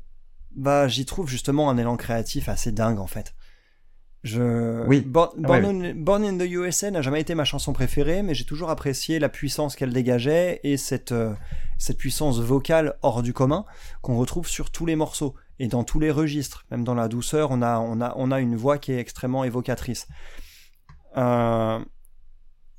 bah 0.55 0.87
j'y 0.87 1.05
trouve 1.05 1.29
justement 1.29 1.69
un 1.69 1.77
élan 1.77 1.95
créatif 1.97 2.49
assez 2.49 2.71
dingue 2.71 2.99
en 2.99 3.05
fait. 3.05 3.35
Je 4.23 4.85
Oui. 4.87 5.01
Born, 5.01 5.29
Ah 5.43 5.59
Born 5.95 6.23
in 6.23 6.37
the 6.37 6.49
USA 6.49 6.91
n'a 6.91 7.01
jamais 7.01 7.21
été 7.21 7.35
ma 7.35 7.45
chanson 7.45 7.73
préférée, 7.73 8.23
mais 8.23 8.33
j'ai 8.33 8.45
toujours 8.45 8.69
apprécié 8.69 9.19
la 9.19 9.29
puissance 9.29 9.75
qu'elle 9.75 9.93
dégageait 9.93 10.59
et 10.63 10.77
cette 10.77 11.11
euh, 11.11 11.33
cette 11.77 11.97
puissance 11.97 12.39
vocale 12.39 12.97
hors 13.03 13.21
du 13.21 13.33
commun 13.33 13.65
qu'on 14.01 14.17
retrouve 14.17 14.47
sur 14.47 14.71
tous 14.71 14.85
les 14.85 14.95
morceaux 14.95 15.35
et 15.59 15.67
dans 15.67 15.83
tous 15.83 15.99
les 15.99 16.11
registres, 16.11 16.65
même 16.71 16.83
dans 16.83 16.95
la 16.95 17.07
douceur, 17.07 17.51
on 17.51 17.61
a 17.61 17.79
on 17.79 18.01
a 18.01 18.13
on 18.17 18.31
a 18.31 18.39
une 18.39 18.55
voix 18.55 18.77
qui 18.77 18.91
est 18.91 18.99
extrêmement 18.99 19.43
évocatrice. 19.43 20.07
Euh, 21.15 21.79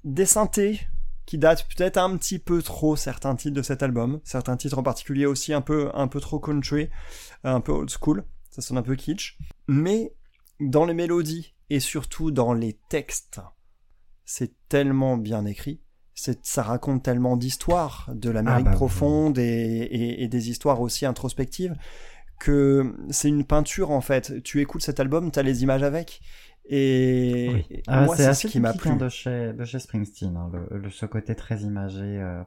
des 0.04 0.26
synthés 0.26 0.80
qui 1.26 1.38
datent 1.38 1.66
peut-être 1.76 1.98
un 1.98 2.16
petit 2.16 2.38
peu 2.38 2.62
trop 2.62 2.96
certains 2.96 3.34
titres 3.36 3.54
de 3.54 3.62
cet 3.62 3.82
album, 3.82 4.20
certains 4.24 4.56
titres 4.56 4.78
en 4.78 4.82
particulier 4.82 5.26
aussi 5.26 5.52
un 5.52 5.60
peu 5.60 5.90
un 5.94 6.08
peu 6.08 6.20
trop 6.20 6.38
country, 6.38 6.88
un 7.44 7.60
peu 7.60 7.72
old 7.72 7.90
school, 7.90 8.24
ça 8.50 8.62
sonne 8.62 8.78
un 8.78 8.82
peu 8.82 8.96
kitsch, 8.96 9.38
mais 9.66 10.14
dans 10.60 10.84
les 10.84 10.94
mélodies 10.94 11.54
et 11.70 11.80
surtout 11.80 12.30
dans 12.30 12.52
les 12.52 12.78
textes, 12.88 13.40
c'est 14.24 14.52
tellement 14.68 15.16
bien 15.16 15.44
écrit. 15.46 15.80
Ça 16.42 16.62
raconte 16.64 17.04
tellement 17.04 17.36
d'histoires 17.36 18.10
de 18.12 18.28
l'Amérique 18.30 18.66
Ah 18.66 18.70
bah, 18.70 18.76
profonde 18.76 19.38
et, 19.38 19.42
et- 19.42 20.22
et 20.24 20.28
des 20.28 20.50
histoires 20.50 20.80
aussi 20.80 21.06
introspectives 21.06 21.76
que 22.40 22.94
c'est 23.10 23.28
une 23.28 23.44
peinture 23.44 23.90
en 23.92 24.00
fait. 24.00 24.42
Tu 24.42 24.60
écoutes 24.60 24.82
cet 24.82 24.98
album, 25.00 25.30
t'as 25.30 25.42
les 25.42 25.62
images 25.62 25.82
avec. 25.84 26.20
Et, 26.70 27.64
Oui. 27.70 27.82
Ah, 27.86 28.04
moi, 28.04 28.16
c'est 28.16 28.34
ce 28.34 28.46
qui 28.48 28.60
m'a 28.60 28.70
hein, 28.70 28.74
plu. 28.76 28.96
de 28.96 29.08
chez, 29.08 29.52
de 29.52 29.64
chez 29.64 29.78
Springsteen, 29.78 30.36
hein, 30.36 30.50
le, 30.52 30.78
le- 30.78 30.90
ce 30.90 31.06
côté 31.06 31.34
très 31.34 31.60
imagé, 31.60 32.02
euh, 32.02 32.42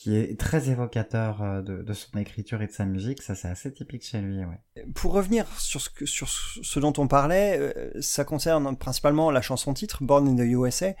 qui 0.00 0.14
est 0.16 0.38
très 0.38 0.70
évocateur 0.70 1.42
euh, 1.42 1.60
de, 1.60 1.82
de 1.82 1.92
son 1.92 2.16
écriture 2.18 2.62
et 2.62 2.68
de 2.68 2.72
sa 2.72 2.84
musique, 2.84 3.20
ça 3.20 3.34
c'est 3.34 3.48
assez 3.48 3.72
typique 3.72 4.04
chez 4.04 4.20
lui, 4.20 4.38
ouais. 4.44 4.84
Pour 4.94 5.12
revenir 5.12 5.44
sur 5.58 5.80
ce, 5.80 5.90
que- 5.90 6.06
sur 6.06 6.28
ce 6.28 6.78
dont 6.78 6.92
on 6.98 7.08
parlait, 7.08 7.58
euh, 7.58 7.90
ça 8.00 8.24
concerne 8.24 8.76
principalement 8.76 9.32
la 9.32 9.42
chanson 9.42 9.74
titre 9.74 10.04
Born 10.04 10.28
in 10.28 10.36
the 10.36 10.46
USA, 10.48 10.92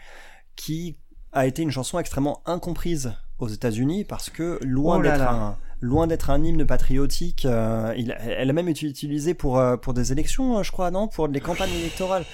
qui 0.56 0.96
a 1.30 1.46
été 1.46 1.62
une 1.62 1.70
chanson 1.70 2.00
extrêmement 2.00 2.42
incomprise 2.44 3.12
aux 3.38 3.46
États-Unis 3.46 4.04
parce 4.04 4.30
que 4.30 4.58
loin 4.62 4.98
Oh 4.98 5.02
d'être 5.02 5.20
un 5.22 5.56
loin 5.80 6.08
d'être 6.08 6.30
un 6.30 6.42
hymne 6.42 6.66
patriotique, 6.66 7.44
euh, 7.44 7.94
il, 7.96 8.16
elle 8.20 8.50
a 8.50 8.52
même 8.52 8.68
été 8.68 8.84
utilisée 8.84 9.32
pour 9.34 9.60
euh, 9.60 9.76
pour 9.76 9.94
des 9.94 10.10
élections, 10.10 10.60
je 10.64 10.72
crois, 10.72 10.90
non, 10.90 11.06
pour 11.06 11.28
les 11.28 11.38
campagnes 11.40 11.70
électorales. 11.72 12.24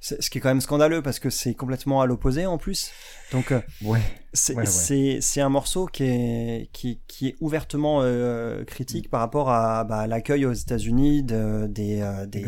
Ce 0.00 0.28
qui 0.30 0.38
est 0.38 0.40
quand 0.40 0.48
même 0.50 0.60
scandaleux 0.60 1.02
parce 1.02 1.18
que 1.18 1.30
c'est 1.30 1.54
complètement 1.54 2.00
à 2.02 2.06
l'opposé 2.06 2.46
en 2.46 2.58
plus. 2.58 2.90
Donc 3.32 3.52
euh, 3.52 3.60
Ouais. 3.82 4.00
c'est 4.32 4.52
Ouais, 4.54 4.60
ouais. 4.60 4.66
c'est 4.66 5.18
c'est 5.20 5.40
un 5.40 5.48
morceau 5.48 5.86
qui 5.86 6.04
est 6.04 6.68
qui 6.72 7.00
qui 7.08 7.28
est 7.28 7.36
ouvertement 7.40 8.00
euh, 8.02 8.64
critique 8.64 9.08
par 9.08 9.20
rapport 9.20 9.50
à 9.50 9.84
bah, 9.84 10.06
l'accueil 10.06 10.44
aux 10.44 10.52
États-Unis 10.52 11.22
de, 11.22 11.66
des, 11.66 12.00
euh, 12.00 12.26
des, 12.26 12.44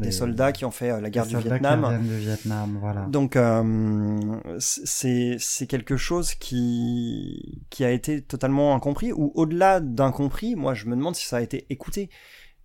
des 0.00 0.10
soldats 0.10 0.52
qui 0.52 0.64
ont 0.64 0.70
fait 0.70 1.00
la 1.00 1.08
guerre 1.10 1.26
du 1.26 1.36
Vietnam. 1.38 1.98
du 2.02 2.18
Vietnam, 2.18 2.78
voilà. 2.80 3.06
Donc 3.08 3.36
euh, 3.36 4.18
c'est 4.58 5.36
c'est 5.38 5.66
quelque 5.66 5.96
chose 5.96 6.34
qui 6.34 7.62
qui 7.70 7.84
a 7.84 7.90
été 7.90 8.20
totalement 8.20 8.74
incompris 8.74 9.12
ou 9.12 9.32
au-delà 9.34 9.80
d'incompris, 9.80 10.54
moi 10.56 10.74
je 10.74 10.86
me 10.86 10.94
demande 10.96 11.16
si 11.16 11.26
ça 11.26 11.38
a 11.38 11.40
été 11.40 11.66
écouté 11.70 12.10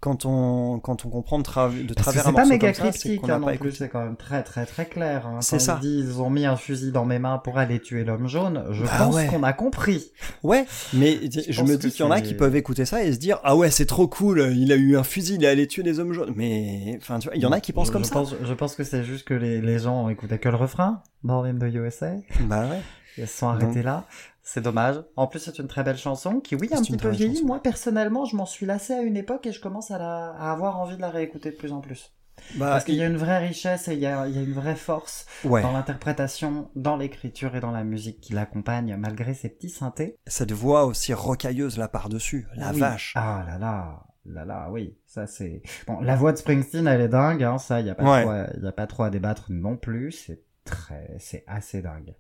quand 0.02 0.26
on 0.26 0.80
quand 0.80 1.06
on 1.06 1.10
comprend 1.10 1.40
de, 1.40 1.44
tra- 1.44 1.86
de 1.86 1.94
travers 1.94 2.24
un 2.28 2.30
c'est 2.32 2.34
pas 2.36 2.40
morceau 2.42 2.50
méga 2.50 2.74
comme 2.74 2.86
ça, 2.86 2.92
c'est 2.92 3.00
cryptique 3.00 3.22
qu'on 3.22 3.28
n'a 3.28 3.36
hein, 3.36 3.40
non 3.40 3.46
pas 3.46 3.54
plus, 3.58 3.72
c'est 3.72 3.88
quand 3.88 4.04
même 4.04 4.18
très 4.18 4.44
très 4.44 4.66
très 4.66 4.86
clair. 4.86 5.26
Hein. 5.28 5.38
C'est 5.42 5.60
ça. 5.60 5.80
il 5.82 5.88
dit, 5.88 6.00
ils 6.00 6.22
ont 6.22 6.30
mis 6.30 6.46
un 6.46 6.58
fusil 6.58 6.92
dans 6.92 7.06
mes 7.06 7.20
mains 7.20 7.38
pour 7.38 7.58
aller 7.60 7.80
tuer 7.80 8.04
l'homme 8.04 8.28
jaune, 8.28 8.66
je 8.72 8.84
Bah 8.84 8.90
pense 8.98 9.16
ouais. 9.16 9.28
qu'on 9.28 9.44
a 9.44 9.54
compris. 9.54 10.12
Ouais, 10.44 10.66
mais 10.94 11.20
je, 11.50 11.62
me 11.64 11.78
dis 11.78 11.92
qu'il 11.92 12.04
y 12.04 12.08
en 12.08 12.12
a 12.12 12.20
qui 12.20 12.34
peuvent 12.34 12.56
écouter 12.56 12.84
ça 12.86 13.04
et 13.04 13.14
se 13.14 13.20
dire 13.20 13.40
ah 13.44 13.56
ouais 13.56 13.70
c'est 13.72 13.86
trop 13.86 14.08
cool, 14.08 14.52
il 14.56 14.72
a 14.72 14.76
eu 14.76 14.98
un 14.98 15.04
fusil, 15.04 15.36
il 15.36 15.44
est 15.46 15.48
allé 15.48 15.68
tuer 15.68 15.84
des 15.84 16.00
hommes 16.00 16.14
jaunes. 16.14 16.34
Mais 16.36 16.98
enfin 17.00 17.20
tu 17.20 17.28
vois, 17.28 17.38
il 17.38 17.42
y 17.42 17.46
en 17.46 17.52
a 17.52 17.60
qui 17.62 17.72
pensent 17.72 17.88
je, 17.88 17.94
comme 17.94 18.04
je 18.04 18.10
ça. 18.10 18.16
Pense, 18.16 18.36
je 18.44 18.54
pense 18.54 18.76
que 18.76 18.84
c'est 18.84 19.04
juste 19.04 19.26
que 19.28 19.34
les, 19.36 19.62
les 19.62 19.80
gens 19.80 20.10
écoutaient 20.10 20.40
que 20.40 20.50
le 20.50 20.58
refrain, 20.58 21.04
Born 21.24 21.46
in 21.46 21.60
the 21.60 21.72
USA. 21.74 22.14
Bah 22.42 22.66
ouais. 22.68 22.82
Ils 23.18 23.28
se 23.28 23.38
sont 23.38 23.48
arrêtés 23.50 23.84
là. 23.84 24.06
C'est 24.44 24.62
dommage. 24.62 25.04
En 25.16 25.28
plus, 25.28 25.40
c'est 25.40 25.60
une 25.60 25.68
très 25.68 25.84
belle 25.84 25.98
chanson 25.98 26.40
qui, 26.40 26.56
oui, 26.56 26.68
a 26.74 26.78
un 26.78 26.82
petit 26.82 26.92
peu 26.94 26.98
très 26.98 27.08
belle 27.10 27.18
vieilli. 27.18 27.36
chanson. 27.36 27.48
Moi, 27.48 27.62
personnellement, 27.62 28.26
je 28.26 28.36
m'en 28.36 28.46
suis 28.46 28.66
lassé 28.66 28.94
à 28.94 29.02
une 29.02 29.16
époque 29.18 29.46
et 29.46 29.52
je 29.52 29.62
commence 29.62 29.92
à, 29.92 29.98
la, 30.00 30.32
à 30.32 30.52
avoir 30.52 30.80
envie 30.80 30.96
de 30.96 31.02
la 31.02 31.10
réécouter 31.10 31.52
de 31.52 31.56
plus 31.56 31.72
en 31.72 31.80
plus. 31.82 32.12
Bah 32.56 32.70
Parce 32.72 32.86
qu'il 32.86 32.96
y 32.96 33.04
a 33.04 33.06
une 33.06 33.18
vraie 33.18 33.38
richesse 33.38 33.88
et 33.88 33.94
il 33.94 34.00
y 34.00 34.08
a, 34.08 34.28
il 34.28 34.36
y 34.36 34.40
a 34.40 34.42
une 34.42 34.54
vraie 34.54 34.76
force 34.76 35.28
ouais, 35.44 35.62
dans 35.62 35.74
l'interprétation, 35.74 36.72
dans 36.76 36.98
l'écriture 36.98 37.56
et 37.56 37.60
dans 37.60 37.70
la 37.70 37.84
musique 37.84 38.20
qui 38.20 38.34
l'accompagne, 38.34 38.96
malgré 38.98 39.36
ses 39.36 39.50
petits 39.50 39.70
synthés. 39.70 40.18
cette 40.26 40.52
voix 40.52 40.86
aussi 40.86 41.14
rocailleuse 41.14 41.78
là 41.78 41.88
par 41.88 42.10
dessus, 42.10 42.48
la 42.56 42.72
Oui. 42.72 42.80
vache. 42.80 43.14
Ah 43.16 43.44
là 43.46 43.60
là, 43.60 44.04
là 44.26 44.44
là, 44.46 44.70
oui, 44.72 44.98
ça 45.06 45.28
c'est. 45.28 45.62
Bon, 45.86 46.00
la 46.00 46.16
voix 46.16 46.32
de 46.32 46.38
Springsteen, 46.38 46.88
elle 46.88 47.02
est 47.02 47.10
dingue, 47.10 47.44
hein, 47.44 47.60
ça, 47.60 47.80
il 47.80 47.86
y 47.86 47.90
a 47.92 47.96
pas 47.96 48.12
Ouais. 48.12 48.22
trop, 48.24 48.32
à- 48.32 48.48
il 48.58 48.64
y 48.64 48.68
a 48.68 48.72
pas 48.72 48.88
trop 48.88 49.04
à 49.04 49.12
débattre 49.12 49.46
non 49.50 49.78
plus. 49.78 50.12
C'est 50.12 50.42
très, 50.66 51.16
c'est 51.20 51.44
assez 51.46 51.84
dingue. 51.84 52.16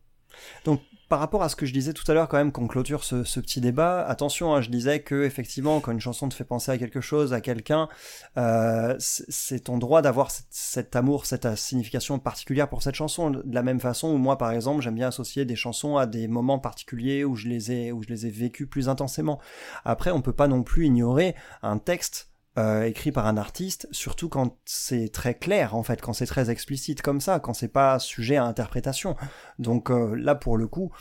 Par 1.12 1.20
rapport 1.20 1.44
à 1.44 1.50
ce 1.50 1.58
que 1.58 1.65
je 1.65 1.74
disais 1.74 1.91
tout 1.91 2.10
à 2.10 2.13
l'heure, 2.13 2.30
quand 2.30 2.38
même, 2.38 2.54
qu'on 2.54 2.67
clôture 2.67 3.04
ce, 3.04 3.39
petit 3.41 3.60
débat, 3.60 4.02
attention, 4.08 4.56
hein, 4.56 4.62
je 4.62 4.70
disais 4.70 5.02
que 5.02 5.26
effectivement, 5.26 5.82
quand 5.82 5.91
une 5.91 6.00
chanson 6.00 6.30
te 6.30 6.34
fait 6.34 6.46
penser 6.46 6.72
à 6.72 6.78
quelque 6.78 7.02
chose, 7.02 7.34
à 7.34 7.41
quelqu'un, 7.41 7.89
euh, 8.38 8.96
c'est 8.98 9.65
ton 9.65 9.78
droit 9.78 10.02
d'avoir 10.02 10.32
cet, 10.32 10.46
cet 10.52 10.96
amour, 10.96 11.26
cette 11.26 11.46
euh, 11.46 11.58
signification 11.58 12.17
particulière 12.17 12.70
pour 12.70 12.82
cette 12.82 12.96
chanson. 12.96 13.30
De 13.30 13.44
la 13.54 13.62
même 13.62 13.82
façon 13.82 14.08
où 14.08 14.17
moi, 14.17 14.38
par 14.38 14.54
exemple, 14.54 14.82
j'aime 14.82 14.96
bien 14.96 15.10
associer 15.10 15.44
des 15.44 15.58
chansons 15.58 15.98
à 15.98 16.06
des 16.06 16.30
moments 16.30 16.60
particuliers 16.60 17.26
où 17.26 17.36
je 17.36 17.50
les 17.50 17.74
ai, 17.74 17.91
où 17.91 18.02
je 18.04 18.08
les 18.08 18.28
ai 18.28 18.30
vécus 18.30 18.70
plus 18.70 18.88
intensément. 18.88 19.38
Après, 19.84 20.12
on 20.12 20.22
peut 20.22 20.32
pas 20.32 20.48
non 20.48 20.63
plus 20.63 20.86
ignorer 20.86 21.36
un 21.62 21.78
texte 21.78 22.31
euh, 22.58 22.84
écrit 22.84 23.14
par 23.14 23.28
un 23.28 23.38
artiste, 23.38 23.88
surtout 23.92 24.28
quand 24.28 24.58
c'est 24.66 25.10
très 25.10 25.36
clair 25.36 25.74
en 25.74 25.84
fait, 25.84 26.02
quand 26.02 26.12
c'est 26.12 26.26
très 26.26 26.50
explicite 26.50 27.02
comme 27.02 27.22
ça, 27.22 27.40
quand 27.40 27.54
c'est 27.54 27.70
pas 27.70 27.98
sujet 27.98 28.36
à 28.36 28.44
interprétation. 28.44 29.16
Donc 29.58 29.90
euh, 29.90 30.16
là 30.16 30.36
pour 30.36 30.58
le 30.58 30.68
coup, 30.68 30.92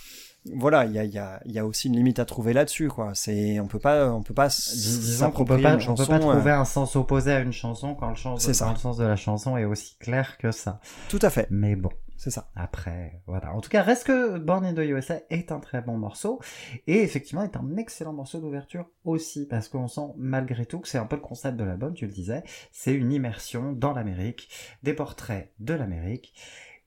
voilà, 0.54 0.84
il 0.84 0.92
y 0.92 0.98
a, 0.98 1.04
y, 1.04 1.18
a, 1.18 1.40
y 1.44 1.58
a 1.58 1.66
aussi 1.66 1.88
une 1.88 1.96
limite 1.96 2.20
à 2.20 2.24
trouver 2.24 2.52
là-dessus 2.52 2.88
quoi. 2.88 3.10
C'est 3.14 3.58
on 3.58 3.66
peut 3.66 3.80
pas 3.80 4.12
on 4.12 4.22
peut 4.22 4.32
pas 4.32 4.48
s'approprier 4.48 5.62
pas, 5.62 5.74
une 5.74 5.90
on 5.90 5.94
peut 5.96 6.06
pas 6.06 6.20
trouver 6.20 6.52
euh, 6.52 6.60
un 6.60 6.64
sens 6.64 6.94
opposé 6.94 7.32
à 7.32 7.40
une 7.40 7.52
chanson 7.52 7.96
quand 7.96 8.10
le, 8.10 8.16
sens, 8.16 8.46
quand 8.46 8.70
le 8.70 8.78
sens 8.78 8.96
de 8.96 9.04
la 9.04 9.16
chanson 9.16 9.56
est 9.56 9.64
aussi 9.64 9.96
clair 9.98 10.38
que 10.38 10.52
ça. 10.52 10.80
Tout 11.08 11.18
à 11.20 11.30
fait, 11.30 11.48
Mais 11.50 11.74
bon, 11.74 11.90
c'est 12.20 12.30
ça. 12.30 12.50
après, 12.54 13.22
voilà. 13.26 13.54
En 13.54 13.62
tout 13.62 13.70
cas, 13.70 13.82
reste 13.82 14.06
que 14.06 14.36
Born 14.36 14.66
in 14.66 14.74
the 14.74 14.80
USA 14.80 15.20
est 15.30 15.52
un 15.52 15.58
très 15.58 15.80
bon 15.80 15.96
morceau 15.96 16.38
et 16.86 17.02
effectivement 17.02 17.42
est 17.42 17.56
un 17.56 17.78
excellent 17.78 18.12
morceau 18.12 18.40
d'ouverture 18.40 18.90
aussi 19.06 19.46
parce 19.46 19.70
qu'on 19.70 19.88
sent 19.88 20.12
malgré 20.18 20.66
tout 20.66 20.80
que 20.80 20.88
c'est 20.88 20.98
un 20.98 21.06
peu 21.06 21.16
le 21.16 21.22
concept 21.22 21.56
de 21.56 21.64
l'album, 21.64 21.94
tu 21.94 22.04
le 22.04 22.12
disais, 22.12 22.42
c'est 22.72 22.92
une 22.92 23.10
immersion 23.10 23.72
dans 23.72 23.94
l'Amérique, 23.94 24.50
des 24.82 24.92
portraits 24.92 25.50
de 25.60 25.72
l'Amérique 25.72 26.34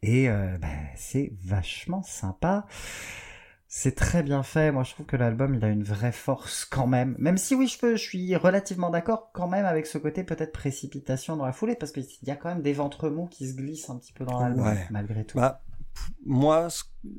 et 0.03 0.29
euh, 0.29 0.55
bah, 0.59 0.67
c'est 0.95 1.33
vachement 1.43 2.03
sympa. 2.03 2.67
C'est 3.75 3.95
très 3.95 4.21
bien 4.21 4.43
fait. 4.43 4.71
Moi, 4.71 4.83
je 4.83 4.91
trouve 4.93 5.07
que 5.07 5.15
l'album, 5.15 5.55
il 5.55 5.65
a 5.65 5.69
une 5.69 5.83
vraie 5.83 6.12
force 6.12 6.63
quand 6.63 6.86
même. 6.86 7.15
Même 7.17 7.39
si 7.39 7.55
oui, 7.55 7.65
je, 7.67 7.79
peux, 7.79 7.95
je 7.95 8.03
suis 8.03 8.36
relativement 8.36 8.91
d'accord 8.91 9.31
quand 9.33 9.47
même 9.47 9.65
avec 9.65 9.88
ce 9.88 9.97
côté 9.97 10.23
peut-être 10.23 10.51
précipitation 10.51 11.38
dans 11.38 11.45
la 11.45 11.53
foulée, 11.53 11.73
parce 11.75 11.91
qu'il 11.91 12.05
y 12.21 12.29
a 12.29 12.36
quand 12.36 12.49
même 12.49 12.62
des 12.62 12.73
ventres 12.73 13.09
mous 13.09 13.25
qui 13.25 13.49
se 13.49 13.55
glissent 13.55 13.89
un 13.89 13.97
petit 13.97 14.13
peu 14.13 14.25
dans 14.25 14.39
l'album, 14.39 14.67
Ouais. 14.67 14.88
malgré 14.91 15.25
tout. 15.25 15.39
Bah, 15.39 15.63
moi, 16.23 16.67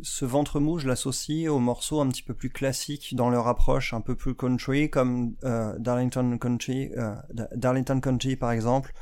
ce, 0.03 0.25
ventre 0.25 0.61
mou, 0.61 0.79
je 0.79 0.87
l'associe 0.87 1.49
aux 1.49 1.59
morceaux 1.59 2.01
un 2.01 2.07
petit 2.09 2.23
peu 2.23 2.35
plus 2.35 2.51
classiques 2.51 3.17
dans 3.17 3.31
leur 3.31 3.49
approche, 3.49 3.93
un 3.93 4.01
peu 4.01 4.15
plus 4.15 4.37
country, 4.37 4.89
comme 4.91 5.35
euh, 5.43 5.77
Darlington 5.81 6.39
Country, 6.39 6.93
euh, 6.97 7.17
Da- 7.33 7.49
Darlington 7.57 7.99
Country 7.99 8.37
par 8.37 8.53
exemple, 8.53 8.93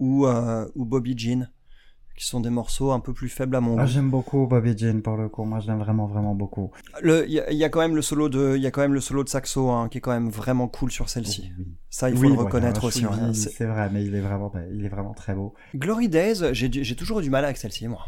ou, 0.00 0.26
euh, 0.26 0.68
ou 0.74 0.84
Bobby 0.84 1.16
Jean, 1.16 1.48
qui 2.16 2.26
sont 2.26 2.40
des 2.40 2.50
morceaux 2.50 2.92
un 2.92 3.00
peu 3.00 3.12
plus 3.14 3.28
faibles 3.28 3.56
à 3.56 3.60
mon 3.60 3.78
Ah, 3.78 3.84
goût. 3.84 3.90
j'aime 3.90 4.10
beaucoup 4.10 4.46
Bobby 4.46 4.76
Jean 4.76 5.00
pour 5.00 5.16
le 5.16 5.28
coup. 5.28 5.44
Moi, 5.44 5.60
je 5.60 5.68
l'aime 5.68 5.78
vraiment, 5.78 6.06
vraiment 6.06 6.34
beaucoup. 6.34 6.70
Il 7.02 7.08
y, 7.28 7.40
a- 7.40 7.50
il 7.50 7.56
y 7.56 7.64
a 7.64 7.68
quand 7.70 7.80
même 7.80 7.96
le 7.96 8.02
solo 8.02 8.28
de, 8.28 8.54
il 8.56 8.62
y 8.62 8.66
a 8.66 8.70
quand 8.70 8.82
même 8.82 8.92
le 8.94 9.00
solo 9.00 9.24
de 9.24 9.28
saxo 9.30 9.70
hein, 9.70 9.88
qui 9.88 9.98
est 9.98 10.00
quand 10.02 10.12
même 10.12 10.28
vraiment 10.28 10.68
cool 10.68 10.90
sur 10.90 11.08
celle-ci. 11.08 11.50
Oui. 11.58 11.66
Ça, 11.88 12.10
il 12.10 12.16
faut 12.16 12.22
Oui, 12.22 12.28
le 12.28 12.34
reconnaître 12.34 12.84
aussi. 12.84 13.04
hein. 13.04 13.32
C'est- 13.32 13.64
vrai, 13.64 13.88
mais 13.92 14.04
il 14.04 14.14
est 14.14 14.20
vraiment, 14.20 14.52
il 14.72 14.84
est 14.84 14.88
vraiment 14.90 15.14
très 15.14 15.34
beau. 15.34 15.54
Glory 15.74 16.08
Days, 16.08 16.52
j'ai 16.52 16.96
toujours 16.96 17.20
eu 17.20 17.22
du 17.22 17.30
mal 17.30 17.44
avec 17.44 17.56
celle-ci, 17.56 17.88
moi. 17.88 18.04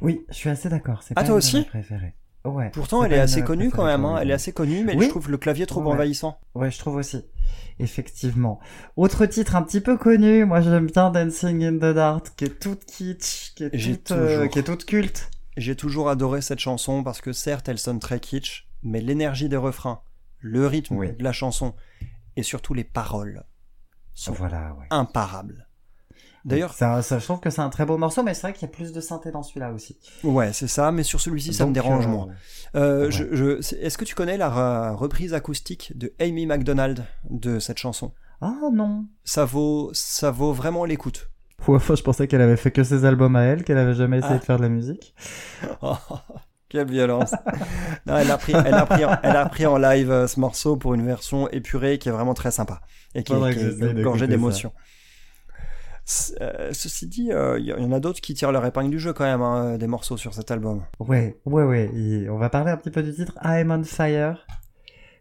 Oui, 0.00 0.24
je 0.30 0.34
suis 0.34 0.48
assez 0.48 0.68
d'accord. 0.68 1.02
C'est 1.02 1.12
Ah, 1.16 1.20
pas 1.22 1.26
toi 1.26 1.36
aussi 1.36 1.62
préférées. 1.64 2.14
Ouais. 2.44 2.70
Pourtant, 2.72 3.00
c'est 3.00 3.06
elle 3.06 3.10
pas 3.12 3.16
est 3.18 3.20
assez 3.20 3.42
connue 3.44 3.70
quand 3.70 3.84
même. 3.86 4.04
hein. 4.04 4.18
Elle 4.20 4.30
est 4.30 4.34
assez 4.34 4.52
connue, 4.52 4.82
mais 4.84 4.96
Oui. 4.96 5.04
je 5.04 5.10
trouve 5.10 5.30
le 5.30 5.38
clavier 5.38 5.64
trop 5.66 5.80
Ouais. 5.82 5.92
envahissant. 5.92 6.38
Ouais, 6.54 6.70
je 6.70 6.78
trouve 6.78 6.96
aussi. 6.96 7.24
Effectivement. 7.78 8.60
Autre 8.96 9.26
titre 9.26 9.56
un 9.56 9.62
petit 9.62 9.80
peu 9.80 9.96
connu, 9.96 10.44
moi 10.44 10.60
j'aime 10.60 10.86
bien 10.86 11.10
Dancing 11.10 11.64
in 11.64 11.76
the 11.76 11.94
Dark, 11.94 12.32
qui 12.36 12.44
est 12.44 12.58
toute 12.60 12.84
kitsch, 12.84 13.54
qui 13.54 13.64
est 13.64 13.74
euh, 13.74 13.96
toujours- 14.04 14.48
qui 14.50 14.58
est 14.58 14.62
toute 14.62 14.84
culte. 14.84 15.30
j'ai 15.56 15.76
toujours 15.76 16.08
adoré 16.08 16.42
cette 16.42 16.58
chanson 16.58 17.02
parce 17.02 17.20
que 17.20 17.32
certes, 17.32 17.68
elle 17.68 17.78
sonne 17.78 17.98
très 18.00 18.20
kitsch, 18.20 18.68
mais 18.82 19.00
l'énergie 19.00 19.48
des 19.48 19.56
refrains, 19.56 20.00
le 20.40 20.66
rythme 20.66 20.96
Oui. 20.96 21.12
de 21.12 21.22
la 21.24 21.32
chanson 21.32 21.74
et 22.36 22.42
surtout 22.42 22.74
les 22.74 22.84
paroles 22.84 23.44
sont 24.14 24.32
Voilà, 24.32 24.74
ouais. 24.78 24.86
imparables. 24.90 25.61
D'ailleurs, 26.44 26.74
ça, 26.74 27.02
ça, 27.02 27.18
je 27.18 27.24
trouve 27.24 27.40
que 27.40 27.50
c'est 27.50 27.60
un 27.60 27.68
très 27.70 27.86
beau 27.86 27.96
morceau, 27.98 28.22
mais 28.22 28.34
c'est 28.34 28.42
vrai 28.42 28.52
qu'il 28.52 28.62
y 28.62 28.70
a 28.70 28.74
plus 28.74 28.92
de 28.92 29.00
synthé 29.00 29.30
dans 29.30 29.42
celui-là 29.42 29.72
aussi. 29.72 29.96
ouais, 30.24 30.52
c'est 30.52 30.66
ça, 30.68 30.90
mais 30.90 31.02
sur 31.04 31.20
celui-ci, 31.20 31.52
ça 31.54 31.66
me 31.66 31.72
dérange 31.72 32.06
euh, 32.06 32.10
moins. 32.10 32.28
Euh, 32.74 33.04
ouais. 33.06 33.10
je- 33.12 33.34
je- 33.34 33.60
c'est- 33.60 33.76
Est-ce 33.76 33.96
que 33.96 34.04
tu 34.04 34.14
connais 34.14 34.36
la 34.36 34.50
re- 34.50 34.94
reprise 34.96 35.34
acoustique 35.34 35.92
de 35.96 36.12
Amy 36.20 36.46
McDonald 36.46 37.04
de 37.30 37.58
cette 37.58 37.78
chanson? 37.78 38.12
Ah 38.40 38.56
non. 38.72 39.06
Ça 39.24 39.44
vaut, 39.44 39.90
ça 39.92 40.30
vaut 40.32 40.52
vraiment 40.52 40.84
l'écoute. 40.84 41.28
Ouais, 41.68 41.78
je 41.78 42.02
pensais 42.02 42.26
qu'elle 42.26 42.40
avait 42.40 42.56
fait 42.56 42.72
que 42.72 42.82
ses 42.82 43.04
albums 43.04 43.36
à 43.36 43.42
elle, 43.42 43.62
qu'elle 43.62 43.78
avait 43.78 43.94
jamais 43.94 44.18
essayé 44.18 44.34
Ah. 44.34 44.38
de 44.38 44.44
faire 44.44 44.56
de 44.56 44.62
la 44.62 44.68
musique. 44.68 45.14
Oh, 45.82 45.94
quelle 46.68 46.88
violence. 46.90 47.32
Non, 48.06 48.16
elle, 48.16 48.30
a 48.30 48.36
pris, 48.38 48.52
elle, 48.52 48.74
a 48.74 48.86
pris, 48.86 49.04
en- 49.04 49.16
elle 49.22 49.36
a 49.36 49.46
pris 49.46 49.66
en 49.66 49.76
live 49.78 50.10
euh, 50.10 50.26
ce 50.26 50.40
morceau 50.40 50.76
pour 50.76 50.94
une 50.94 51.04
version 51.06 51.48
épurée 51.50 51.98
qui 51.98 52.08
est 52.08 52.12
vraiment 52.12 52.34
très 52.34 52.50
sympa 52.50 52.80
et 53.14 53.22
qui, 53.22 53.32
qui 53.32 53.38
est 53.84 54.02
gorgée 54.02 54.26
d'émotion. 54.26 54.72
Euh, 56.40 56.70
ceci 56.72 57.06
dit, 57.06 57.32
euh, 57.32 57.58
il 57.58 57.64
y, 57.66 57.68
y 57.68 57.72
en 57.84 57.92
a 57.92 58.00
d'autres 58.00 58.20
qui 58.20 58.34
tirent 58.34 58.52
leur 58.52 58.64
épingle 58.66 58.90
du 58.90 58.98
jeu 58.98 59.12
quand 59.12 59.24
même, 59.24 59.42
hein, 59.42 59.76
des 59.78 59.86
morceaux 59.86 60.16
sur 60.16 60.34
cet 60.34 60.50
album. 60.50 60.84
Ouais, 60.98 61.38
ouais, 61.44 61.64
ouais. 61.64 61.90
Et 61.94 62.28
on 62.30 62.38
va 62.38 62.48
parler 62.50 62.70
un 62.70 62.76
petit 62.76 62.90
peu 62.90 63.02
du 63.02 63.12
titre 63.14 63.34
I'm 63.44 63.70
on 63.70 63.84
Fire, 63.84 64.46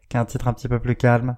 qui 0.10 0.18
est 0.18 0.20
un 0.20 0.26
titre 0.26 0.48
un 0.48 0.54
petit 0.54 0.68
peu 0.68 0.80
plus 0.80 0.96
calme, 0.96 1.38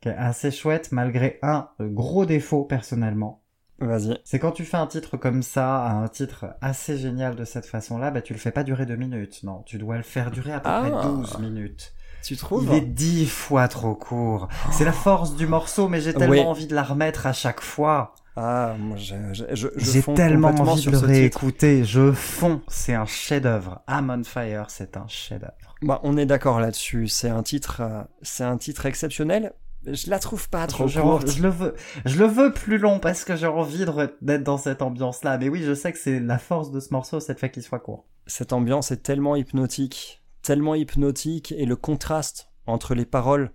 qui 0.00 0.08
est 0.08 0.16
assez 0.16 0.50
chouette 0.50 0.90
malgré 0.92 1.38
un 1.42 1.68
gros 1.80 2.26
défaut 2.26 2.64
personnellement. 2.64 3.42
Vas-y. 3.78 4.16
C'est 4.24 4.38
quand 4.38 4.52
tu 4.52 4.64
fais 4.64 4.76
un 4.76 4.86
titre 4.86 5.16
comme 5.16 5.42
ça, 5.42 5.86
un 5.88 6.06
titre 6.08 6.46
assez 6.60 6.96
génial 6.96 7.34
de 7.34 7.44
cette 7.44 7.66
façon-là, 7.66 8.12
bah 8.12 8.22
tu 8.22 8.32
le 8.32 8.38
fais 8.38 8.52
pas 8.52 8.62
durer 8.62 8.86
deux 8.86 8.94
minutes, 8.96 9.42
non, 9.42 9.62
tu 9.66 9.76
dois 9.78 9.96
le 9.96 10.04
faire 10.04 10.30
durer 10.30 10.52
à 10.52 10.60
peu 10.60 10.68
Ah. 10.70 10.80
près 10.88 11.08
12 11.08 11.38
minutes. 11.38 11.92
Tu 12.22 12.36
trouves 12.36 12.62
Il 12.64 12.72
est 12.74 12.80
dix 12.80 13.26
fois 13.26 13.66
trop 13.66 13.96
court. 13.96 14.46
C'est 14.70 14.84
la 14.84 14.92
force 14.92 15.34
du 15.34 15.48
morceau, 15.48 15.88
mais 15.88 16.00
j'ai 16.00 16.14
tellement 16.14 16.34
Oui. 16.34 16.40
envie 16.42 16.66
de 16.68 16.74
la 16.76 16.84
remettre 16.84 17.26
à 17.26 17.32
chaque 17.32 17.60
fois. 17.60 18.14
Ah, 18.36 18.76
moi, 18.78 18.96
je, 18.96 19.14
je, 19.32 19.44
je, 19.52 19.68
J'ai 19.76 20.02
tellement 20.02 20.48
envie 20.48 20.86
de 20.86 20.90
le 20.90 20.98
réécouter. 20.98 21.84
Je 21.84 22.12
fonds. 22.12 22.62
C'est 22.68 22.94
un 22.94 23.04
chef-d'œuvre. 23.04 23.82
I'm 23.88 24.10
on 24.10 24.24
fire, 24.24 24.66
c'est 24.68 24.96
un 24.96 25.06
chef-d'œuvre. 25.06 25.52
Bah, 25.82 26.00
on 26.02 26.16
est 26.16 26.26
d'accord 26.26 26.60
là-dessus. 26.60 27.08
C'est 27.08 27.28
un 27.28 27.42
titre, 27.42 27.82
euh, 27.82 28.02
c'est 28.22 28.44
un 28.44 28.56
titre 28.56 28.86
exceptionnel. 28.86 29.52
Je 29.84 30.08
la 30.10 30.20
trouve 30.20 30.48
pas 30.48 30.66
trop 30.68 30.86
je, 30.86 31.00
courte. 31.00 31.28
je 31.28 31.42
le 31.42 31.48
veux, 31.48 31.74
je 32.04 32.16
le 32.18 32.26
veux 32.26 32.52
plus 32.52 32.78
long 32.78 33.00
parce 33.00 33.24
que 33.24 33.34
j'ai 33.34 33.48
envie 33.48 33.84
d'être 34.20 34.44
dans 34.44 34.56
cette 34.56 34.80
ambiance-là. 34.80 35.38
Mais 35.38 35.48
oui, 35.48 35.62
je 35.64 35.74
sais 35.74 35.92
que 35.92 35.98
c'est 35.98 36.20
la 36.20 36.38
force 36.38 36.70
de 36.70 36.78
ce 36.78 36.92
morceau, 36.92 37.18
c'est 37.18 37.32
le 37.32 37.38
fait 37.38 37.50
qu'il 37.50 37.64
soit 37.64 37.80
court. 37.80 38.06
Cette 38.26 38.52
ambiance 38.52 38.92
est 38.92 39.02
tellement 39.02 39.34
hypnotique, 39.34 40.22
tellement 40.42 40.76
hypnotique, 40.76 41.52
et 41.58 41.66
le 41.66 41.74
contraste 41.74 42.50
entre 42.66 42.94
les 42.94 43.04
paroles 43.04 43.50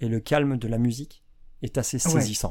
et 0.00 0.08
le 0.08 0.20
calme 0.20 0.56
de 0.56 0.68
la 0.68 0.78
musique 0.78 1.24
est 1.62 1.78
assez 1.78 1.96
Ouais. 1.96 2.46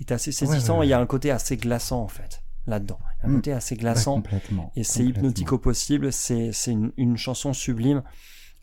Est 0.00 0.12
assez 0.12 0.32
saisissant. 0.32 0.74
ouais, 0.74 0.78
ouais. 0.80 0.86
et 0.86 0.88
Il 0.88 0.90
y 0.90 0.94
a 0.94 1.00
un 1.00 1.06
côté 1.06 1.30
assez 1.30 1.56
glaçant 1.56 2.02
en 2.02 2.08
fait 2.08 2.42
là-dedans. 2.66 2.98
Un 3.22 3.28
Mm. 3.28 3.34
côté 3.36 3.52
assez 3.52 3.74
Ouais, 3.74 3.80
glaçant. 3.80 4.14
complètement. 4.14 4.72
et 4.76 4.84
c'est 4.84 5.04
hypnotique 5.04 5.52
au 5.52 5.58
possible. 5.58 6.12
C'est 6.12 6.52
une, 6.66 6.92
une 6.96 7.16
chanson 7.16 7.52
sublime. 7.52 8.02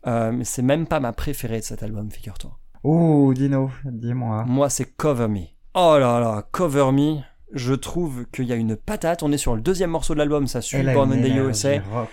Euh, 0.06 0.30
mais 0.32 0.44
c'est 0.44 0.62
même 0.62 0.86
pas 0.86 1.00
ma 1.00 1.12
préférée 1.12 1.58
de 1.60 1.64
cet 1.64 1.82
album, 1.82 2.10
figure-toi. 2.10 2.56
Oh, 2.84 3.32
Dino, 3.34 3.70
dis-moi. 3.84 4.44
Moi, 4.46 4.70
c'est 4.70 4.84
Cover 4.84 5.26
Me. 5.28 5.40
Oh 5.74 5.96
là 5.98 6.20
là, 6.20 6.46
Cover 6.52 6.92
Me. 6.92 7.18
Je 7.52 7.74
trouve 7.74 8.26
qu'il 8.32 8.44
y 8.44 8.52
a 8.52 8.56
une 8.56 8.76
patate. 8.76 9.22
On 9.22 9.32
est 9.32 9.38
sur 9.38 9.54
le 9.56 9.60
deuxième 9.60 9.90
morceau 9.90 10.14
de 10.14 10.18
l'album, 10.18 10.46
ça 10.46 10.60
suit 10.60 10.82
Born 10.82 11.12
in 11.12 11.22
the 11.22 11.28
USA. 11.34 11.80
rock. 11.92 12.08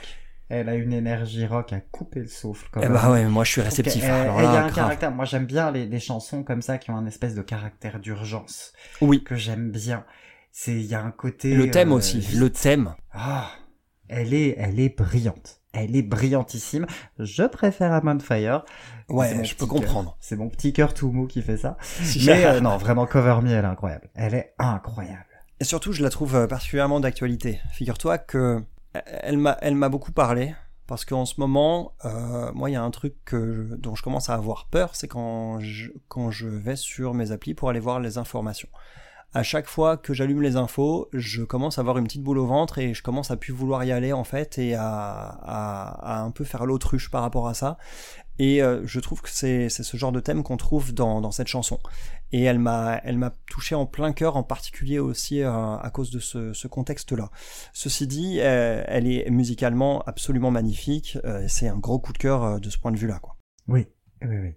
Elle 0.49 0.69
a 0.69 0.75
une 0.75 0.93
énergie 0.93 1.45
rock 1.47 1.73
à 1.73 1.79
couper 1.79 2.19
le 2.19 2.27
souffle. 2.27 2.67
Quand 2.71 2.79
Eh 2.81 2.85
même. 2.85 2.93
bah 2.93 3.09
ouais, 3.11 3.25
moi 3.25 3.43
je 3.43 3.51
suis 3.51 3.61
réceptif. 3.61 4.01
qu'elle- 4.01 4.11
Alors 4.11 4.37
elle- 4.39 4.45
là, 4.45 4.51
il 4.51 4.53
y 4.53 4.57
a 4.57 4.59
un 4.59 4.67
grave. 4.67 4.75
caractère. 4.75 5.11
Moi, 5.11 5.25
j'aime 5.25 5.45
bien 5.45 5.71
les, 5.71 5.85
les 5.87 5.99
chansons 5.99 6.43
comme 6.43 6.61
ça 6.61 6.77
qui 6.77 6.91
ont 6.91 6.97
un 6.97 7.05
espèce 7.07 7.33
de 7.33 7.41
caractère 7.41 7.99
d'urgence 7.99 8.71
Oui. 9.01 9.23
que 9.23 9.35
j'aime 9.35 9.71
bien. 9.71 10.05
C'est, 10.51 10.73
il 10.73 10.85
y 10.85 10.93
a 10.95 11.01
un 11.01 11.11
côté. 11.11 11.53
Le 11.55 11.71
thème 11.71 11.91
euh, 11.91 11.95
aussi, 11.95 12.19
vite. 12.19 12.39
le 12.39 12.49
thème. 12.51 12.93
Ah, 13.11 13.49
elle 14.07 14.33
est, 14.33 14.55
elle 14.59 14.79
est 14.79 14.95
brillante. 14.95 15.61
Elle 15.73 15.95
est 15.95 16.03
brillantissime. 16.03 16.85
Je 17.19 17.43
préfère 17.43 17.91
Amon 17.91 18.19
Fire. 18.19 18.63
Ouais, 19.09 19.43
je 19.43 19.55
peux 19.55 19.65
comprendre. 19.65 20.15
C'est 20.21 20.37
mon 20.37 20.47
petit 20.49 20.71
cœur 20.71 20.93
tout 20.93 21.11
mou 21.11 21.27
qui 21.27 21.41
fait 21.41 21.57
ça. 21.57 21.75
Mais 22.25 22.45
euh, 22.45 22.61
non, 22.61 22.77
vraiment 22.77 23.05
Cover 23.05 23.39
Me, 23.41 23.49
elle 23.51 23.65
est 23.65 23.67
incroyable. 23.67 24.09
Elle 24.15 24.35
est 24.35 24.53
incroyable. 24.59 25.25
Et 25.59 25.63
surtout, 25.65 25.91
je 25.91 26.03
la 26.03 26.09
trouve 26.09 26.35
euh, 26.35 26.47
particulièrement 26.47 26.99
d'actualité. 27.01 27.59
Figure-toi 27.73 28.17
que 28.19 28.63
elle 29.05 29.37
m'a, 29.37 29.57
elle 29.61 29.75
m'a 29.75 29.89
beaucoup 29.89 30.11
parlé. 30.11 30.53
Parce 30.87 31.03
qu'en 31.03 31.25
ce 31.25 31.39
moment, 31.39 31.93
euh, 32.05 32.51
moi, 32.53 32.69
il 32.69 32.73
y 32.73 32.75
a 32.75 32.83
un 32.83 32.91
truc 32.91 33.33
dont 33.33 33.95
je 33.95 34.03
commence 34.03 34.29
à 34.29 34.35
avoir 34.35 34.67
peur, 34.67 34.95
c'est 34.95 35.07
quand 35.07 35.59
je, 35.59 35.89
quand 36.09 36.29
je 36.29 36.47
vais 36.47 36.75
sur 36.75 37.15
mes 37.15 37.31
applis 37.31 37.55
pour 37.55 37.69
aller 37.69 37.79
voir 37.79 37.99
les 37.99 38.19
informations. 38.19 38.69
À 39.35 39.43
chaque 39.43 39.67
fois 39.67 39.97
que 39.97 40.13
j'allume 40.13 40.41
les 40.41 40.55
infos, 40.55 41.09
je 41.11 41.43
commence 41.43 41.77
à 41.77 41.81
avoir 41.81 41.97
une 41.97 42.05
petite 42.05 42.23
boule 42.23 42.37
au 42.37 42.45
ventre 42.45 42.77
et 42.79 42.93
je 42.93 43.03
commence 43.03 43.31
à 43.31 43.35
plus 43.35 43.51
vouloir 43.51 43.83
y 43.83 43.91
aller 43.91 44.13
en 44.13 44.23
fait 44.23 44.57
et 44.57 44.75
à, 44.75 44.81
à, 44.87 46.19
à 46.19 46.21
un 46.21 46.31
peu 46.31 46.45
faire 46.45 46.65
l'autruche 46.65 47.11
par 47.11 47.21
rapport 47.21 47.49
à 47.49 47.53
ça. 47.53 47.77
Et 48.39 48.63
euh, 48.63 48.81
je 48.85 48.97
trouve 49.01 49.21
que 49.21 49.29
c'est, 49.29 49.67
ce 49.67 49.97
genre 49.97 50.13
de 50.13 50.21
thème 50.21 50.41
qu'on 50.41 50.55
trouve 50.55 50.93
dans, 50.93 51.19
dans 51.19 51.31
cette 51.31 51.49
chanson. 51.49 51.81
Et 52.31 52.43
elle 52.43 52.59
m'a, 52.59 53.01
elle 53.03 53.17
m'a 53.17 53.33
touché 53.49 53.75
en 53.75 53.85
plein 53.85 54.13
cœur, 54.13 54.37
en 54.37 54.43
particulier 54.43 54.99
aussi 54.99 55.41
euh, 55.41 55.51
à 55.51 55.89
cause 55.89 56.11
de 56.11 56.19
ce, 56.19 56.53
ce 56.53 56.69
contexte-là. 56.69 57.29
Ceci 57.73 58.07
dit, 58.07 58.39
euh, 58.39 58.85
elle 58.87 59.05
est 59.05 59.29
musicalement 59.29 60.01
absolument 60.03 60.49
magnifique. 60.51 61.17
euh, 61.25 61.43
c'est 61.49 61.67
un 61.67 61.77
gros 61.77 61.99
coup 61.99 62.13
de 62.13 62.17
cœur 62.19 62.61
de 62.61 62.69
ce 62.69 62.77
point 62.77 62.93
de 62.93 62.97
vue-là. 62.97 63.19
Oui, 63.67 63.85
oui, 64.21 64.37
oui. 64.37 64.55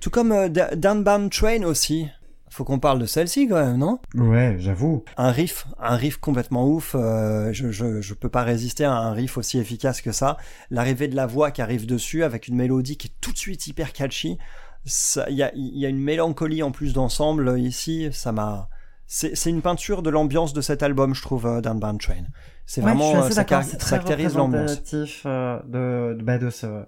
Tout 0.00 0.10
comme 0.10 0.48
Downbound 0.48 1.32
Train 1.32 1.64
aussi. 1.64 2.06
Faut 2.52 2.64
qu'on 2.64 2.80
parle 2.80 2.98
de 2.98 3.06
celle-ci 3.06 3.46
quand 3.48 3.64
même, 3.64 3.78
non? 3.78 4.00
Ouais, 4.16 4.56
j'avoue. 4.58 5.04
Un 5.16 5.30
riff, 5.30 5.66
un 5.78 5.94
riff 5.94 6.16
complètement 6.16 6.66
ouf. 6.68 6.96
euh, 6.98 7.52
je, 7.52 7.70
je, 7.70 8.00
je 8.00 8.12
peux 8.14 8.28
pas 8.28 8.42
résister 8.42 8.84
à 8.84 8.92
un 8.92 9.12
riff 9.12 9.38
aussi 9.38 9.58
efficace 9.58 10.00
que 10.02 10.10
ça. 10.12 10.36
L'arrivée 10.70 11.06
de 11.06 11.14
la 11.14 11.26
voix 11.26 11.52
qui 11.52 11.62
arrive 11.62 11.86
dessus 11.86 12.24
avec 12.24 12.48
une 12.48 12.56
mélodie 12.56 12.96
qui 12.96 13.06
est 13.06 13.14
tout 13.20 13.32
de 13.32 13.38
suite 13.38 13.66
hyper 13.68 13.92
catchy. 13.92 14.36
Ça- 14.84 15.26
Il 15.30 15.36
y 15.36 15.42
a, 15.44 15.52
il 15.54 15.78
y 15.78 15.86
a 15.86 15.88
une 15.88 16.00
mélancolie 16.00 16.62
en 16.64 16.72
plus 16.72 16.92
d'ensemble 16.92 17.58
ici. 17.58 18.08
Ça 18.12 18.32
m'a. 18.32 18.68
C'est 19.06 19.36
c'est 19.36 19.50
une 19.50 19.62
peinture 19.62 20.02
de 20.02 20.10
l'ambiance 20.10 20.52
de 20.52 20.60
cet 20.60 20.82
album, 20.82 21.14
je 21.14 21.22
trouve, 21.22 21.46
euh, 21.46 21.60
Downbound 21.60 22.00
Train. 22.00 22.24
C'est 22.66 22.80
Ouais, 22.80 22.90
je 22.92 22.96
vraiment 22.96 23.10
suis 23.10 23.16
euh, 23.18 23.22
assez 23.22 23.34
ça, 23.34 23.44
car- 23.44 23.66
très 23.66 23.90
caractérise 23.98 24.34
l'ambiance. 24.36 24.82
euh, 25.26 25.58
de, 25.66 26.14
de, 26.18 26.22
bah, 26.22 26.38
de 26.38 26.50
ce 26.50 26.84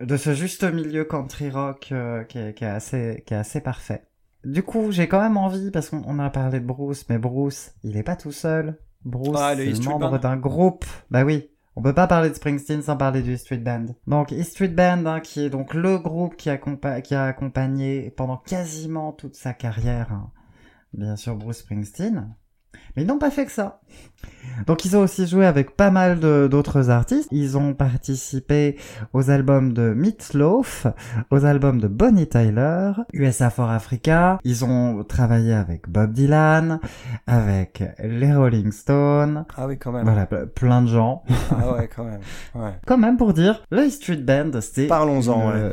de 0.00 0.16
ce 0.16 0.34
juste 0.34 0.62
milieu 0.64 1.04
country 1.04 1.50
rock 1.50 1.88
euh, 1.92 2.22
qui, 2.24 2.38
est, 2.38 2.54
qui 2.54 2.64
est 2.64 2.68
assez 2.68 3.22
qui 3.26 3.34
est 3.34 3.36
assez 3.36 3.60
parfait. 3.60 4.02
Du 4.44 4.62
coup, 4.62 4.90
j'ai 4.90 5.06
quand 5.08 5.20
même 5.20 5.36
envie 5.36 5.70
parce 5.70 5.90
qu'on 5.90 6.02
on 6.06 6.18
a 6.18 6.30
parlé 6.30 6.60
de 6.60 6.66
Bruce, 6.66 7.04
mais 7.08 7.18
Bruce, 7.18 7.72
il 7.84 7.96
est 7.96 8.02
pas 8.02 8.16
tout 8.16 8.32
seul. 8.32 8.78
Bruce, 9.04 9.38
Ah, 9.40 9.54
le 9.54 9.68
E 9.70 9.74
Street 9.74 9.88
membre 9.88 10.18
d'un 10.18 10.36
groupe. 10.36 10.84
Bah 11.10 11.24
oui. 11.24 11.48
On 11.74 11.80
peut 11.82 11.94
pas 11.94 12.06
parler 12.06 12.28
de 12.28 12.34
Springsteen 12.34 12.82
sans 12.82 12.96
parler 12.98 13.22
du 13.22 13.36
Street 13.38 13.56
Band. 13.56 13.86
Donc, 14.06 14.34
Street 14.42 14.68
Band, 14.68 15.06
hein, 15.06 15.20
qui 15.20 15.40
est 15.40 15.48
donc 15.50 15.72
le 15.72 15.98
groupe 15.98 16.36
qui, 16.36 16.50
accompa- 16.50 17.00
qui 17.00 17.14
a 17.14 17.24
accompagné 17.24 18.10
pendant 18.10 18.36
quasiment 18.36 19.12
toute 19.12 19.36
sa 19.36 19.54
carrière, 19.54 20.12
hein, 20.12 20.30
bien 20.92 21.16
sûr, 21.16 21.34
Bruce 21.34 21.58
Springsteen. 21.60 22.34
Mais 22.96 23.02
ils 23.02 23.06
n'ont 23.06 23.18
pas 23.18 23.30
fait 23.30 23.46
que 23.46 23.52
ça. 23.52 23.80
Donc 24.66 24.84
ils 24.84 24.96
ont 24.96 25.00
aussi 25.00 25.26
joué 25.26 25.46
avec 25.46 25.76
pas 25.76 25.90
mal 25.90 26.20
d'autres 26.20 26.90
artistes. 26.90 27.28
Ils 27.32 27.56
ont 27.56 27.72
participé 27.74 28.76
aux 29.12 29.30
albums 29.30 29.72
de 29.72 29.94
Meatloaf, 29.94 30.86
aux 31.30 31.44
albums 31.44 31.80
de 31.80 31.88
Bonnie 31.88 32.28
Tyler, 32.28 32.92
USA 33.14 33.50
for 33.50 33.70
Africa. 33.70 34.38
Ils 34.44 34.64
ont 34.64 35.04
travaillé 35.04 35.54
avec 35.54 35.88
Bob 35.88 36.12
Dylan, 36.12 36.80
avec 37.26 37.82
les 38.02 38.34
Rolling 38.34 38.72
Stones. 38.72 39.44
Ah 39.56 39.66
oui, 39.66 39.78
quand 39.78 39.92
même. 39.92 40.04
Voilà, 40.04 40.26
ple- 40.26 40.46
plein 40.46 40.82
de 40.82 40.88
gens. 40.88 41.22
Ah 41.50 41.72
ouais, 41.72 41.88
quand 41.94 42.04
même. 42.04 42.20
Ouais. 42.54 42.72
Quand 42.86 42.98
même 42.98 43.16
pour 43.16 43.32
dire, 43.32 43.62
le 43.70 43.88
Street 43.88 44.16
Band, 44.16 44.50
c'est 44.60 44.86
Parlons-en, 44.86 45.52
une- 45.54 45.62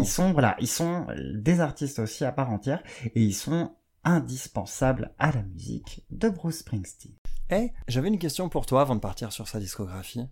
ils 0.00 0.06
sont 0.06 0.32
voilà, 0.32 0.56
ils 0.60 0.66
sont 0.66 1.06
des 1.34 1.60
artistes 1.60 1.98
aussi 2.00 2.24
à 2.24 2.32
part 2.32 2.50
entière 2.50 2.80
et 3.04 3.22
ils 3.22 3.32
sont 3.34 3.70
indispensables 4.06 5.12
à 5.18 5.32
la 5.32 5.42
musique 5.42 6.04
de 6.10 6.28
Bruce 6.28 6.58
Springsteen. 6.60 7.12
Eh, 7.50 7.70
j'avais 7.88 8.08
une 8.08 8.18
question 8.18 8.48
pour 8.48 8.64
toi 8.66 8.80
avant 8.80 8.94
de 8.94 9.00
partir 9.00 9.32
sur 9.32 9.46
sa 9.48 9.58
discographie. 9.60 10.26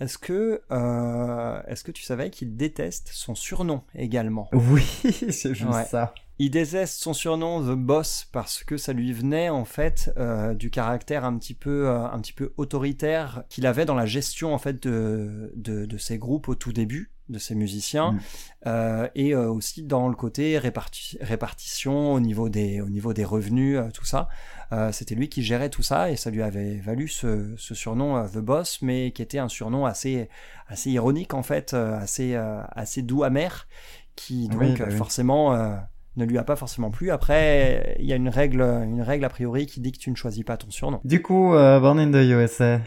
Est-ce 0.00 0.18
que, 0.18 0.62
euh, 0.72 1.62
est-ce 1.68 1.84
que 1.84 1.92
tu 1.92 2.02
savais 2.02 2.30
qu'il 2.30 2.56
déteste 2.56 3.10
son 3.12 3.34
surnom 3.34 3.82
également? 3.94 4.48
Oui, 4.52 4.84
vu 5.04 5.66
Ouais. 5.66 5.84
ça. 5.84 6.12
Il 6.38 6.50
déteste 6.50 7.00
son 7.00 7.12
surnom 7.14 7.62
The 7.62 7.76
Boss 7.78 8.26
parce 8.32 8.64
que 8.64 8.76
ça 8.76 8.92
lui 8.92 9.12
venait 9.12 9.48
en 9.48 9.64
fait 9.64 10.10
euh, 10.16 10.54
du 10.54 10.70
caractère 10.70 11.24
un 11.24 11.38
petit 11.38 11.54
peu, 11.54 11.86
euh, 11.88 12.04
un 12.04 12.20
petit 12.20 12.32
peu 12.32 12.52
autoritaire 12.56 13.44
qu'il 13.48 13.64
avait 13.66 13.84
dans 13.84 13.94
la 13.94 14.06
gestion 14.06 14.52
en 14.54 14.58
fait 14.58 14.82
de, 14.82 15.52
de, 15.54 15.84
de 15.86 15.98
ses 15.98 16.18
groupes 16.18 16.48
au 16.48 16.54
tout 16.56 16.72
début. 16.72 17.12
De 17.28 17.38
ses 17.38 17.54
musiciens 17.54 18.12
Mm. 18.12 18.18
euh, 18.66 19.08
et 19.14 19.34
euh, 19.34 19.48
aussi 19.50 19.82
dans 19.82 20.08
le 20.08 20.14
côté 20.14 20.58
réparti- 20.58 21.16
répartition 21.20 22.12
au 22.12 22.20
niveau 22.20 22.48
des 22.48 22.80
au 22.80 22.88
niveau 22.88 23.12
des 23.12 23.24
revenus 23.24 23.78
euh, 23.78 23.88
tout 23.92 24.04
ça 24.04 24.28
Euh, 24.72 24.90
c'était 24.90 25.14
lui 25.14 25.28
qui 25.28 25.42
gérait 25.42 25.68
tout 25.68 25.82
ça 25.82 26.10
et 26.10 26.16
ça 26.16 26.30
lui 26.30 26.42
avait 26.42 26.78
valu 26.78 27.06
ce, 27.06 27.52
ce 27.58 27.74
surnom 27.74 28.16
euh, 28.16 28.26
The 28.26 28.38
Boss 28.38 28.80
mais 28.80 29.10
qui 29.12 29.20
était 29.20 29.38
un 29.38 29.48
surnom 29.50 29.84
assez 29.84 30.30
assez 30.66 30.90
ironique 30.90 31.34
en 31.34 31.42
fait 31.42 31.74
euh, 31.74 31.94
assez 31.98 32.34
euh, 32.34 32.62
assez 32.74 33.02
doux 33.02 33.22
amer 33.22 33.68
qui 34.16 34.48
donc 34.48 34.60
Oui, 34.62 34.74
bah 34.78 34.86
oui. 34.88 34.96
forcément 34.96 35.54
euh, 35.54 35.76
ne 36.16 36.24
lui 36.24 36.38
a 36.38 36.44
pas 36.44 36.56
forcément 36.56 36.90
plu 36.90 37.10
après 37.10 37.96
il 38.00 38.06
y 38.06 38.12
a 38.14 38.16
une 38.16 38.30
règle 38.30 38.62
une 38.62 39.02
règle 39.02 39.24
a 39.26 39.28
priori 39.28 39.66
qui 39.66 39.80
dit 39.80 39.92
que 39.92 39.98
tu 39.98 40.10
ne 40.10 40.16
choisis 40.16 40.42
pas 40.44 40.56
ton 40.56 40.70
surnom 40.70 41.00
Du 41.04 41.20
coup, 41.20 41.54
euh, 41.54 41.78
Born 41.78 41.98
in 41.98 42.10
the 42.10 42.24
USA, 42.24 42.80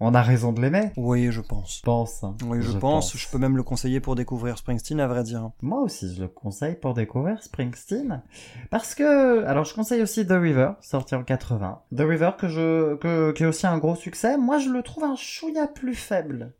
on 0.00 0.14
a 0.14 0.22
raison 0.22 0.52
de 0.52 0.60
l'aimer 0.60 0.90
oui 0.96 1.30
je 1.30 1.40
pense 1.40 1.78
Je 1.78 1.82
pense. 1.82 2.24
hein. 2.24 2.34
oui 2.46 2.58
je, 2.62 2.76
pense. 2.78 3.16
je 3.16 3.28
peux 3.30 3.38
même 3.38 3.56
le 3.56 3.62
conseiller 3.62 4.00
pour 4.00 4.14
découvrir 4.16 4.58
Springsteen 4.58 4.98
à 5.00 5.06
vrai 5.06 5.22
dire 5.22 5.50
Moi 5.62 5.80
aussi, 5.80 6.14
je 6.14 6.22
le 6.22 6.28
conseille 6.28 6.74
pour 6.74 6.94
découvrir 6.94 7.42
Springsteen. 7.42 8.22
Parce 8.70 8.94
que, 8.94 9.44
alors 9.44 9.64
je 9.64 9.74
conseille 9.74 10.02
aussi 10.02 10.26
The 10.26 10.30
River, 10.32 10.72
sorti 10.80 11.14
en 11.14 11.22
80. 11.22 11.80
The 11.96 12.00
River 12.00 12.30
que 12.38 12.48
je, 12.48 12.96
que, 12.96 13.32
qui 13.32 13.42
est 13.42 13.46
aussi 13.46 13.66
un 13.66 13.78
gros 13.78 13.94
succès. 13.94 14.36
Moi, 14.38 14.58
je 14.58 14.70
le 14.70 14.82
trouve 14.82 15.04
un 15.04 15.16
chouïa 15.16 15.66
plus 15.66 15.94
faible, 15.94 16.52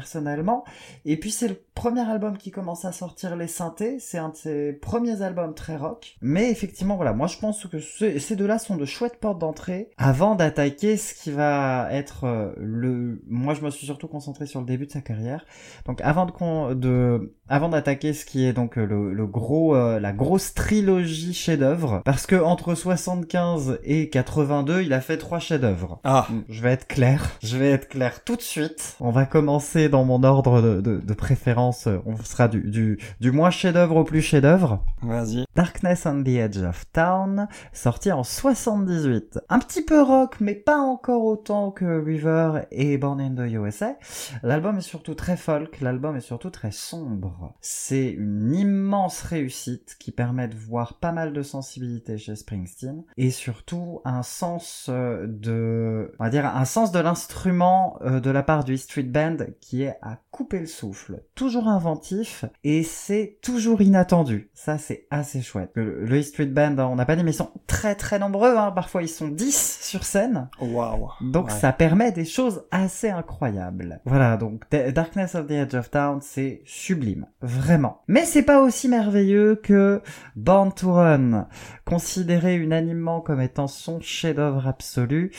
personnellement. 0.00 0.62
Et 1.06 1.16
puis, 1.18 1.30
c'est 1.30 1.48
le 1.48 1.56
premier 1.74 2.02
album 2.02 2.36
qui 2.36 2.50
commence 2.50 2.84
à 2.84 2.92
sortir 2.92 3.34
les 3.34 3.46
synthés. 3.48 3.96
C'est 3.98 4.18
un 4.18 4.28
de 4.28 4.36
ses 4.36 4.72
premiers 4.74 5.22
albums 5.22 5.54
très 5.54 5.76
rock. 5.76 6.16
Mais 6.20 6.50
effectivement, 6.50 6.96
voilà, 6.96 7.12
moi 7.14 7.26
je 7.28 7.38
pense 7.38 7.66
que 7.66 7.78
ce- 7.80 8.18
ces 8.18 8.36
deux-là 8.36 8.58
sont 8.58 8.76
de 8.76 8.84
chouettes 8.84 9.18
portes 9.20 9.38
d'entrée 9.38 9.88
avant 9.96 10.34
d'attaquer 10.34 10.96
ce 10.98 11.14
qui 11.14 11.30
va 11.30 11.88
être 11.90 12.24
euh, 12.24 12.52
le... 12.58 13.22
Moi, 13.28 13.54
je 13.54 13.62
me 13.62 13.70
suis 13.70 13.86
surtout 13.86 14.08
concentré 14.08 14.44
sur 14.46 14.60
le 14.60 14.66
début 14.66 14.86
de 14.86 14.92
sa 14.92 15.00
carrière. 15.00 15.44
Donc 15.86 16.00
avant 16.02 16.26
de, 16.74 17.34
avant 17.48 17.68
d'attaquer 17.70 18.12
ce 18.12 18.24
qui 18.26 18.44
est 18.46 18.52
donc 18.52 18.76
le, 18.76 19.12
le 19.14 19.26
gros 19.26 19.74
euh, 19.76 19.98
la 20.00 20.12
grosse 20.12 20.52
trilogie 20.54 21.32
chef-d'œuvre 21.34 22.02
parce 22.04 22.26
que 22.26 22.36
entre 22.36 22.74
75 22.74 23.78
et 23.84 24.08
82, 24.10 24.82
il 24.82 24.92
a 24.92 25.00
fait 25.00 25.16
trois 25.18 25.38
chefs-d'œuvre. 25.38 26.00
ah 26.04 26.26
Je 26.48 26.62
vais 26.62 26.70
être 26.72 26.86
clair, 26.86 27.22
je 27.42 27.56
vais 27.56 27.70
être 27.70 27.88
clair 27.88 28.24
tout 28.24 28.36
de 28.36 28.42
suite. 28.42 28.96
On 29.00 29.10
va 29.10 29.24
commencer 29.26 29.85
dans 29.88 30.04
mon 30.04 30.22
ordre 30.22 30.60
de, 30.62 30.80
de, 30.80 30.98
de 30.98 31.14
préférence. 31.14 31.86
euh, 31.86 31.98
On 32.06 32.16
sera 32.18 32.48
du, 32.48 32.62
du, 32.70 32.98
du 33.20 33.30
moins 33.30 33.50
chef-d'œuvre 33.50 33.96
au 33.96 34.04
plus 34.04 34.22
chef-d'œuvre. 34.22 34.84
vas-y 35.02 35.44
Darkness 35.54 36.04
on 36.06 36.22
the 36.22 36.28
Edge 36.28 36.58
of 36.58 36.84
Town, 36.92 37.48
sorti 37.72 38.12
en 38.12 38.22
78. 38.22 39.38
Un 39.48 39.58
petit 39.58 39.82
peu 39.82 40.02
rock, 40.02 40.36
mais 40.40 40.54
pas 40.54 40.78
encore 40.78 41.24
autant 41.24 41.70
que 41.70 41.84
River 42.04 42.62
et 42.70 42.98
Born 42.98 43.20
in 43.20 43.34
the 43.34 43.50
USA. 43.50 43.96
L'album 44.42 44.78
est 44.78 44.82
surtout 44.82 45.14
très 45.14 45.36
folk, 45.36 45.80
l'album 45.80 46.16
est 46.16 46.20
surtout 46.20 46.50
très 46.50 46.70
sombre. 46.72 47.54
C'est 47.60 48.10
une 48.10 48.54
immense 48.54 49.22
réussite 49.22 49.96
qui 49.98 50.10
permet 50.12 50.48
de 50.48 50.54
voir 50.54 50.98
pas 50.98 51.12
mal 51.12 51.32
de 51.32 51.42
sensibilité 51.42 52.18
chez 52.18 52.36
Springsteen 52.36 53.04
et 53.16 53.30
surtout 53.30 54.00
un 54.04 54.22
sens 54.22 54.86
euh, 54.90 55.26
de, 55.26 56.12
on 56.18 56.24
va 56.24 56.30
dire, 56.30 56.44
un 56.46 56.64
sens 56.66 56.92
de 56.92 56.98
l'instrument 56.98 57.98
euh, 58.02 58.20
de 58.20 58.30
la 58.30 58.42
part 58.42 58.64
du 58.64 58.76
Street 58.76 59.02
Band 59.04 59.36
qui 59.68 59.82
est 59.82 59.96
à 60.00 60.20
couper 60.30 60.60
le 60.60 60.66
souffle. 60.66 61.24
Toujours 61.34 61.66
inventif 61.66 62.44
et 62.62 62.84
c'est 62.84 63.38
toujours 63.42 63.82
inattendu. 63.82 64.48
Ça, 64.54 64.78
c'est 64.78 65.08
assez 65.10 65.42
chouette. 65.42 65.70
Le, 65.74 66.04
le 66.04 66.22
Street 66.22 66.46
Band, 66.46 66.78
hein, 66.78 66.86
on 66.88 66.94
n'a 66.94 67.04
pas 67.04 67.16
dit, 67.16 67.24
mais 67.24 67.32
ils 67.32 67.34
sont 67.34 67.50
très 67.66 67.96
très 67.96 68.20
nombreux. 68.20 68.56
Hein. 68.56 68.70
Parfois, 68.70 69.02
ils 69.02 69.08
sont 69.08 69.26
10 69.26 69.78
sur 69.82 70.04
scène. 70.04 70.48
waouh 70.60 71.08
Donc 71.20 71.46
Ouais. 71.46 71.52
ça 71.52 71.72
permet 71.72 72.12
des 72.12 72.24
choses 72.24 72.62
assez 72.70 73.10
incroyables. 73.10 74.00
Voilà, 74.04 74.36
donc 74.36 74.62
Da- 74.70 74.92
Darkness 74.92 75.34
of 75.34 75.48
the 75.48 75.52
Edge 75.52 75.74
of 75.74 75.90
Town, 75.90 76.20
c'est 76.22 76.62
sublime, 76.64 77.26
vraiment. 77.40 78.02
Mais 78.06 78.24
c'est 78.24 78.44
pas 78.44 78.60
aussi 78.62 78.88
merveilleux 78.88 79.56
que 79.56 80.00
Born 80.36 80.72
to 80.72 80.92
Run, 80.92 81.48
considéré 81.84 82.54
unanimement 82.56 83.20
comme 83.20 83.40
étant 83.40 83.66
son 83.66 84.00
chef-d'œuvre 84.00 84.66
absolu. 84.68 85.32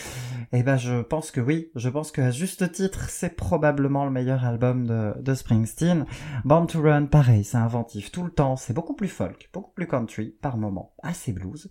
Eh 0.52 0.64
ben 0.64 0.76
je 0.78 1.02
pense 1.02 1.32
que 1.32 1.40
oui, 1.40 1.72
je 1.76 1.88
pense 1.90 2.12
qu'à 2.12 2.32
juste 2.32 2.72
titre, 2.74 3.10
c'est 3.10 3.36
probablement 3.36 4.04
le 4.06 4.12
meilleur 4.18 4.46
album 4.46 4.88
de, 4.88 5.14
de 5.22 5.34
Springsteen. 5.36 6.08
Born 6.44 6.66
to 6.66 6.82
Run, 6.82 7.06
pareil, 7.06 7.44
c'est 7.44 7.58
inventif 7.58 8.12
tout 8.12 8.24
le 8.24 8.32
temps, 8.32 8.56
c'est 8.56 8.74
beaucoup 8.74 8.96
plus 8.96 9.08
folk, 9.08 9.48
beaucoup 9.54 9.72
plus 9.72 9.88
country 9.88 10.36
par 10.42 10.58
moment, 10.58 10.96
assez 11.04 11.34
blues, 11.34 11.70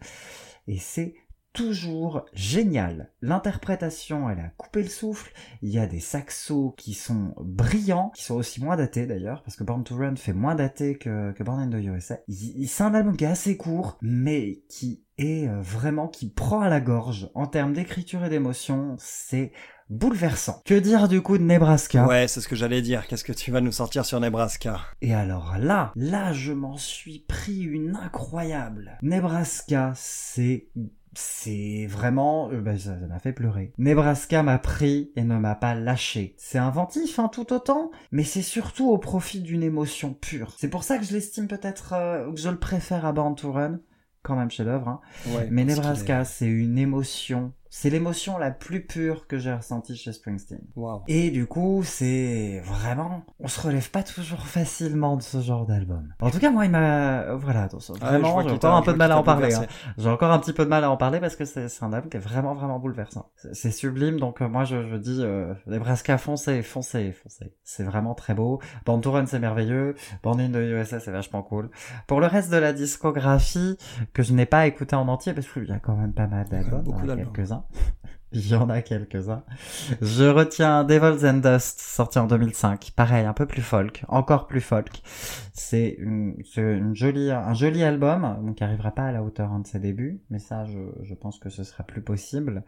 et 0.69 0.79
c'est 0.79 1.15
toujours 1.53 2.25
génial. 2.35 3.11
L'interprétation, 3.21 4.31
elle 4.31 4.41
a 4.41 4.51
coupé 4.59 4.83
le 4.83 4.89
souffle. 4.89 5.33
Il 5.63 5.71
y 5.71 5.79
a 5.79 5.87
des 5.87 6.01
saxos 6.01 6.75
qui 6.77 6.93
sont 6.93 7.35
brillants, 7.39 8.11
qui 8.15 8.23
sont 8.23 8.35
aussi 8.35 8.63
moins 8.63 8.77
datés 8.77 9.07
d'ailleurs, 9.07 9.43
parce 9.43 9.57
que 9.57 9.65
Born 9.65 9.83
to 9.83 9.97
Run 9.97 10.17
fait 10.17 10.35
moins 10.35 10.55
daté 10.55 10.99
que, 10.99 11.33
que 11.33 11.43
Born 11.43 11.59
in 11.59 11.71
the 11.71 11.83
USA. 11.83 12.19
C'est 12.29 12.85
un 12.85 12.95
album 12.95 13.17
qui 13.17 13.25
est 13.25 13.29
assez 13.29 13.57
court, 13.57 13.99
mais 14.03 14.63
qui 14.69 15.03
est 15.19 15.49
euh, 15.49 15.61
vraiment, 15.63 16.09
qui 16.09 16.29
prend 16.29 16.61
à 16.61 16.69
la 16.69 16.81
gorge. 16.81 17.31
En 17.35 17.47
termes 17.47 17.73
d'écriture 17.73 18.25
et 18.25 18.29
d'émotion, 18.29 18.95
c'est 18.99 19.51
bouleversant. 19.91 20.61
Que 20.65 20.75
dire 20.75 21.09
du 21.09 21.23
coup 21.23 21.39
de 21.39 21.43
Nebraska? 21.43 22.07
Ouais, 22.07 22.29
c'est 22.29 22.41
ce 22.41 22.49
que 22.49 22.57
j'allais 22.57 22.83
dire. 22.83 23.07
Qu'est-ce 23.07 23.25
que 23.25 23.33
tu 23.33 23.51
vas 23.51 23.61
nous 23.61 23.73
sortir 23.73 24.05
sur 24.05 24.21
Nebraska? 24.21 24.81
Et 25.01 25.15
alors 25.15 25.57
là, 25.59 25.93
là 25.97 26.33
je 26.33 26.53
m'en 26.53 26.77
suis 26.77 27.21
pris 27.21 27.61
une 27.63 27.97
incroyable. 27.97 28.99
Nebraska, 29.03 29.93
c'est 29.95 30.69
c'est 31.19 31.87
vraiment 31.87 32.51
euh, 32.51 32.61
bah, 32.61 32.79
ça 32.79 32.95
m'a 32.95 33.19
fait 33.19 33.33
pleurer. 33.33 33.73
Nebraska 33.79 34.43
m'a 34.43 34.59
pris 34.59 35.13
et 35.17 35.25
ne 35.25 35.39
m'a 35.39 35.55
pas 35.55 35.75
lâché. 35.75 36.35
C'est 36.39 36.59
inventif 36.59 37.19
hein, 37.19 37.29
tout 37.33 37.53
autant, 37.53 37.91
mais 38.13 38.25
c'est 38.25 38.43
surtout 38.43 38.91
au 38.91 38.99
profit 38.99 39.41
d'une 39.41 39.63
émotion 39.63 40.13
pure. 40.13 40.55
C'est 40.59 40.69
pour 40.69 40.85
ça 40.85 40.99
que 40.99 41.05
je 41.05 41.13
l'estime 41.13 41.49
peut-être 41.49 41.95
euh, 41.95 42.33
que 42.33 42.39
je 42.39 42.49
le 42.49 42.59
préfère 42.59 43.07
à 43.07 43.13
Born 43.13 43.35
to 43.35 43.53
Run 43.53 43.81
quand 44.27 44.37
même 44.37 44.51
chef-d'œuvre 44.51 44.89
hein. 44.89 45.01
Ouais, 45.29 45.49
Mais 45.51 45.65
Nebraska, 45.65 46.25
c'est 46.25 46.47
une 46.47 46.79
émotion, 46.79 47.53
c'est 47.79 47.91
l'émotion 47.91 48.39
la 48.39 48.51
plus 48.51 48.87
pure 48.87 49.27
que 49.27 49.37
j'ai 49.39 49.53
ressentie 49.53 49.97
chez 49.97 50.11
Springsteen. 50.11 50.61
Waouh. 50.77 51.03
Et 51.09 51.31
du 51.31 51.47
coup, 51.47 51.83
c'est 51.85 52.63
vraiment, 52.65 53.23
on 53.39 53.49
se 53.49 53.61
relève 53.61 53.91
pas 53.91 54.03
toujours 54.03 54.47
facilement 54.47 55.15
de 55.19 55.23
ce 55.23 55.43
genre 55.43 55.67
d'album. 55.67 56.09
En 56.21 56.31
tout 56.31 56.39
cas, 56.39 56.51
moi, 56.51 56.65
il 56.65 56.71
m'a, 56.71 57.35
voilà, 57.35 57.69
Ah, 58.01 58.07
vraiment, 58.07 58.41
j'ai 58.41 58.51
encore 58.51 58.77
un 58.77 58.81
peu 58.81 58.95
de 58.95 58.97
mal 58.97 59.13
à 59.13 59.19
en 59.19 59.23
parler. 59.23 59.55
hein. 59.55 59.67
J'ai 59.99 60.09
encore 60.09 60.31
un 60.33 60.39
petit 60.39 60.55
peu 60.55 60.65
de 60.65 60.71
mal 60.71 60.85
à 60.85 60.91
en 60.91 60.97
parler 60.97 61.21
parce 61.21 61.37
que 61.37 61.45
c'est 61.45 61.67
un 61.83 61.93
album 61.93 62.09
qui 62.09 62.17
est 62.17 62.21
vraiment, 62.21 62.55
vraiment 62.55 62.79
bouleversant. 62.79 63.29
C'est- 63.53 63.71
sublime, 63.73 64.19
donc 64.19 64.41
euh, 64.41 64.49
moi, 64.49 64.65
je, 64.65 64.89
je 64.89 64.97
dis, 64.97 65.19
euh, 65.21 65.53
Nebraska, 65.67 66.17
foncez, 66.17 66.63
foncez, 66.63 67.13
foncez. 67.13 67.53
C'est 67.63 67.83
vraiment 67.85 68.15
très 68.15 68.33
beau. 68.33 68.59
Born 68.87 69.03
to 69.03 69.13
Run, 69.13 69.27
c'est 69.27 69.39
merveilleux. 69.39 69.97
Born 70.23 70.41
in 70.41 70.49
the 70.51 70.57
USA, 70.57 70.99
c'est 70.99 71.11
vachement 71.11 71.43
cool. 71.43 71.69
Pour 72.07 72.21
le 72.23 72.27
reste 72.27 72.51
de 72.51 72.57
la 72.57 72.73
discographie, 72.73 73.77
que 74.15 74.23
je 74.23 74.33
n'ai 74.33 74.47
pas 74.47 74.67
écouté 74.67 74.97
en 74.97 75.09
entier, 75.09 75.35
parce 75.35 75.47
qu'il 75.47 75.65
y 75.67 75.73
a 75.73 75.79
quand 75.79 75.95
même 75.97 76.15
pas 76.15 76.27
mal 76.27 76.49
d'albums, 76.49 76.81
a 76.81 77.07
d'albums. 77.07 77.33
quelques-uns. 77.35 77.65
Il 78.33 78.49
y 78.49 78.55
en 78.55 78.69
a 78.69 78.83
quelques-uns. 78.83 79.45
Je 80.03 80.25
retiens 80.25 80.85
Devils 80.85 81.25
and 81.27 81.39
Dust, 81.39 81.81
sorti 81.81 82.19
en 82.19 82.27
2005. 82.27 82.91
Pareil, 82.95 83.25
un 83.25 83.33
peu 83.33 83.47
plus 83.47 83.63
folk, 83.63 84.05
encore 84.09 84.47
plus 84.47 84.61
folk. 84.61 85.01
C'est 85.55 85.97
une, 85.99 86.35
une 86.57 86.95
jolie, 86.95 87.31
un 87.31 87.55
joli 87.55 87.85
album, 87.85 88.37
donc 88.45 88.57
qui 88.57 88.65
arrivera 88.65 88.91
pas 88.91 89.05
à 89.05 89.13
la 89.13 89.23
hauteur 89.23 89.53
hein, 89.53 89.61
de 89.61 89.67
ses 89.67 89.79
débuts, 89.79 90.21
mais 90.29 90.41
ça, 90.41 90.65
je, 90.67 90.79
je 91.03 91.15
pense 91.15 91.39
que 91.39 91.49
ce 91.49 91.63
sera 91.65 91.85
plus 91.85 92.03
possible. 92.03 92.65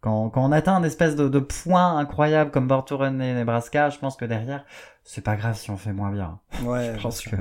Quand, 0.00 0.30
quand 0.30 0.44
on 0.44 0.50
atteint 0.50 0.74
un 0.74 0.82
espèce 0.82 1.14
de, 1.14 1.28
de 1.28 1.38
point 1.38 1.98
incroyable 1.98 2.50
comme 2.50 2.66
Born 2.66 2.84
to 2.84 2.96
Run 2.96 3.20
et 3.20 3.34
Nebraska, 3.34 3.90
je 3.90 3.98
pense 3.98 4.16
que 4.16 4.24
derrière, 4.24 4.64
c'est 5.04 5.22
pas 5.22 5.36
grave 5.36 5.56
si 5.56 5.70
on 5.70 5.76
fait 5.76 5.92
moins 5.92 6.10
bien. 6.10 6.40
Ouais, 6.64 6.94
Je 6.96 7.02
pense 7.02 7.20
que. 7.20 7.36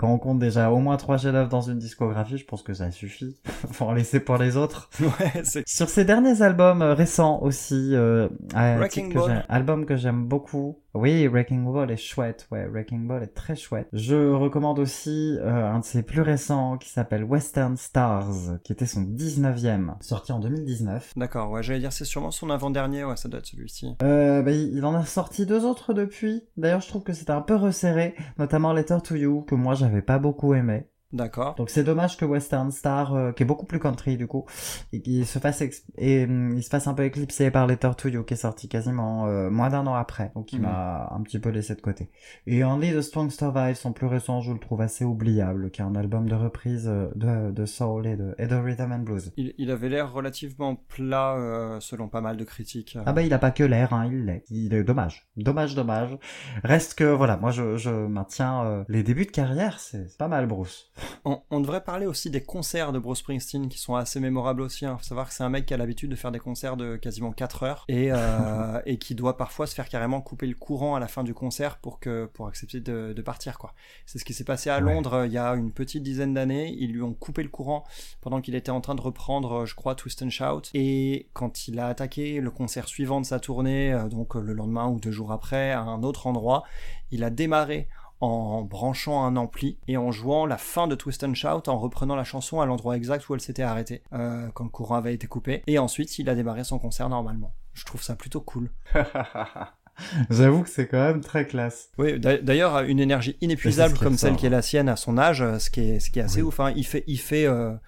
Quand 0.00 0.10
on 0.10 0.18
compte 0.18 0.38
déjà 0.38 0.70
au 0.70 0.78
moins 0.78 0.96
trois 0.96 1.18
chefs-d'œuvre 1.18 1.50
dans 1.50 1.60
une 1.60 1.78
discographie, 1.78 2.38
je 2.38 2.46
pense 2.46 2.62
que 2.62 2.72
ça 2.72 2.90
suffit. 2.90 3.36
Faut 3.70 3.84
en 3.84 3.92
laisser 3.92 4.18
pour 4.18 4.38
les 4.38 4.56
autres. 4.56 4.88
Ouais. 5.00 5.42
Sur 5.66 5.88
ses 5.88 6.04
derniers 6.04 6.40
albums 6.40 6.82
euh, 6.82 6.94
récents 6.94 7.40
aussi, 7.42 7.90
euh, 7.94 8.28
Wrecking 8.54 9.12
que 9.12 9.18
album 9.48 9.84
que 9.84 9.96
j'aime 9.96 10.24
beaucoup. 10.24 10.78
Oui, 10.94 11.28
Wrecking 11.28 11.64
Ball 11.64 11.90
est 11.90 11.96
chouette, 11.96 12.48
ouais, 12.50 12.66
Wrecking 12.66 13.06
Ball 13.06 13.22
est 13.22 13.34
très 13.34 13.54
chouette. 13.54 13.86
Je 13.92 14.32
recommande 14.32 14.80
aussi 14.80 15.36
euh, 15.40 15.70
un 15.70 15.78
de 15.78 15.84
ses 15.84 16.02
plus 16.02 16.20
récents 16.20 16.78
qui 16.78 16.88
s'appelle 16.88 17.22
Western 17.22 17.76
Stars, 17.76 18.58
qui 18.64 18.72
était 18.72 18.86
son 18.86 19.02
19e, 19.02 19.92
sorti 20.00 20.32
en 20.32 20.40
2019. 20.40 21.12
D'accord, 21.16 21.50
ouais, 21.52 21.62
j'allais 21.62 21.78
dire, 21.78 21.92
c'est 21.92 22.04
sûrement 22.04 22.32
son 22.32 22.50
avant-dernier, 22.50 23.04
ouais, 23.04 23.16
ça 23.16 23.28
doit 23.28 23.38
être 23.38 23.46
celui-ci. 23.46 23.94
Euh, 24.02 24.42
bah, 24.42 24.50
il 24.50 24.76
il 24.80 24.84
en 24.84 24.94
a 24.94 25.04
sorti 25.04 25.46
deux 25.46 25.64
autres 25.64 25.92
depuis. 25.92 26.42
D'ailleurs, 26.56 26.80
je 26.80 26.88
trouve 26.88 27.02
que 27.02 27.12
c'était 27.12 27.32
un 27.32 27.42
peu 27.42 27.54
resserré, 27.54 28.14
notamment 28.38 28.72
Letter 28.72 28.98
to 29.04 29.14
You, 29.14 29.42
que 29.42 29.54
moi 29.54 29.74
j'avais 29.74 29.89
pas 30.02 30.18
beaucoup 30.18 30.54
aimé. 30.54 30.89
D'accord. 31.12 31.56
Donc 31.56 31.70
c'est 31.70 31.82
dommage 31.82 32.16
que 32.16 32.24
Western 32.24 32.70
Star, 32.70 33.14
euh, 33.14 33.32
qui 33.32 33.42
est 33.42 33.46
beaucoup 33.46 33.66
plus 33.66 33.80
country 33.80 34.16
du 34.16 34.26
coup, 34.28 34.44
et 34.92 35.02
qui 35.02 35.24
se 35.24 35.38
fasse 35.40 35.62
et 35.98 36.24
hum, 36.24 36.54
il 36.56 36.62
se 36.62 36.68
fasse 36.68 36.86
un 36.86 36.94
peu 36.94 37.04
éclipser 37.04 37.50
par 37.50 37.66
Letter 37.66 37.90
to 37.96 38.08
You 38.08 38.22
qui 38.22 38.34
est 38.34 38.36
sorti 38.36 38.68
quasiment 38.68 39.26
euh, 39.26 39.50
moins 39.50 39.70
d'un 39.70 39.86
an 39.86 39.94
après, 39.94 40.30
donc 40.34 40.52
il 40.52 40.60
Mhm. 40.60 40.66
m'a 40.66 41.08
un 41.10 41.20
petit 41.22 41.38
peu 41.40 41.48
laissé 41.50 41.74
de 41.74 41.80
côté. 41.80 42.10
Et 42.46 42.62
Only 42.62 42.92
the 42.92 43.00
Strong 43.02 43.30
Survive, 43.30 43.74
son 43.74 43.92
plus 43.92 44.06
récent, 44.06 44.40
je 44.40 44.52
le 44.52 44.58
trouve 44.58 44.80
assez 44.82 45.04
oubliable, 45.04 45.70
qui 45.70 45.80
est 45.80 45.84
un 45.84 45.94
album 45.96 46.28
de 46.28 46.34
reprise 46.34 46.86
euh, 46.88 47.08
de, 47.16 47.50
de 47.50 47.66
soul 47.66 48.06
et 48.06 48.16
de, 48.16 48.34
et 48.38 48.46
de 48.46 48.54
rhythm 48.54 48.92
and 48.92 48.98
blues. 49.00 49.32
Il, 49.36 49.52
il 49.58 49.70
avait 49.70 49.88
l'air 49.88 50.12
relativement 50.12 50.76
plat 50.76 51.36
selon 51.80 52.08
pas 52.08 52.20
mal 52.20 52.36
de 52.36 52.44
critiques. 52.44 52.96
Ah 53.04 53.12
bah 53.12 53.22
il 53.22 53.32
a 53.32 53.38
pas 53.38 53.50
que 53.50 53.64
l'air, 53.64 53.92
hein, 53.92 54.06
il 54.10 54.26
l'est. 54.26 54.44
Il 54.50 54.74
est 54.74 54.84
dommage, 54.84 55.28
dommage, 55.36 55.74
dommage. 55.74 56.16
Reste 56.62 56.94
que 56.94 57.04
voilà, 57.04 57.36
moi 57.36 57.50
je, 57.50 57.76
je 57.76 57.90
maintiens 57.90 58.84
les 58.88 59.02
débuts 59.02 59.26
de 59.26 59.30
carrière, 59.30 59.80
c'est 59.80 60.16
pas 60.16 60.28
mal 60.28 60.46
Bruce. 60.46 60.92
On, 61.24 61.40
on 61.50 61.60
devrait 61.60 61.82
parler 61.82 62.06
aussi 62.06 62.30
des 62.30 62.42
concerts 62.42 62.92
de 62.92 62.98
Bruce 62.98 63.18
Springsteen 63.18 63.68
qui 63.68 63.78
sont 63.78 63.94
assez 63.94 64.20
mémorables 64.20 64.62
aussi. 64.62 64.84
Il 64.84 64.96
faut 64.96 65.04
savoir 65.04 65.28
que 65.28 65.34
c'est 65.34 65.42
un 65.42 65.48
mec 65.48 65.66
qui 65.66 65.74
a 65.74 65.76
l'habitude 65.76 66.10
de 66.10 66.16
faire 66.16 66.32
des 66.32 66.38
concerts 66.38 66.76
de 66.76 66.96
quasiment 66.96 67.32
4 67.32 67.62
heures 67.62 67.84
et, 67.88 68.08
euh, 68.10 68.80
et 68.86 68.98
qui 68.98 69.14
doit 69.14 69.36
parfois 69.36 69.66
se 69.66 69.74
faire 69.74 69.88
carrément 69.88 70.20
couper 70.20 70.46
le 70.46 70.54
courant 70.54 70.94
à 70.94 71.00
la 71.00 71.08
fin 71.08 71.24
du 71.24 71.34
concert 71.34 71.78
pour, 71.78 72.00
que, 72.00 72.26
pour 72.32 72.46
accepter 72.46 72.80
de, 72.80 73.12
de 73.14 73.22
partir. 73.22 73.58
quoi. 73.58 73.74
C'est 74.06 74.18
ce 74.18 74.24
qui 74.24 74.34
s'est 74.34 74.44
passé 74.44 74.70
à. 74.70 74.80
Londres 74.80 75.14
euh, 75.14 75.26
il 75.26 75.32
y 75.32 75.38
a 75.38 75.50
une 75.50 75.72
petite 75.72 76.02
dizaine 76.02 76.34
d'années. 76.34 76.74
Ils 76.78 76.92
lui 76.92 77.02
ont 77.02 77.12
coupé 77.12 77.42
le 77.42 77.48
courant 77.48 77.84
pendant 78.20 78.40
qu'il 78.40 78.54
était 78.54 78.70
en 78.70 78.80
train 78.80 78.94
de 78.94 79.00
reprendre, 79.00 79.62
euh, 79.62 79.66
je 79.66 79.74
crois, 79.74 79.94
Twist 79.94 80.22
and 80.22 80.30
Shout. 80.30 80.70
Et 80.74 81.28
quand 81.34 81.68
il 81.68 81.78
a 81.78 81.86
attaqué 81.86 82.40
le 82.40 82.50
concert 82.50 82.88
suivant 82.88 83.20
de 83.20 83.26
sa 83.26 83.40
tournée, 83.40 83.96
donc 84.10 84.34
le 84.34 84.52
lendemain 84.52 84.88
ou 84.88 84.98
deux 85.00 85.10
jours 85.10 85.32
après, 85.32 85.70
à 85.70 85.82
un 85.82 86.02
autre 86.02 86.26
endroit, 86.26 86.64
il 87.10 87.24
a 87.24 87.30
démarré 87.30 87.88
en 88.20 88.62
branchant 88.62 89.24
un 89.24 89.36
ampli 89.36 89.78
et 89.88 89.96
en 89.96 90.10
jouant 90.12 90.44
la 90.46 90.58
fin 90.58 90.86
de 90.86 90.94
Twist 90.94 91.24
and 91.24 91.34
Shout 91.34 91.68
en 91.68 91.78
reprenant 91.78 92.16
la 92.16 92.24
chanson 92.24 92.60
à 92.60 92.66
l'endroit 92.66 92.96
exact 92.96 93.28
où 93.28 93.34
elle 93.34 93.40
s'était 93.40 93.62
arrêtée 93.62 94.02
euh, 94.12 94.48
quand 94.54 94.64
le 94.64 94.70
courant 94.70 94.96
avait 94.96 95.14
été 95.14 95.26
coupé 95.26 95.62
et 95.66 95.78
ensuite 95.78 96.18
il 96.18 96.28
a 96.28 96.34
démarré 96.34 96.64
son 96.64 96.78
concert 96.78 97.08
normalement. 97.08 97.54
Je 97.72 97.84
trouve 97.84 98.02
ça 98.02 98.16
plutôt 98.16 98.40
cool. 98.40 98.70
J'avoue 100.30 100.62
que 100.62 100.68
c'est 100.70 100.86
quand 100.86 100.98
même 101.02 101.20
très 101.20 101.46
classe. 101.46 101.90
Oui, 101.98 102.18
d'a- 102.18 102.38
d'ailleurs 102.38 102.80
une 102.80 103.00
énergie 103.00 103.36
inépuisable 103.42 103.98
comme 103.98 104.16
celle 104.16 104.36
qui 104.36 104.46
est 104.46 104.50
la 104.50 104.62
sienne 104.62 104.88
à 104.88 104.96
son 104.96 105.18
âge, 105.18 105.42
euh, 105.42 105.58
ce 105.58 105.68
qui 105.70 105.80
est 105.80 106.00
ce 106.00 106.10
qui 106.10 106.18
est 106.20 106.22
assez 106.22 106.40
Oui. 106.40 106.48
ouf. 106.48 106.60
hein. 106.60 106.72
Il 106.74 106.84
fait 106.86 107.04
il 107.06 107.18
fait 107.18 107.44
euh, 107.46 107.72
fait- 107.72 107.78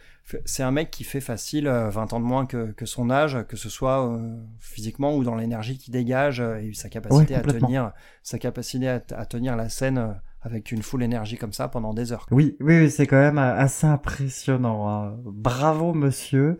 c'est 0.45 0.63
un 0.63 0.71
mec 0.71 0.91
qui 0.91 1.05
fait 1.05 1.21
facile 1.21 1.67
euh, 1.67 1.91
20 1.91 2.13
ans 2.13 2.21
de 2.21 2.25
moins 2.25 2.47
que, 2.47 2.73
que 2.73 2.87
son 2.87 3.11
âge, 3.11 3.39
que 3.49 3.57
ce 3.57 3.69
soit 3.69 4.07
euh, 4.07 4.37
physiquement 4.61 5.15
ou 5.17 5.25
dans 5.25 5.35
l'énergie 5.35 5.79
qu'il 5.79 5.93
dégage 5.93 6.41
euh, 6.41 6.57
et 6.63 6.73
sa 6.75 6.89
capacité 6.89 7.35
Ouais, 7.35 7.41
à 7.41 7.43
tenir 7.43 7.93
sa 8.23 8.39
capacité 8.39 8.89
à, 8.89 9.03
à 9.17 9.27
tenir 9.27 9.57
la 9.57 9.69
scène 9.69 9.99
euh, 9.99 10.13
avec 10.41 10.73
une 10.73 10.83
full 10.83 11.03
énergie 11.03 11.37
comme 11.37 11.53
ça 11.53 11.69
pendant 11.69 11.93
des 11.95 12.13
heures. 12.13 12.27
Oui, 12.31 12.57
oui, 12.61 12.81
oui, 12.81 12.91
c'est 12.91 13.07
quand 13.07 13.17
même 13.21 13.39
euh, 13.39 13.57
assez 13.57 13.87
impressionnant. 13.87 14.89
hein. 14.89 15.17
Bravo, 15.25 15.93
monsieur. 15.93 16.59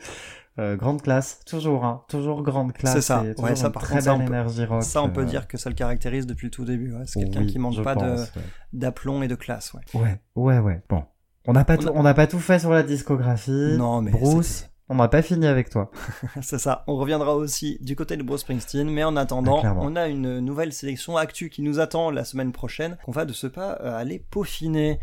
Euh, 0.59 0.77
grande 0.77 1.01
classe, 1.01 1.41
toujours, 1.47 1.85
hein, 1.87 2.03
toujours 2.09 2.43
grande 2.43 2.75
classe. 2.75 2.93
C'est 2.93 3.01
ça. 3.01 3.25
et 3.25 3.41
Ouais, 3.41 3.57
ça, 3.57 3.71
par 3.71 3.83
très 3.85 3.95
contre, 3.95 4.05
ça, 4.05 4.15
on 4.15 4.19
peut- 4.19 4.25
énergie 4.27 4.65
rock. 4.67 4.83
Ça, 4.83 5.03
on 5.03 5.09
peut 5.09 5.23
euh, 5.23 5.25
dire 5.25 5.49
que 5.49 5.57
ça 5.57 5.71
le 5.71 5.75
caractérise 5.75 6.27
depuis 6.27 6.45
le 6.47 6.51
tout 6.51 6.67
début. 6.67 6.93
ouais. 6.93 7.05
C'est 7.07 7.21
quelqu'un 7.21 7.41
oui, 7.41 7.47
qui 7.47 7.59
manque 7.59 7.83
pas 7.83 7.97
ouais. 7.97 8.17
d'aplomb 8.75 9.23
et 9.23 9.29
de 9.29 9.35
classe. 9.35 9.73
Ouais. 9.73 9.81
Ouais, 10.01 10.21
ouais, 10.37 10.59
ouais. 10.59 10.83
Bon, 10.91 11.05
on 11.47 11.53
n'a 11.53 11.65
pas 11.65 11.75
On 11.75 11.79
tout, 11.79 11.89
a- 11.89 11.93
on 11.95 12.03
n'a 12.03 12.15
pas 12.15 12.27
tout 12.27 12.39
fait 12.39 12.59
sur 12.59 12.71
la 12.71 12.83
discographie. 12.83 13.77
Non, 13.77 14.03
mais 14.03 14.11
Bruce, 14.11 14.69
on 14.93 14.97
n'a 14.97 15.09
pas 15.09 15.23
fini 15.23 15.47
avec 15.47 15.71
toi. 15.71 15.91
C'est 16.43 16.59
ça. 16.59 16.85
On 16.87 16.97
reviendra 16.97 17.35
aussi 17.35 17.79
du 17.81 17.97
côté 17.97 18.17
de 18.17 18.23
Bruce 18.23 18.43
Springsteen, 18.43 18.89
mais 18.89 19.05
en 19.05 19.17
attendant, 19.17 19.63
Ah, 19.65 19.75
on 19.79 19.97
a 19.97 20.09
une 20.09 20.41
nouvelle 20.41 20.73
sélection 20.73 21.17
actu 21.17 21.49
qui 21.49 21.63
nous 21.63 21.81
attend 21.81 22.11
la 22.11 22.25
semaine 22.25 22.53
prochaine, 22.53 22.97
qu'on 23.05 23.13
va 23.13 23.25
de 23.25 23.33
ce 23.33 23.47
pas 23.47 23.79
euh, 23.83 23.97
aller 23.97 24.25
peaufiner. 24.31 24.99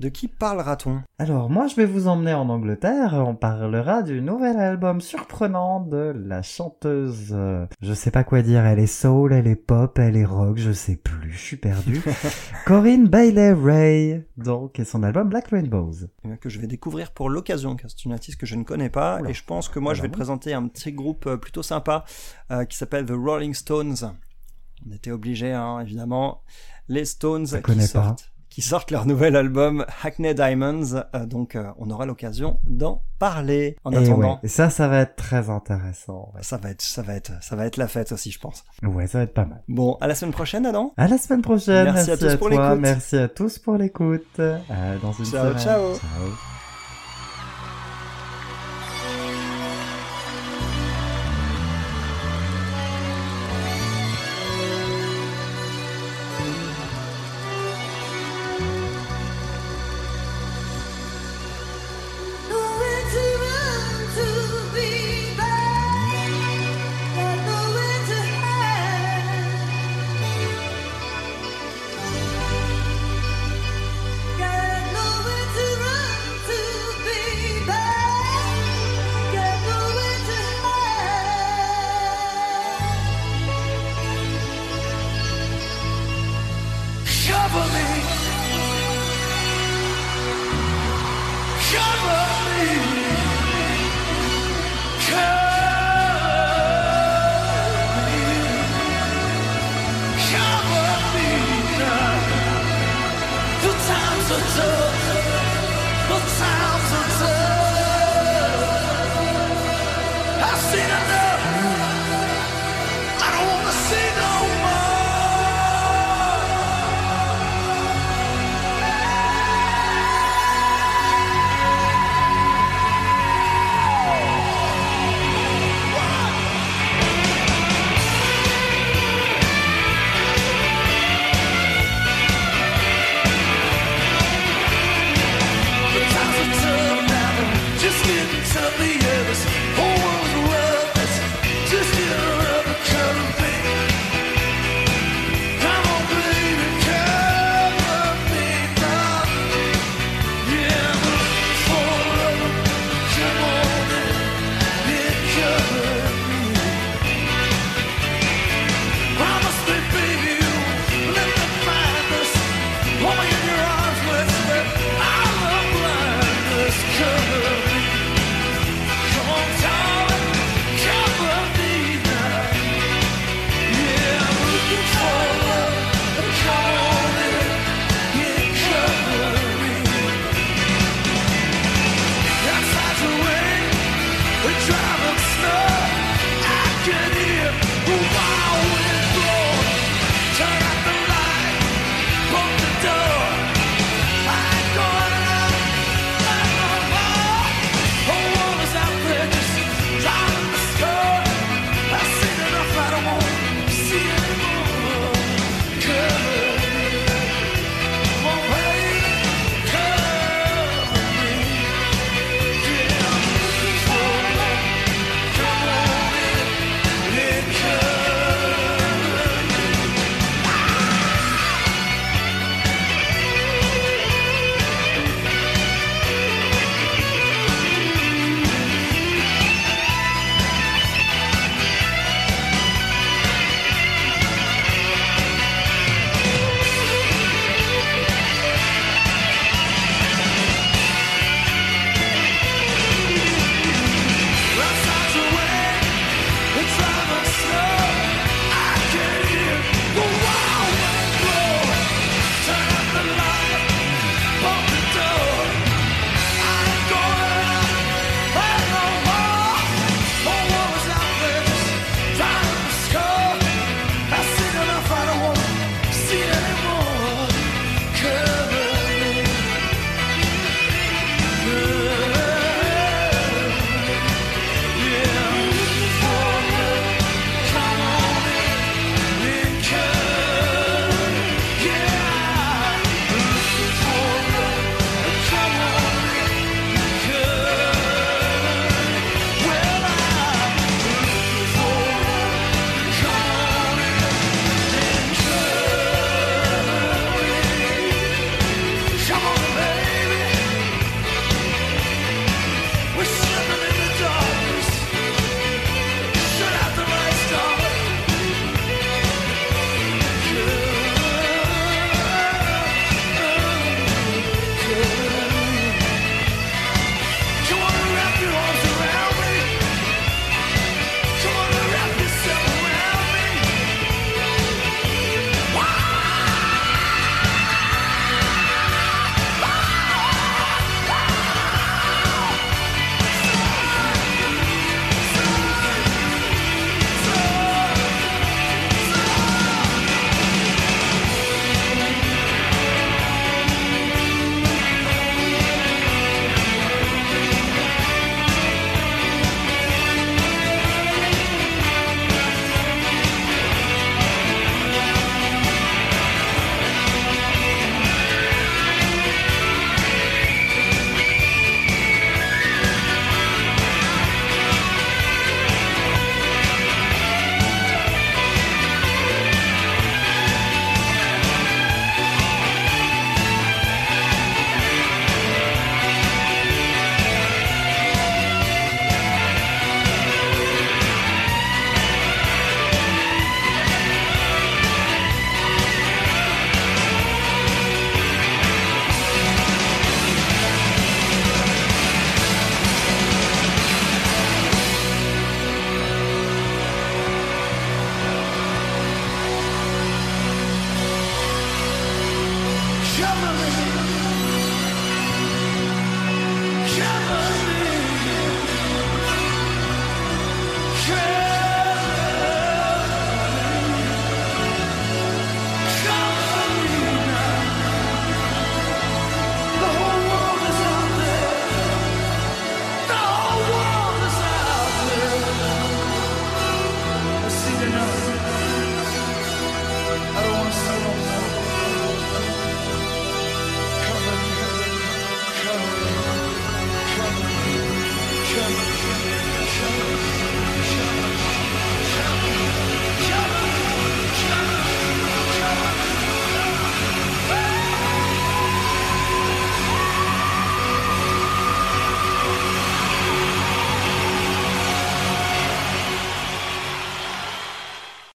De 0.00 0.08
qui 0.08 0.28
parlera-t-on? 0.28 1.00
Alors, 1.18 1.50
moi, 1.50 1.66
je 1.66 1.74
vais 1.74 1.84
vous 1.84 2.06
emmener 2.06 2.32
en 2.32 2.48
Angleterre. 2.48 3.14
On 3.26 3.34
parlera 3.34 4.02
du 4.02 4.20
nouvel 4.22 4.56
album 4.58 5.00
surprenant 5.00 5.80
de 5.80 6.12
la 6.14 6.42
chanteuse. 6.42 7.30
euh, 7.32 7.66
je 7.82 7.92
sais 7.94 8.12
pas 8.12 8.22
quoi 8.22 8.42
dire. 8.42 8.64
Elle 8.64 8.78
est 8.78 8.86
soul, 8.86 9.32
elle 9.32 9.48
est 9.48 9.56
pop, 9.56 9.98
elle 9.98 10.16
est 10.16 10.24
rock, 10.24 10.58
je 10.58 10.70
sais 10.72 10.96
plus. 10.96 11.32
Je 11.32 11.38
suis 11.38 11.56
perdu. 11.56 12.00
Corinne 12.64 13.08
Bailey 13.08 13.52
Ray, 13.52 14.24
donc, 14.36 14.78
et 14.78 14.84
son 14.84 15.02
album 15.02 15.28
Black 15.28 15.48
Rainbows. 15.48 16.06
Eh 16.24 16.36
que 16.36 16.48
je 16.48 16.60
vais 16.60 16.66
découvrir 16.66 17.10
pour 17.10 17.28
l'occasion, 17.30 17.74
car 17.74 17.90
c'est 17.90 18.04
une 18.04 18.12
artiste 18.12 18.38
que 18.38 18.46
je 18.46 18.54
ne 18.54 18.62
connais 18.64 18.90
pas. 18.90 19.20
Et 19.28 19.34
je 19.34 19.44
pense 19.44 19.68
que 19.68 19.78
moi 19.78 19.94
je 19.94 20.02
vais 20.02 20.08
bon. 20.08 20.14
présenter 20.14 20.54
un 20.54 20.66
petit 20.68 20.92
groupe 20.92 21.26
euh, 21.26 21.36
plutôt 21.36 21.62
sympa 21.62 22.04
euh, 22.50 22.64
qui 22.64 22.76
s'appelle 22.76 23.04
The 23.06 23.12
Rolling 23.14 23.54
Stones. 23.54 24.14
On 24.88 24.92
était 24.92 25.10
obligés, 25.10 25.52
hein, 25.52 25.80
évidemment. 25.80 26.42
Les 26.88 27.04
Stones 27.04 27.46
qui 27.46 27.82
sortent, 27.82 28.30
qui 28.48 28.62
sortent 28.62 28.90
leur 28.90 29.06
nouvel 29.06 29.36
album 29.36 29.84
Hackney 30.02 30.34
Diamonds, 30.34 31.02
euh, 31.14 31.26
donc 31.26 31.54
euh, 31.54 31.70
on 31.78 31.90
aura 31.90 32.06
l'occasion 32.06 32.60
d'en 32.68 33.02
parler. 33.18 33.76
En 33.84 33.92
et 33.92 33.96
attendant, 33.96 34.34
ouais, 34.34 34.38
et 34.44 34.48
ça, 34.48 34.70
ça 34.70 34.88
va 34.88 35.00
être 35.00 35.16
très 35.16 35.50
intéressant. 35.50 36.32
Ouais, 36.34 36.42
ça 36.42 36.56
va 36.56 36.70
être, 36.70 36.80
ça 36.80 37.02
va 37.02 37.14
être, 37.14 37.32
ça 37.42 37.56
va 37.56 37.66
être 37.66 37.76
la 37.76 37.88
fête 37.88 38.12
aussi, 38.12 38.30
je 38.30 38.38
pense. 38.38 38.64
Ouais, 38.82 39.06
ça 39.06 39.18
va 39.18 39.24
être 39.24 39.34
pas 39.34 39.44
mal. 39.44 39.62
Bon, 39.68 39.98
à 40.00 40.06
la 40.06 40.14
semaine 40.14 40.32
prochaine, 40.32 40.64
Adam. 40.64 40.92
À 40.96 41.08
la 41.08 41.18
semaine 41.18 41.42
prochaine. 41.42 41.84
Merci 41.92 42.08
Merci, 42.08 42.10
à 42.10 42.16
tous 42.16 42.32
à, 42.34 42.38
pour 42.38 42.48
l'écoute. 42.48 42.78
Merci 42.80 43.16
à 43.16 43.28
tous 43.28 43.58
pour 43.58 43.76
l'écoute. 43.76 44.38
Dans 44.38 45.12
une 45.12 45.24
Ciao, 45.24 45.48
semaine. 45.48 45.58
ciao. 45.58 45.94
ciao. 45.96 46.57